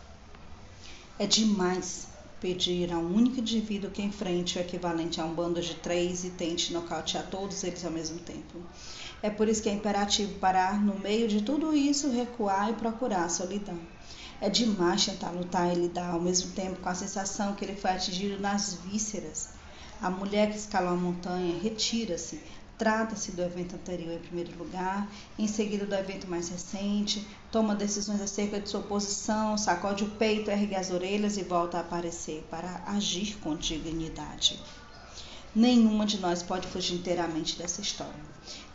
É 1.18 1.26
demais 1.26 2.08
pedir 2.40 2.92
a 2.92 2.98
um 2.98 3.14
único 3.14 3.40
indivíduo 3.40 3.90
que 3.90 4.02
enfrente 4.02 4.58
o 4.58 4.60
equivalente 4.60 5.18
a 5.18 5.24
um 5.24 5.34
bando 5.34 5.62
de 5.62 5.74
três 5.76 6.24
e 6.24 6.30
tente 6.30 6.74
nocautear 6.74 7.26
todos 7.30 7.64
eles 7.64 7.82
ao 7.86 7.90
mesmo 7.90 8.18
tempo. 8.18 8.60
É 9.22 9.30
por 9.30 9.48
isso 9.48 9.62
que 9.62 9.70
é 9.70 9.72
imperativo 9.72 10.38
parar 10.38 10.78
no 10.84 10.98
meio 10.98 11.26
de 11.26 11.40
tudo 11.40 11.74
isso, 11.74 12.10
recuar 12.10 12.70
e 12.70 12.74
procurar 12.74 13.24
a 13.24 13.28
solidão. 13.30 13.78
É 14.42 14.50
demais 14.50 15.06
tentar 15.06 15.30
lutar 15.30 15.72
e 15.72 15.80
lidar 15.80 16.10
ao 16.10 16.20
mesmo 16.20 16.52
tempo 16.52 16.80
com 16.80 16.88
a 16.90 16.94
sensação 16.94 17.54
que 17.54 17.64
ele 17.64 17.74
foi 17.76 17.92
atingido 17.92 18.38
nas 18.38 18.74
vísceras. 18.74 19.48
A 20.02 20.10
mulher 20.10 20.50
que 20.50 20.58
escalou 20.58 20.92
a 20.92 20.96
montanha 20.96 21.58
retira-se, 21.58 22.42
Trata-se 22.78 23.32
do 23.32 23.42
evento 23.42 23.74
anterior 23.74 24.12
em 24.12 24.18
primeiro 24.18 24.56
lugar, 24.58 25.08
em 25.38 25.48
seguida 25.48 25.86
do 25.86 25.94
evento 25.94 26.28
mais 26.28 26.50
recente, 26.50 27.26
toma 27.50 27.74
decisões 27.74 28.20
acerca 28.20 28.60
de 28.60 28.68
sua 28.68 28.82
posição, 28.82 29.56
sacode 29.56 30.04
o 30.04 30.10
peito, 30.10 30.50
ergue 30.50 30.74
as 30.74 30.90
orelhas 30.90 31.38
e 31.38 31.42
volta 31.42 31.78
a 31.78 31.80
aparecer 31.80 32.46
para 32.50 32.82
agir 32.86 33.38
com 33.38 33.56
dignidade. 33.56 34.60
Nenhuma 35.56 36.04
de 36.04 36.18
nós 36.20 36.42
pode 36.42 36.68
fugir 36.68 36.96
inteiramente 36.96 37.56
dessa 37.56 37.80
história. 37.80 38.12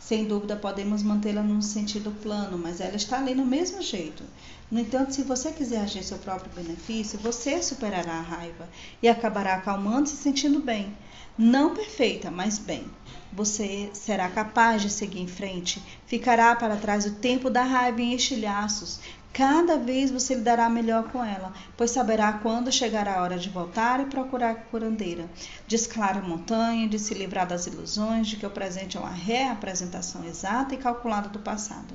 Sem 0.00 0.24
dúvida, 0.24 0.56
podemos 0.56 1.00
mantê-la 1.00 1.40
num 1.40 1.62
sentido 1.62 2.10
plano, 2.10 2.58
mas 2.58 2.80
ela 2.80 2.96
está 2.96 3.18
ali 3.18 3.36
no 3.36 3.46
mesmo 3.46 3.80
jeito. 3.80 4.24
No 4.68 4.80
entanto, 4.80 5.14
se 5.14 5.22
você 5.22 5.52
quiser 5.52 5.82
agir 5.82 6.02
seu 6.02 6.18
próprio 6.18 6.50
benefício, 6.52 7.20
você 7.20 7.62
superará 7.62 8.14
a 8.14 8.20
raiva 8.20 8.68
e 9.00 9.08
acabará 9.08 9.54
acalmando 9.54 10.08
e 10.08 10.10
se 10.10 10.16
sentindo 10.16 10.58
bem. 10.58 10.92
Não 11.38 11.72
perfeita, 11.72 12.32
mas 12.32 12.58
bem. 12.58 12.84
Você 13.32 13.88
será 13.92 14.28
capaz 14.28 14.82
de 14.82 14.90
seguir 14.90 15.20
em 15.20 15.28
frente, 15.28 15.80
ficará 16.04 16.56
para 16.56 16.76
trás 16.76 17.06
o 17.06 17.14
tempo 17.14 17.48
da 17.48 17.62
raiva 17.62 18.02
em 18.02 18.12
estilhaços, 18.12 18.98
Cada 19.32 19.78
vez 19.78 20.10
você 20.10 20.34
lidará 20.34 20.68
melhor 20.68 21.04
com 21.04 21.24
ela, 21.24 21.54
pois 21.74 21.90
saberá 21.90 22.34
quando 22.34 22.70
chegar 22.70 23.08
a 23.08 23.22
hora 23.22 23.38
de 23.38 23.48
voltar 23.48 23.98
e 24.00 24.04
procurar 24.04 24.50
a 24.50 24.54
curandeira, 24.54 25.24
de 25.66 25.74
escalar 25.74 26.18
a 26.18 26.20
montanha, 26.20 26.86
de 26.86 26.98
se 26.98 27.14
livrar 27.14 27.46
das 27.46 27.66
ilusões 27.66 28.26
de 28.26 28.36
que 28.36 28.44
o 28.44 28.50
presente 28.50 28.98
é 28.98 29.00
uma 29.00 29.08
reapresentação 29.08 30.22
exata 30.26 30.74
e 30.74 30.78
calculada 30.78 31.30
do 31.30 31.38
passado. 31.38 31.94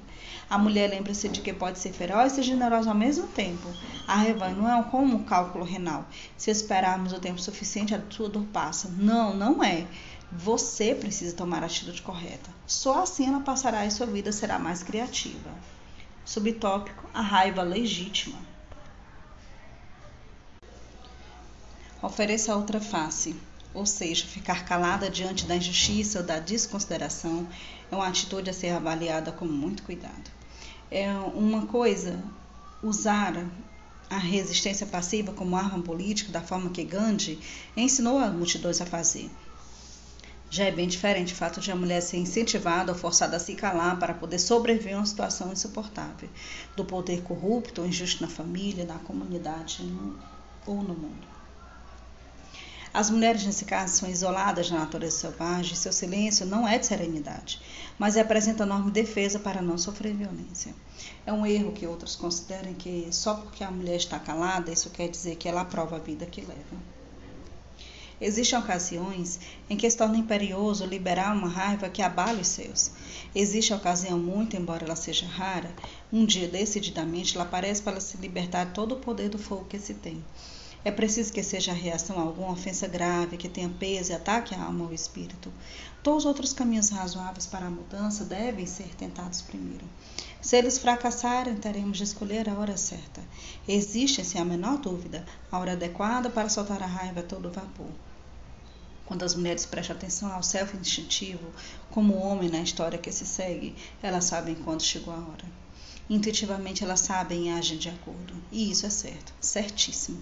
A 0.50 0.58
mulher 0.58 0.90
lembra-se 0.90 1.30
de 1.30 1.42
que 1.42 1.54
pode 1.54 1.78
ser 1.78 1.94
feroz 1.94 2.36
e 2.40 2.42
generosa 2.42 2.90
ao 2.90 2.98
mesmo 2.98 3.28
tempo. 3.28 3.68
A 4.08 4.16
raiva 4.16 4.50
não 4.50 4.68
é 4.68 4.84
como 4.86 5.18
um 5.18 5.24
cálculo 5.24 5.64
renal. 5.64 6.08
Se 6.36 6.50
esperarmos 6.50 7.14
o 7.14 7.20
tempo 7.20 7.40
suficiente, 7.40 7.94
a 7.94 8.02
sua 8.10 8.30
dor 8.30 8.46
passa. 8.46 8.90
Não, 8.98 9.36
não 9.36 9.64
é. 9.64 9.86
Você 10.32 10.96
precisa 10.96 11.36
tomar 11.36 11.62
a 11.62 11.68
atitude 11.68 12.02
correta. 12.02 12.50
Só 12.66 13.04
assim 13.04 13.28
ela 13.28 13.42
passará 13.42 13.86
e 13.86 13.92
sua 13.92 14.08
vida 14.08 14.32
será 14.32 14.58
mais 14.58 14.82
criativa. 14.82 15.77
Subtópico: 16.28 17.10
a 17.14 17.22
raiva 17.22 17.64
legítima. 17.64 18.38
Ofereça 22.02 22.54
outra 22.54 22.82
face, 22.82 23.34
ou 23.74 23.86
seja, 23.86 24.26
ficar 24.26 24.66
calada 24.66 25.10
diante 25.10 25.46
da 25.46 25.56
injustiça 25.56 26.20
ou 26.20 26.26
da 26.26 26.38
desconsideração 26.38 27.48
é 27.90 27.96
uma 27.96 28.10
atitude 28.10 28.50
a 28.50 28.54
ser 28.54 28.72
avaliada 28.72 29.32
com 29.32 29.46
muito 29.46 29.84
cuidado. 29.84 30.30
É 30.92 31.10
uma 31.34 31.66
coisa 31.66 32.22
usar 32.84 33.50
a 34.10 34.18
resistência 34.18 34.86
passiva 34.86 35.32
como 35.32 35.56
arma 35.56 35.82
política 35.82 36.30
da 36.30 36.42
forma 36.42 36.72
que 36.72 36.84
Gandhi 36.84 37.40
ensinou 37.76 38.20
as 38.20 38.34
multidões 38.34 38.82
a 38.82 38.86
fazer. 38.86 39.32
Já 40.50 40.66
é 40.66 40.72
bem 40.72 40.88
diferente 40.88 41.34
o 41.34 41.36
fato 41.36 41.60
de 41.60 41.72
a 41.72 41.76
mulher 41.76 42.02
ser 42.02 42.18
incentivada 42.18 42.94
ou 42.94 42.98
forçada 42.98 43.36
a 43.36 43.40
se 43.40 43.54
calar 43.54 44.00
para 44.00 44.14
poder 44.14 44.40
sobreviver 44.40 44.94
a 44.96 45.00
uma 45.00 45.06
situação 45.06 45.52
insuportável, 45.52 46.30
do 46.76 46.86
poder 46.86 47.22
corrupto 47.22 47.82
ou 47.82 47.88
injusto 47.88 48.22
na 48.22 48.30
família, 48.30 48.86
na 48.86 48.98
comunidade 49.00 49.84
no, 49.84 50.18
ou 50.66 50.82
no 50.82 50.94
mundo. 50.94 51.28
As 52.94 53.10
mulheres, 53.10 53.46
nesse 53.46 53.66
caso, 53.66 53.98
são 53.98 54.10
isoladas 54.10 54.72
da 54.72 54.80
natureza 54.80 55.18
selvagem, 55.18 55.76
seu 55.76 55.92
silêncio 55.92 56.46
não 56.46 56.68
é 56.68 56.80
de 56.80 56.86
serenidade, 56.86 57.62
mas 58.00 58.16
representa 58.16 58.64
enorme 58.64 58.90
defesa 58.90 59.38
para 59.38 59.62
não 59.62 59.78
sofrer 59.78 60.16
violência. 60.16 60.74
É 61.26 61.34
um 61.34 61.46
erro 61.46 61.74
que 61.74 61.86
outros 61.86 62.16
considerem 62.16 62.74
que 62.74 63.10
só 63.12 63.36
porque 63.36 63.64
a 63.64 63.70
mulher 63.70 63.98
está 63.98 64.18
calada, 64.18 64.72
isso 64.72 64.90
quer 64.90 65.10
dizer 65.10 65.36
que 65.36 65.48
ela 65.48 65.62
aprova 65.62 65.98
a 65.98 66.00
vida 66.00 66.26
que 66.26 66.42
leva. 66.42 66.97
Existem 68.20 68.58
ocasiões 68.58 69.40
em 69.70 69.78
que 69.78 69.88
se 69.88 69.96
torna 69.96 70.18
imperioso 70.18 70.86
liberar 70.86 71.36
uma 71.36 71.48
raiva 71.48 71.88
que 71.88 72.02
abale 72.02 72.42
os 72.42 72.48
seus. 72.48 72.92
Existe 73.36 73.74
a 73.74 73.78
ocasião, 73.78 74.18
muito 74.18 74.58
embora 74.58 74.86
ela 74.86 74.96
seja 74.96 75.28
rara, 75.28 75.72
um 76.12 76.26
dia 76.26 76.48
decididamente 76.48 77.36
ela 77.36 77.46
aparece 77.46 77.82
para 77.82 78.00
se 78.00 78.18
libertar 78.18 78.66
de 78.66 78.74
todo 78.74 78.94
o 78.94 79.00
poder 79.00 79.30
do 79.30 79.38
fogo 79.38 79.66
que 79.66 79.78
se 79.78 79.94
tem. 79.94 80.24
É 80.84 80.92
preciso 80.92 81.34
que 81.34 81.44
seja 81.44 81.72
a 81.72 81.76
reação 81.76 82.18
a 82.18 82.22
alguma 82.22 82.54
ofensa 82.54 82.88
grave, 82.88 83.36
que 83.36 83.50
tenha 83.50 83.68
peso 83.68 84.12
e 84.12 84.16
ataque 84.16 84.56
a 84.56 84.64
alma 84.64 84.86
ou 84.86 84.94
espírito. 84.94 85.52
Todos 86.02 86.24
os 86.24 86.26
outros 86.26 86.54
caminhos 86.54 86.90
razoáveis 86.90 87.46
para 87.46 87.66
a 87.66 87.70
mudança 87.70 88.24
devem 88.24 88.66
ser 88.66 88.96
tentados 88.96 89.42
primeiro. 89.42 89.86
Se 90.42 90.56
eles 90.56 90.78
fracassarem, 90.78 91.58
teremos 91.58 91.98
de 91.98 92.06
escolher 92.06 92.50
a 92.50 92.54
hora 92.54 92.78
certa. 92.78 93.22
Existe, 93.68 94.24
sem 94.24 94.40
a 94.40 94.46
menor 94.46 94.78
dúvida, 94.78 95.26
a 95.52 95.60
hora 95.60 95.74
adequada 95.74 96.30
para 96.30 96.48
soltar 96.48 96.82
a 96.82 96.88
raiva 96.88 97.20
a 97.20 97.24
todo 97.24 97.52
vapor. 97.52 97.92
Quando 99.08 99.24
as 99.24 99.36
mulheres 99.36 99.66
prestam 99.66 99.96
atenção 99.96 100.32
ao 100.32 100.44
self 100.44 100.76
instintivo, 100.76 101.50
como 101.90 102.14
o 102.14 102.22
homem 102.22 102.50
na 102.50 102.62
história 102.62 103.00
que 103.00 103.12
se 103.12 103.26
segue, 103.26 103.74
elas 104.04 104.26
sabem 104.26 104.54
quando 104.54 104.84
chegou 104.84 105.14
a 105.14 105.18
hora. 105.18 105.46
Intuitivamente 106.10 106.84
elas 106.84 107.00
sabem 107.00 107.48
e 107.48 107.50
agem 107.50 107.78
de 107.78 107.90
acordo. 107.90 108.34
E 108.52 108.70
isso 108.70 108.86
é 108.86 108.90
certo, 108.90 109.34
certíssimo. 109.40 110.22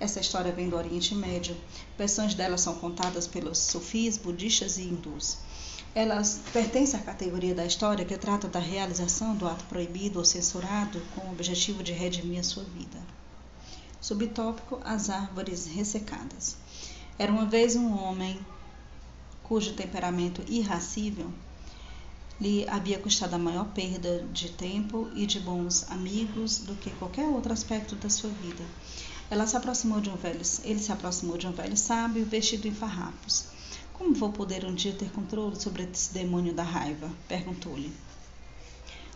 Essa 0.00 0.20
história 0.20 0.50
vem 0.52 0.68
do 0.68 0.76
Oriente 0.76 1.14
Médio. 1.14 1.56
Versões 1.96 2.34
dela 2.34 2.58
são 2.58 2.74
contadas 2.74 3.26
pelos 3.26 3.58
sufis, 3.58 4.16
budistas 4.16 4.78
e 4.78 4.82
hindus. 4.82 5.38
Elas 5.94 6.40
pertencem 6.52 6.98
à 6.98 7.02
categoria 7.02 7.54
da 7.54 7.66
história 7.66 8.04
que 8.04 8.16
trata 8.16 8.48
da 8.48 8.58
realização 8.58 9.36
do 9.36 9.46
ato 9.46 9.64
proibido 9.66 10.18
ou 10.18 10.24
censurado 10.24 11.00
com 11.14 11.26
o 11.26 11.32
objetivo 11.32 11.82
de 11.82 11.92
redimir 11.92 12.40
a 12.40 12.42
sua 12.42 12.64
vida. 12.64 12.98
Subtópico: 14.00 14.80
As 14.82 15.10
árvores 15.10 15.66
ressecadas. 15.66 16.56
Era 17.22 17.30
uma 17.30 17.46
vez 17.46 17.76
um 17.76 17.96
homem 17.96 18.36
cujo 19.44 19.74
temperamento 19.74 20.42
irracível 20.48 21.32
lhe 22.40 22.68
havia 22.68 22.98
custado 22.98 23.36
a 23.36 23.38
maior 23.38 23.66
perda 23.66 24.26
de 24.32 24.48
tempo 24.50 25.08
e 25.14 25.24
de 25.24 25.38
bons 25.38 25.88
amigos 25.88 26.58
do 26.58 26.74
que 26.74 26.90
qualquer 26.90 27.26
outro 27.26 27.52
aspecto 27.52 27.94
da 27.94 28.10
sua 28.10 28.28
vida. 28.28 28.64
Ela 29.30 29.46
se 29.46 29.56
aproximou 29.56 30.00
de 30.00 30.10
um 30.10 30.16
velho, 30.16 30.40
ele 30.64 30.80
se 30.80 30.90
aproximou 30.90 31.38
de 31.38 31.46
um 31.46 31.52
velho 31.52 31.76
sábio 31.76 32.26
vestido 32.26 32.66
em 32.66 32.74
farrapos. 32.74 33.44
Como 33.92 34.12
vou 34.12 34.32
poder 34.32 34.64
um 34.64 34.74
dia 34.74 34.92
ter 34.92 35.12
controle 35.12 35.54
sobre 35.54 35.84
esse 35.84 36.12
demônio 36.12 36.52
da 36.52 36.64
raiva? 36.64 37.08
perguntou-lhe. 37.28 37.92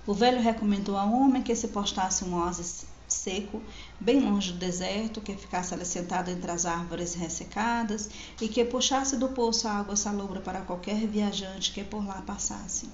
O 0.07 0.15
velho 0.15 0.41
recomendou 0.41 0.97
ao 0.97 1.13
homem 1.13 1.43
que 1.43 1.57
se 1.57 1.67
postasse 1.67 2.25
um 2.25 2.37
oásis 2.37 2.87
seco, 3.09 3.63
bem 4.01 4.21
longe 4.21 4.53
do 4.53 4.59
deserto, 4.59 5.21
que 5.21 5.35
ficasse 5.35 5.73
ali 5.73 5.85
sentado 5.85 6.31
entre 6.31 6.51
as 6.51 6.67
árvores 6.67 7.15
ressecadas 7.15 8.09
e 8.41 8.49
que 8.49 8.65
puxasse 8.65 9.17
do 9.17 9.29
poço 9.29 9.69
a 9.69 9.73
água 9.73 9.97
salobra 9.97 10.41
para 10.41 10.61
qualquer 10.61 11.07
viajante 11.07 11.73
que 11.73 11.85
por 11.85 12.05
lá 12.05 12.23
passasse. 12.23 12.89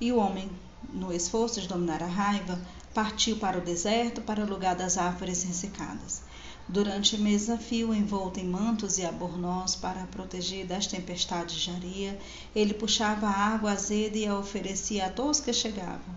E 0.00 0.10
o 0.12 0.16
homem, 0.16 0.50
no 0.92 1.12
esforço 1.12 1.60
de 1.60 1.68
dominar 1.68 2.02
a 2.02 2.06
raiva, 2.06 2.60
partiu 2.94 3.36
para 3.36 3.58
o 3.58 3.60
deserto, 3.60 4.20
para 4.20 4.42
o 4.42 4.48
lugar 4.48 4.74
das 4.74 4.98
árvores 4.98 5.42
ressecadas. 5.42 6.22
Durante 6.68 7.18
meses 7.18 7.50
a 7.50 7.58
fio, 7.58 7.92
envolto 7.92 8.38
em 8.38 8.46
mantos 8.46 8.96
e 8.96 9.04
abornós 9.04 9.74
para 9.74 10.06
proteger 10.06 10.64
das 10.66 10.86
tempestades 10.86 11.56
de 11.56 11.70
areia, 11.70 12.18
ele 12.54 12.74
puxava 12.74 13.26
a 13.26 13.54
água 13.54 13.72
azeda 13.72 14.16
e 14.16 14.26
a 14.26 14.38
oferecia 14.38 15.06
a 15.06 15.10
todos 15.10 15.40
que 15.40 15.52
chegavam. 15.52 16.14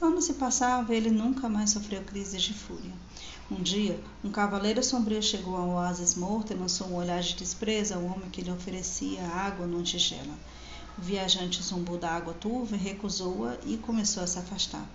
Anos 0.00 0.26
se 0.26 0.34
passavam 0.34 0.94
e 0.94 0.96
ele 0.96 1.10
nunca 1.10 1.48
mais 1.48 1.70
sofreu 1.70 2.02
crises 2.02 2.42
de 2.42 2.52
fúria. 2.52 2.92
Um 3.50 3.62
dia, 3.62 3.98
um 4.22 4.30
cavaleiro 4.30 4.82
sombrio 4.82 5.22
chegou 5.22 5.56
ao 5.56 5.70
oásis 5.70 6.14
morto 6.14 6.52
e 6.52 6.56
lançou 6.56 6.88
um 6.88 6.96
olhar 6.96 7.22
de 7.22 7.34
desprezo 7.34 7.94
ao 7.94 8.04
homem 8.04 8.28
que 8.28 8.42
lhe 8.42 8.50
oferecia 8.50 9.26
água 9.26 9.66
numa 9.66 9.82
tigela. 9.82 10.34
O 10.98 11.00
viajante 11.00 11.62
zumbou 11.62 11.96
da 11.96 12.10
água 12.10 12.34
turva, 12.34 12.76
recusou-a 12.76 13.56
e 13.64 13.78
começou 13.78 14.22
a 14.22 14.26
se 14.26 14.38
afastar. 14.38 14.86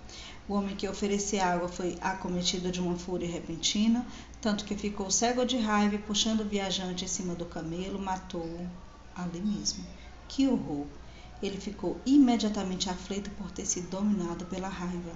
O 0.48 0.54
homem 0.54 0.76
que 0.76 0.88
oferecia 0.88 1.46
água 1.46 1.68
foi 1.68 1.98
acometido 2.00 2.70
de 2.70 2.80
uma 2.80 2.96
fúria 2.96 3.28
repentina, 3.28 4.06
tanto 4.40 4.64
que 4.64 4.76
ficou 4.76 5.10
cego 5.10 5.44
de 5.44 5.56
raiva 5.56 5.96
e, 5.96 5.98
puxando 5.98 6.40
o 6.40 6.48
viajante 6.48 7.04
em 7.04 7.08
cima 7.08 7.34
do 7.34 7.46
camelo, 7.46 7.98
matou-o 7.98 8.68
ali 9.16 9.40
mesmo. 9.40 9.84
Que 10.28 10.46
horror! 10.46 10.86
Ele 11.42 11.60
ficou 11.60 12.00
imediatamente 12.06 12.88
aflito 12.88 13.30
por 13.30 13.50
ter 13.50 13.66
sido 13.66 13.90
dominado 13.90 14.44
pela 14.46 14.68
raiva, 14.68 15.12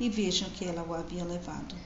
e 0.00 0.10
vejam 0.10 0.50
que 0.50 0.64
ela 0.64 0.82
o 0.82 0.92
havia 0.92 1.24
levado. 1.24 1.76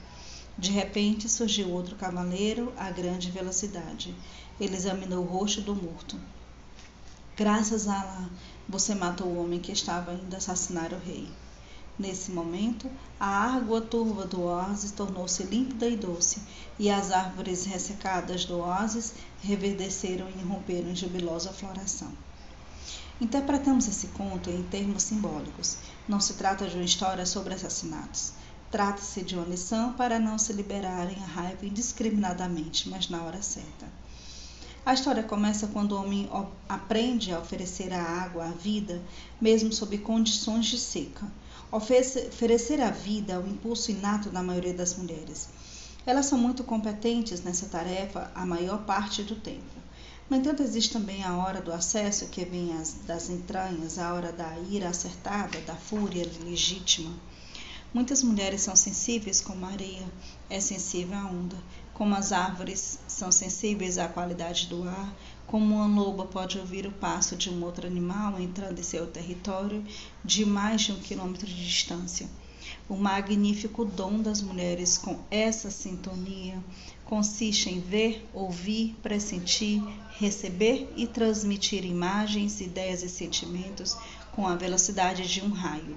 De 0.57 0.71
repente 0.71 1.29
surgiu 1.29 1.71
outro 1.71 1.97
cavaleiro 1.97 2.73
a 2.77 2.91
grande 2.91 3.31
velocidade. 3.31 4.15
Ele 4.61 4.77
examinou 4.77 5.25
o 5.25 5.27
rosto 5.27 5.61
do 5.61 5.75
morto. 5.75 6.19
Graças 7.37 7.89
a 7.89 8.01
Allah, 8.01 8.31
você 8.69 8.95
matou 8.95 9.27
o 9.27 9.43
homem 9.43 9.61
que 9.61 9.73
estava 9.73 10.13
indo 10.15 10.37
assassinar 10.37 10.93
o 10.93 10.99
rei. 10.99 11.29
Nesse 11.99 12.31
momento, 12.31 12.91
a 13.21 13.27
água 13.27 13.81
turva 13.81 14.27
do 14.27 14.43
oásis 14.43 14.93
tornou-se 14.93 15.43
límpida 15.45 15.87
e 15.87 15.97
doce, 15.97 16.41
e 16.79 16.91
as 16.91 17.11
árvores 17.11 17.65
ressecadas 17.65 18.45
do 18.45 18.59
oásis 18.59 19.15
reverdeceram 19.43 20.29
e 20.31 20.43
romperam 20.43 20.91
em 20.91 20.97
jubilosa 20.97 21.53
floração. 21.53 22.13
Interpretamos 23.21 23.87
esse 23.87 24.09
conto 24.09 24.51
em 24.51 24.63
termos 24.65 25.05
simbólicos. 25.05 25.79
Não 26.09 26.21
se 26.21 26.35
trata 26.35 26.67
de 26.67 26.77
uma 26.77 26.85
história 26.85 27.25
sobre 27.25 27.55
assassinatos. 27.55 28.33
Trata-se 28.71 29.23
de 29.23 29.37
uma 29.37 29.47
lição 29.47 29.93
para 29.93 30.19
não 30.19 30.39
se 30.39 30.53
liberarem 30.53 31.17
a 31.23 31.27
raiva 31.27 31.67
indiscriminadamente, 31.67 32.89
mas 32.89 33.09
na 33.09 33.23
hora 33.23 33.43
certa. 33.43 33.87
A 34.85 34.95
história 34.95 35.23
começa 35.23 35.69
quando 35.69 35.93
o 35.93 36.01
homem 36.01 36.29
aprende 36.69 37.33
a 37.33 37.39
oferecer 37.39 37.93
a 37.93 38.03
água 38.03 38.47
à 38.47 38.51
vida, 38.51 39.01
mesmo 39.41 39.73
sob 39.73 39.97
condições 39.99 40.67
de 40.67 40.79
seca. 40.79 41.25
Oferecer 41.71 42.81
a 42.81 42.91
vida 42.91 43.35
é 43.35 43.39
o 43.39 43.47
impulso 43.47 43.93
inato 43.93 44.29
da 44.29 44.43
maioria 44.43 44.75
das 44.75 44.97
mulheres. 44.97 45.49
Elas 46.05 46.27
são 46.27 46.37
muito 46.37 46.65
competentes 46.65 47.45
nessa 47.45 47.67
tarefa 47.67 48.33
a 48.35 48.45
maior 48.45 48.85
parte 48.85 49.23
do 49.23 49.37
tempo. 49.37 49.81
No 50.31 50.37
entanto, 50.37 50.63
existe 50.63 50.93
também 50.93 51.23
a 51.23 51.37
hora 51.37 51.61
do 51.61 51.73
acesso, 51.73 52.29
que 52.29 52.45
vem 52.45 52.71
das 53.07 53.29
entranhas, 53.29 53.99
a 53.99 54.15
hora 54.15 54.33
da 54.33 54.59
ira 54.59 54.89
acertada, 54.89 55.61
da 55.61 55.77
fúria 55.77 56.27
legítima. 56.45 57.13
Muitas 57.93 58.23
mulheres 58.23 58.63
são 58.63 58.75
sensíveis 58.75 59.43
como 59.43 59.67
a 59.67 59.69
areia 59.69 60.11
é 60.49 60.59
sensível 60.59 61.19
à 61.19 61.27
onda, 61.27 61.59
como 61.93 62.15
as 62.15 62.33
árvores 62.33 62.99
são 63.07 63.31
sensíveis 63.31 63.99
à 63.99 64.09
qualidade 64.09 64.67
do 64.67 64.89
ar, 64.89 65.15
como 65.47 65.75
uma 65.75 65.87
loba 65.87 66.25
pode 66.25 66.59
ouvir 66.59 66.87
o 66.87 66.93
passo 66.93 67.37
de 67.37 67.51
um 67.51 67.63
outro 67.63 67.87
animal 67.87 68.41
entrando 68.41 68.79
em 68.79 68.83
seu 68.83 69.07
território 69.07 69.85
de 70.25 70.47
mais 70.47 70.81
de 70.81 70.93
um 70.93 71.01
quilômetro 71.01 71.47
de 71.47 71.67
distância. 71.67 72.27
O 72.89 72.97
magnífico 72.97 73.85
dom 73.85 74.23
das 74.23 74.41
mulheres 74.41 74.97
com 74.97 75.19
essa 75.31 75.71
sintonia 75.71 76.65
consiste 77.13 77.69
em 77.69 77.79
ver, 77.79 78.27
ouvir, 78.33 78.97
pressentir, 79.03 79.83
receber 80.19 80.91
e 80.97 81.07
transmitir 81.07 81.85
imagens, 81.85 82.59
ideias 82.63 83.03
e 83.03 83.09
sentimentos 83.11 83.99
com 84.35 84.49
a 84.49 84.57
velocidade 84.57 85.29
de 85.29 85.43
um 85.43 85.51
raio. 85.51 85.95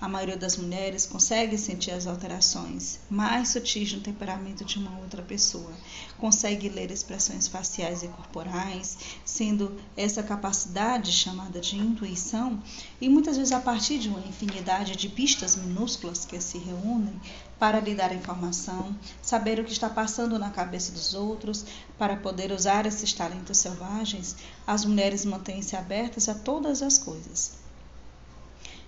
A 0.00 0.08
maioria 0.08 0.36
das 0.38 0.56
mulheres 0.56 1.04
consegue 1.04 1.58
sentir 1.58 1.90
as 1.90 2.06
alterações. 2.06 3.00
Mais 3.10 3.50
sutis 3.50 3.92
no 3.92 4.00
temperamento 4.00 4.64
de 4.64 4.78
uma 4.78 4.98
outra 4.98 5.20
pessoa, 5.20 5.70
consegue 6.16 6.70
ler 6.70 6.90
expressões 6.90 7.46
faciais 7.46 8.02
e 8.02 8.08
corporais, 8.08 8.96
sendo 9.26 9.78
essa 9.94 10.22
capacidade 10.22 11.12
chamada 11.12 11.60
de 11.60 11.76
intuição, 11.76 12.62
e 12.98 13.10
muitas 13.10 13.36
vezes 13.36 13.52
a 13.52 13.60
partir 13.60 13.98
de 13.98 14.08
uma 14.08 14.26
infinidade 14.26 14.96
de 14.96 15.10
pistas 15.10 15.54
minúsculas 15.54 16.24
que 16.24 16.40
se 16.40 16.56
reúnem 16.56 17.20
para 17.58 17.78
lhe 17.78 17.94
dar 17.94 18.14
informação, 18.14 18.96
saber 19.20 19.60
o 19.60 19.64
que 19.64 19.72
está 19.72 19.90
passando 19.90 20.38
na 20.38 20.48
cabeça 20.48 20.92
dos 20.92 21.12
outros, 21.12 21.66
para 21.98 22.16
poder 22.16 22.52
usar 22.52 22.86
esses 22.86 23.12
talentos 23.12 23.58
selvagens, 23.58 24.34
as 24.66 24.82
mulheres 24.82 25.26
mantêm-se 25.26 25.76
abertas 25.76 26.26
a 26.26 26.34
todas 26.34 26.80
as 26.80 26.96
coisas 26.96 27.59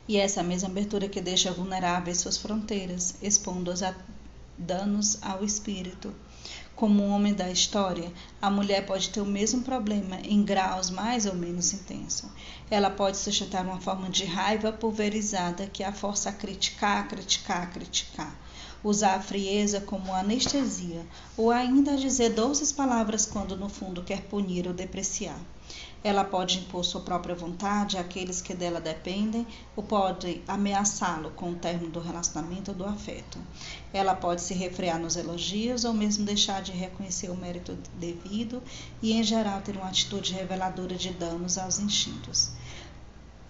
e 0.09 0.17
essa 0.17 0.41
é 0.41 0.43
mesma 0.43 0.69
abertura 0.69 1.09
que 1.09 1.21
deixa 1.21 1.53
vulneráveis 1.53 2.19
suas 2.19 2.37
fronteiras, 2.37 3.15
expondo-as 3.23 3.83
a 3.83 3.95
danos 4.59 5.19
ao 5.23 5.45
espírito. 5.45 6.15
Como 6.75 7.03
um 7.03 7.11
homem 7.11 7.33
da 7.33 7.51
história, 7.51 8.13
a 8.41 8.51
mulher 8.51 8.85
pode 8.85 9.11
ter 9.11 9.21
o 9.21 9.27
mesmo 9.27 9.63
problema 9.63 10.19
em 10.25 10.43
graus 10.43 10.91
mais 10.91 11.27
ou 11.27 11.35
menos 11.35 11.73
intensos. 11.73 12.29
Ela 12.71 12.91
pode 12.91 13.17
sustentar 13.17 13.65
uma 13.65 13.81
forma 13.81 14.11
de 14.11 14.25
raiva 14.25 14.73
pulverizada 14.73 15.67
que 15.67 15.85
a 15.85 15.93
força 15.93 16.31
a 16.31 16.33
criticar, 16.33 17.07
criticar, 17.07 17.71
criticar. 17.71 18.37
Usar 18.83 19.15
a 19.15 19.21
frieza 19.23 19.81
como 19.81 20.13
anestesia, 20.13 21.07
ou 21.37 21.53
ainda 21.53 21.97
dizer 21.97 22.31
doces 22.31 22.73
palavras 22.73 23.25
quando 23.25 23.57
no 23.57 23.69
fundo 23.69 24.03
quer 24.03 24.23
punir 24.23 24.67
ou 24.67 24.75
depreciar. 24.75 25.39
Ela 26.05 26.25
pode 26.25 26.59
impor 26.59 26.85
sua 26.85 27.01
própria 27.01 27.35
vontade 27.35 27.97
àqueles 27.97 28.41
que 28.41 28.55
dela 28.55 28.81
dependem 28.81 29.47
ou 29.77 29.85
pode 29.85 30.43
ameaçá-lo 30.49 31.31
com 31.31 31.53
o 31.53 31.55
término 31.55 31.91
do 31.93 32.01
relacionamento 32.01 32.73
ou 32.73 32.77
do 32.77 32.85
afeto. 32.85 33.39
Ela 33.93 34.15
pode 34.15 34.43
se 34.43 34.53
refrear 34.53 34.99
nos 34.99 35.17
elogios 35.17 35.85
ou 35.85 35.95
mesmo 35.95 36.25
deixar 36.25 36.61
de 36.61 36.73
reconhecer 36.73 37.31
o 37.31 37.37
mérito 37.37 37.79
devido 37.95 38.63
e, 39.01 39.13
em 39.13 39.23
geral, 39.23 39.61
ter 39.61 39.77
uma 39.77 39.89
atitude 39.89 40.33
reveladora 40.33 40.97
de 40.97 41.11
danos 41.11 41.57
aos 41.57 41.79
instintos. 41.79 42.51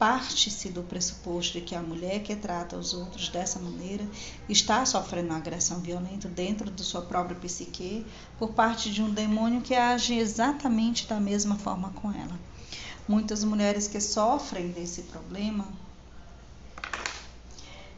Parte-se 0.03 0.69
do 0.71 0.83
pressuposto 0.83 1.53
de 1.53 1.61
que 1.65 1.77
a 1.77 1.81
mulher 1.81 2.25
que 2.25 2.35
trata 2.35 2.77
os 2.77 2.93
outros 2.93 3.29
dessa 3.29 3.61
maneira 3.61 4.05
está 4.49 4.85
sofrendo 4.85 5.29
uma 5.29 5.37
agressão 5.37 5.79
violenta 5.79 6.29
dentro 6.29 6.69
de 6.73 6.83
sua 6.83 7.03
própria 7.03 7.37
psique 7.39 8.05
por 8.37 8.53
parte 8.53 8.93
de 8.93 9.01
um 9.01 9.09
demônio 9.09 9.61
que 9.61 9.77
age 9.77 10.19
exatamente 10.19 11.07
da 11.07 11.21
mesma 11.21 11.55
forma 11.55 11.91
com 11.91 12.11
ela. 12.11 12.37
Muitas 13.07 13.45
mulheres 13.45 13.87
que 13.87 14.01
sofrem 14.01 14.73
desse 14.73 15.03
problema 15.03 15.69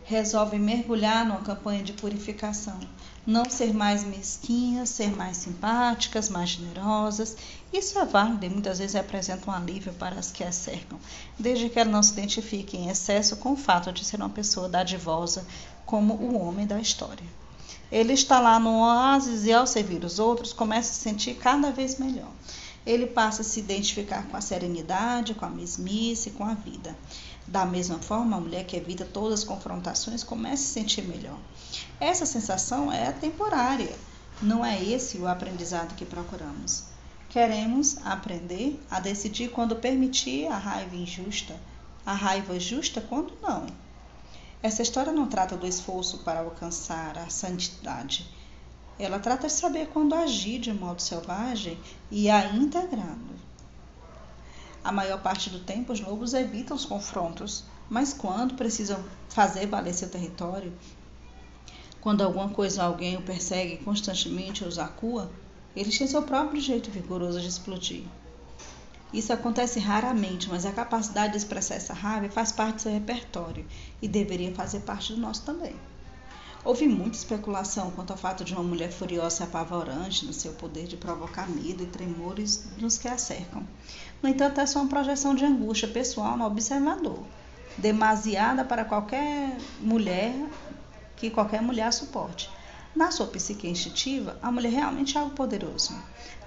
resolvem 0.05 0.61
mergulhar 0.61 1.25
numa 1.25 1.41
campanha 1.41 1.83
de 1.83 1.95
purificação, 1.95 2.79
não 3.27 3.49
ser 3.49 3.73
mais 3.73 4.05
mesquinhas, 4.05 4.91
ser 4.91 5.17
mais 5.17 5.39
simpáticas, 5.39 6.29
mais 6.29 6.51
generosas. 6.51 7.37
Isso 7.73 7.99
é 7.99 8.05
válido 8.05 8.45
e 8.45 8.51
muitas 8.51 8.79
vezes 8.79 8.95
representa 8.95 9.51
um 9.51 9.55
alívio 9.55 9.93
para 9.95 10.19
as 10.19 10.31
que 10.31 10.45
a 10.45 10.53
cercam, 10.53 10.99
desde 11.39 11.69
que 11.69 11.79
ela 11.79 11.91
não 11.91 12.03
se 12.03 12.13
identifique 12.13 12.77
em 12.77 12.89
excesso 12.91 13.37
com 13.37 13.53
o 13.53 13.57
fato 13.57 13.93
de 13.93 14.05
ser 14.05 14.17
uma 14.17 14.29
pessoa 14.29 14.69
dadivosa 14.69 15.47
como 15.87 16.15
o 16.15 16.39
homem 16.39 16.67
da 16.67 16.81
história. 16.81 17.27
Ele 17.91 18.13
está 18.13 18.41
lá 18.41 18.59
no 18.59 18.81
oásis 18.81 19.45
e, 19.45 19.53
ao 19.53 19.67
servir 19.67 20.05
os 20.05 20.19
outros, 20.19 20.53
começa 20.53 20.91
a 20.91 20.95
se 20.95 21.01
sentir 21.01 21.35
cada 21.35 21.71
vez 21.71 21.99
melhor. 21.99 22.31
Ele 22.87 23.07
passa 23.07 23.41
a 23.41 23.45
se 23.45 23.61
identificar 23.61 24.27
com 24.27 24.37
a 24.37 24.41
serenidade, 24.41 25.35
com 25.35 25.45
a 25.45 25.51
mesmice, 25.51 26.31
com 26.31 26.45
a 26.45 26.55
vida. 26.55 26.97
Da 27.47 27.65
mesma 27.65 27.99
forma, 27.99 28.37
a 28.37 28.41
mulher 28.41 28.65
que 28.65 28.77
evita 28.77 29.05
todas 29.05 29.41
as 29.41 29.45
confrontações 29.45 30.25
começa 30.25 30.63
a 30.63 30.67
se 30.67 30.73
sentir 30.73 31.03
melhor. 31.03 31.39
Essa 32.01 32.27
sensação 32.27 32.93
é 32.93 33.13
temporária, 33.13 33.97
não 34.43 34.65
é 34.65 34.83
esse 34.83 35.19
o 35.19 35.29
aprendizado 35.29 35.95
que 35.95 36.05
procuramos. 36.05 36.85
Queremos 37.29 37.97
aprender 38.05 38.81
a 38.91 39.01
decidir 39.01 39.51
quando 39.51 39.77
permitir 39.77 40.47
a 40.47 40.59
raiva 40.59 40.95
injusta, 40.95 41.57
a 42.05 42.13
raiva 42.13 42.59
justa 42.61 43.01
quando 43.01 43.35
não. 43.43 43.67
Essa 44.63 44.83
história 44.83 45.13
não 45.13 45.27
trata 45.27 45.57
do 45.57 45.67
esforço 45.67 46.19
para 46.19 46.41
alcançar 46.41 47.19
a 47.19 47.29
santidade. 47.29 48.27
Ela 48.99 49.19
trata 49.19 49.47
de 49.47 49.53
saber 49.53 49.89
quando 49.89 50.15
agir 50.15 50.59
de 50.59 50.73
modo 50.73 51.03
selvagem 51.03 51.79
e 52.11 52.31
a 52.31 52.47
integrando. 52.47 53.35
A 54.83 54.93
maior 54.93 55.21
parte 55.21 55.51
do 55.51 55.59
tempo, 55.59 55.93
os 55.93 56.01
lobos 56.01 56.35
evitam 56.35 56.77
os 56.77 56.85
confrontos, 56.85 57.65
mas 57.89 58.13
quando 58.13 58.55
precisam 58.55 59.03
fazer 59.29 59.67
valer 59.67 59.95
seu 59.95 60.09
território, 60.09 60.73
quando 62.05 62.21
alguma 62.21 62.51
coisa 62.51 62.83
ou 62.83 62.89
alguém 62.89 63.17
o 63.17 63.23
persegue 63.23 63.79
constantemente 63.79 64.63
ou 64.63 64.69
os 64.69 64.79
acua, 64.79 65.33
eles 65.75 65.97
têm 65.97 66.07
seu 66.07 66.23
próprio 66.23 66.61
jeito 66.61 66.91
vigoroso 66.91 67.41
de 67.41 67.49
explodir. 67.49 68.05
Isso 69.11 69.33
acontece 69.33 69.81
raramente, 69.81 70.51
mas 70.51 70.67
a 70.67 70.73
capacidade 70.73 71.33
de 71.33 71.39
expressar 71.39 71.77
essa 71.77 71.95
raiva 71.95 72.29
faz 72.29 72.53
parte 72.53 72.75
do 72.75 72.83
seu 72.83 72.93
repertório 72.93 73.65
e 74.03 74.07
deveria 74.07 74.55
fazer 74.55 74.81
parte 74.81 75.15
do 75.15 75.19
nosso 75.19 75.45
também. 75.45 75.75
Houve 76.63 76.87
muita 76.87 77.17
especulação 77.17 77.91
quanto 77.93 78.11
ao 78.11 78.19
fato 78.19 78.45
de 78.45 78.53
uma 78.53 78.63
mulher 78.63 78.93
furiosa 78.93 79.43
e 79.43 79.47
apavorante 79.47 80.27
no 80.27 80.33
seu 80.35 80.53
poder 80.53 80.87
de 80.87 80.99
provocar 80.99 81.49
medo 81.49 81.85
e 81.85 81.87
tremores 81.87 82.67
nos 82.79 82.99
que 82.99 83.09
a 83.09 83.17
cercam. 83.17 83.63
No 84.23 84.29
entanto, 84.29 84.61
essa 84.61 84.79
é 84.79 84.83
uma 84.83 84.91
projeção 84.91 85.35
de 85.35 85.47
angústia 85.47 85.89
pessoal 85.89 86.37
no 86.37 86.45
observador, 86.45 87.25
demasiada 87.79 88.63
para 88.63 88.85
qualquer 88.85 89.57
mulher 89.81 90.35
que 91.17 91.31
qualquer 91.31 91.63
mulher 91.63 91.93
suporte. 91.93 92.51
Na 92.95 93.11
sua 93.11 93.27
psique 93.27 93.67
instintiva, 93.69 94.39
a 94.41 94.53
mulher 94.53 94.73
realmente 94.73 95.17
é 95.17 95.21
algo 95.21 95.35
poderoso. 95.35 95.93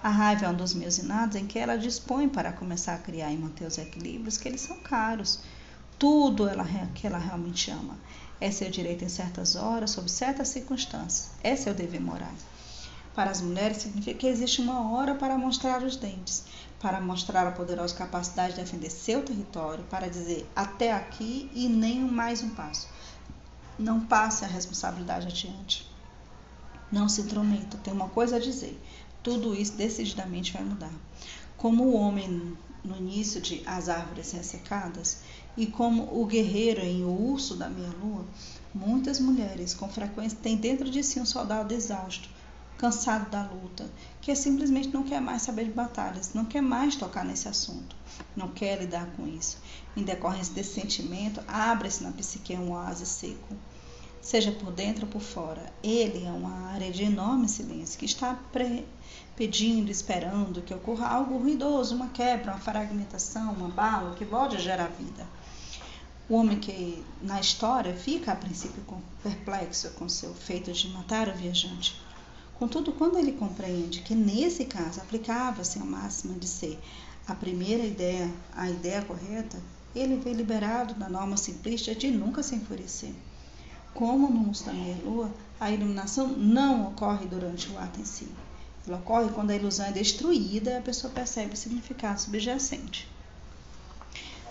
A 0.02 0.10
raiva 0.10 0.46
é 0.46 0.50
um 0.50 0.56
dos 0.56 0.74
meus 0.74 0.98
inados 0.98 1.36
em 1.36 1.46
que 1.46 1.60
ela 1.60 1.78
dispõe 1.78 2.30
para 2.30 2.54
começar 2.54 2.96
a 2.96 3.00
criar 3.00 3.32
e 3.32 3.38
manter 3.38 3.66
os 3.66 3.78
equilíbrios 3.78 4.38
que 4.38 4.48
eles 4.48 4.62
são 4.62 4.78
caros. 4.78 5.40
Tudo 6.00 6.48
ela, 6.48 6.64
que 6.96 7.06
ela 7.06 7.18
realmente 7.18 7.70
ama. 7.70 7.98
É 8.40 8.50
seu 8.50 8.70
direito 8.70 9.04
em 9.04 9.10
certas 9.10 9.56
horas, 9.58 9.92
sob 9.92 10.10
certas 10.10 10.48
circunstâncias. 10.48 11.32
É 11.44 11.56
seu 11.56 11.74
dever 11.74 12.00
moral. 12.00 12.32
Para 13.14 13.32
as 13.32 13.42
mulheres, 13.42 13.78
significa 13.78 14.20
que 14.20 14.28
existe 14.28 14.62
uma 14.62 14.92
hora 14.92 15.16
para 15.16 15.38
mostrar 15.38 15.82
os 15.82 15.96
dentes, 15.98 16.44
para 16.80 17.02
mostrar 17.02 17.48
a 17.48 17.52
poderosa 17.52 17.96
capacidade 17.96 18.54
de 18.54 18.62
defender 18.62 18.92
seu 18.92 19.24
território, 19.24 19.84
para 19.90 20.08
dizer 20.08 20.48
até 20.56 20.94
aqui 20.94 21.50
e 21.54 21.68
nem 21.68 22.00
mais 22.00 22.44
um 22.44 22.52
passo. 22.52 22.88
Não 23.78 24.00
passe 24.02 24.44
a 24.44 24.48
responsabilidade 24.48 25.28
adiante. 25.28 25.88
Não 26.92 27.08
se 27.08 27.22
intrometa, 27.22 27.78
tem 27.78 27.94
uma 27.94 28.10
coisa 28.10 28.38
a 28.38 28.40
dizer. 28.40 28.82
Tudo 29.22 29.54
isso 29.54 29.74
decididamente 29.74 30.54
vai 30.54 30.64
mudar. 30.64 30.94
Como 31.58 31.84
o 31.84 31.96
homem 31.96 32.58
no 32.84 32.98
início 32.98 33.42
de 33.42 33.62
As 33.66 33.90
Árvores 33.90 34.32
Ressecadas 34.32 35.20
e 35.56 35.68
como 35.68 36.04
o 36.04 36.26
guerreiro 36.26 36.82
em 36.82 37.04
O 37.04 37.10
Urso 37.10 37.56
da 37.56 37.70
Meia-Lua, 37.70 38.26
muitas 38.74 39.20
mulheres 39.20 39.74
com 39.74 39.90
frequência 39.90 40.38
têm 40.42 40.56
dentro 40.56 40.90
de 40.90 41.04
si 41.04 41.20
um 41.20 41.26
soldado 41.26 41.74
exausto, 41.74 42.30
cansado 42.78 43.30
da 43.32 43.42
luta, 43.42 43.90
que 44.22 44.36
simplesmente 44.36 44.90
não 44.90 45.04
quer 45.04 45.20
mais 45.20 45.42
saber 45.42 45.66
de 45.66 45.72
batalhas, 45.72 46.34
não 46.34 46.46
quer 46.46 46.62
mais 46.62 46.96
tocar 46.96 47.26
nesse 47.26 47.48
assunto, 47.48 47.96
não 48.36 48.50
quer 48.50 48.80
lidar 48.80 49.08
com 49.16 49.28
isso. 49.28 49.58
Em 49.96 50.04
decorrência 50.04 50.54
desse 50.54 50.80
sentimento, 50.80 51.42
abre-se 51.48 52.04
na 52.04 52.12
psique 52.12 52.54
um 52.54 52.74
oásis 52.74 53.10
seco, 53.10 53.56
seja 54.22 54.52
por 54.52 54.72
dentro 54.72 55.06
ou 55.06 55.12
por 55.12 55.22
fora. 55.22 55.74
Ele 55.82 56.24
é 56.26 56.30
uma 56.30 56.70
área 56.72 56.92
de 56.92 57.04
enorme 57.04 57.50
silêncio 57.50 57.98
que 57.98 58.06
está 58.06 58.38
pedindo, 59.36 59.90
esperando 59.90 60.62
que 60.62 60.74
ocorra 60.74 61.08
algo 61.08 61.38
ruidoso, 61.38 61.96
uma 61.96 62.10
quebra, 62.10 62.52
uma 62.52 62.60
fragmentação, 62.60 63.54
uma 63.54 63.70
bala 63.70 64.16
que 64.16 64.26
volte 64.26 64.56
a 64.56 64.60
gerar 64.60 64.88
vida. 64.88 65.26
O 66.30 66.36
homem 66.36 66.60
que 66.60 67.04
na 67.22 67.40
história 67.40 67.96
fica 67.96 68.34
a 68.34 68.36
princípio 68.36 68.84
perplexo 69.24 69.90
com 69.92 70.10
seu 70.10 70.34
feito 70.34 70.74
de 70.74 70.90
matar 70.90 71.30
o 71.30 71.34
viajante 71.34 72.07
Contudo, 72.60 72.92
quando 72.92 73.20
ele 73.20 73.34
compreende 73.34 74.02
que 74.02 74.16
nesse 74.16 74.66
caso 74.66 75.00
aplicava-se 75.00 75.78
a 75.78 75.86
máxima 75.86 76.34
de 76.34 76.48
ser 76.48 76.80
a 77.28 77.36
primeira 77.36 77.86
ideia, 77.86 78.32
a 78.56 78.70
ideia 78.70 79.02
correta, 79.04 79.58
ele 79.96 80.16
vê 80.16 80.34
liberado 80.34 80.94
da 80.96 81.08
norma 81.08 81.38
simplista 81.38 81.94
de 81.94 82.10
nunca 82.10 82.42
se 82.42 82.56
enfurecer. 82.56 83.14
Como 83.94 84.30
no 84.30 84.40
Mustang 84.40 85.02
Lua, 85.04 85.32
a 85.60 85.72
iluminação 85.72 86.28
não 86.28 86.88
ocorre 86.88 87.26
durante 87.26 87.70
o 87.70 87.78
ato 87.78 88.00
em 88.00 88.06
si. 88.06 88.28
Ela 88.88 88.98
ocorre 88.98 89.30
quando 89.30 89.52
a 89.52 89.56
ilusão 89.56 89.86
é 89.86 89.92
destruída 89.92 90.72
e 90.72 90.78
a 90.78 90.82
pessoa 90.82 91.12
percebe 91.12 91.54
o 91.54 91.58
significado 91.58 92.22
subjacente. 92.22 93.08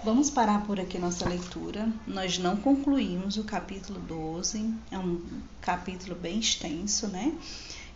Vamos 0.04 0.30
parar 0.30 0.64
por 0.66 0.78
aqui 0.78 0.98
nossa 0.98 1.28
leitura. 1.28 1.88
Nós 2.06 2.38
não 2.38 2.56
concluímos 2.56 3.36
o 3.38 3.44
capítulo 3.44 3.98
12, 4.00 4.74
é 4.90 4.98
um 4.98 5.20
capítulo 5.60 6.14
bem 6.14 6.38
extenso, 6.38 7.08
né? 7.08 7.32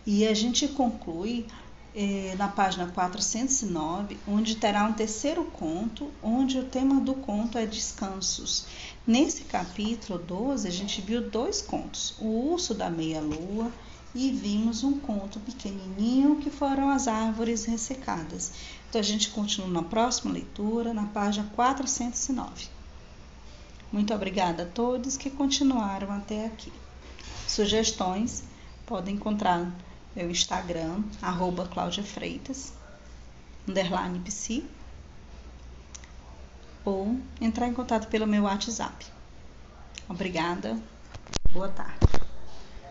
E 0.05 0.27
a 0.27 0.33
gente 0.33 0.67
conclui 0.67 1.45
eh, 1.93 2.33
na 2.37 2.47
página 2.47 2.87
409, 2.87 4.17
onde 4.27 4.55
terá 4.55 4.85
um 4.85 4.93
terceiro 4.93 5.43
conto, 5.43 6.09
onde 6.23 6.57
o 6.57 6.65
tema 6.65 6.99
do 6.99 7.13
conto 7.13 7.57
é 7.57 7.65
descansos. 7.65 8.65
Nesse 9.05 9.43
capítulo 9.43 10.17
12, 10.17 10.67
a 10.67 10.71
gente 10.71 11.01
viu 11.01 11.29
dois 11.29 11.61
contos: 11.61 12.15
O 12.19 12.51
Urso 12.51 12.73
da 12.73 12.89
Meia-Lua 12.89 13.71
e 14.13 14.31
vimos 14.31 14.83
um 14.83 14.99
conto 14.99 15.39
pequenininho 15.39 16.37
que 16.37 16.49
foram 16.49 16.89
as 16.89 17.07
árvores 17.07 17.65
ressecadas. 17.65 18.51
Então 18.89 18.99
a 18.99 19.03
gente 19.03 19.29
continua 19.29 19.69
na 19.69 19.83
próxima 19.83 20.33
leitura, 20.33 20.93
na 20.93 21.05
página 21.05 21.47
409. 21.55 22.67
Muito 23.91 24.13
obrigada 24.13 24.63
a 24.63 24.65
todos 24.65 25.17
que 25.17 25.29
continuaram 25.29 26.11
até 26.11 26.45
aqui. 26.45 26.71
Sugestões 27.47 28.43
podem 28.85 29.15
encontrar 29.15 29.71
meu 30.15 30.29
Instagram, 30.29 31.03
arroba 31.21 31.67
Cláudia 31.67 32.03
Freitas, 32.03 32.73
underline 33.67 34.19
psi, 34.19 34.65
ou 36.83 37.19
entrar 37.39 37.67
em 37.67 37.73
contato 37.73 38.07
pelo 38.07 38.27
meu 38.27 38.43
WhatsApp. 38.43 39.05
Obrigada, 40.09 40.77
boa 41.53 41.69
tarde. 41.69 42.30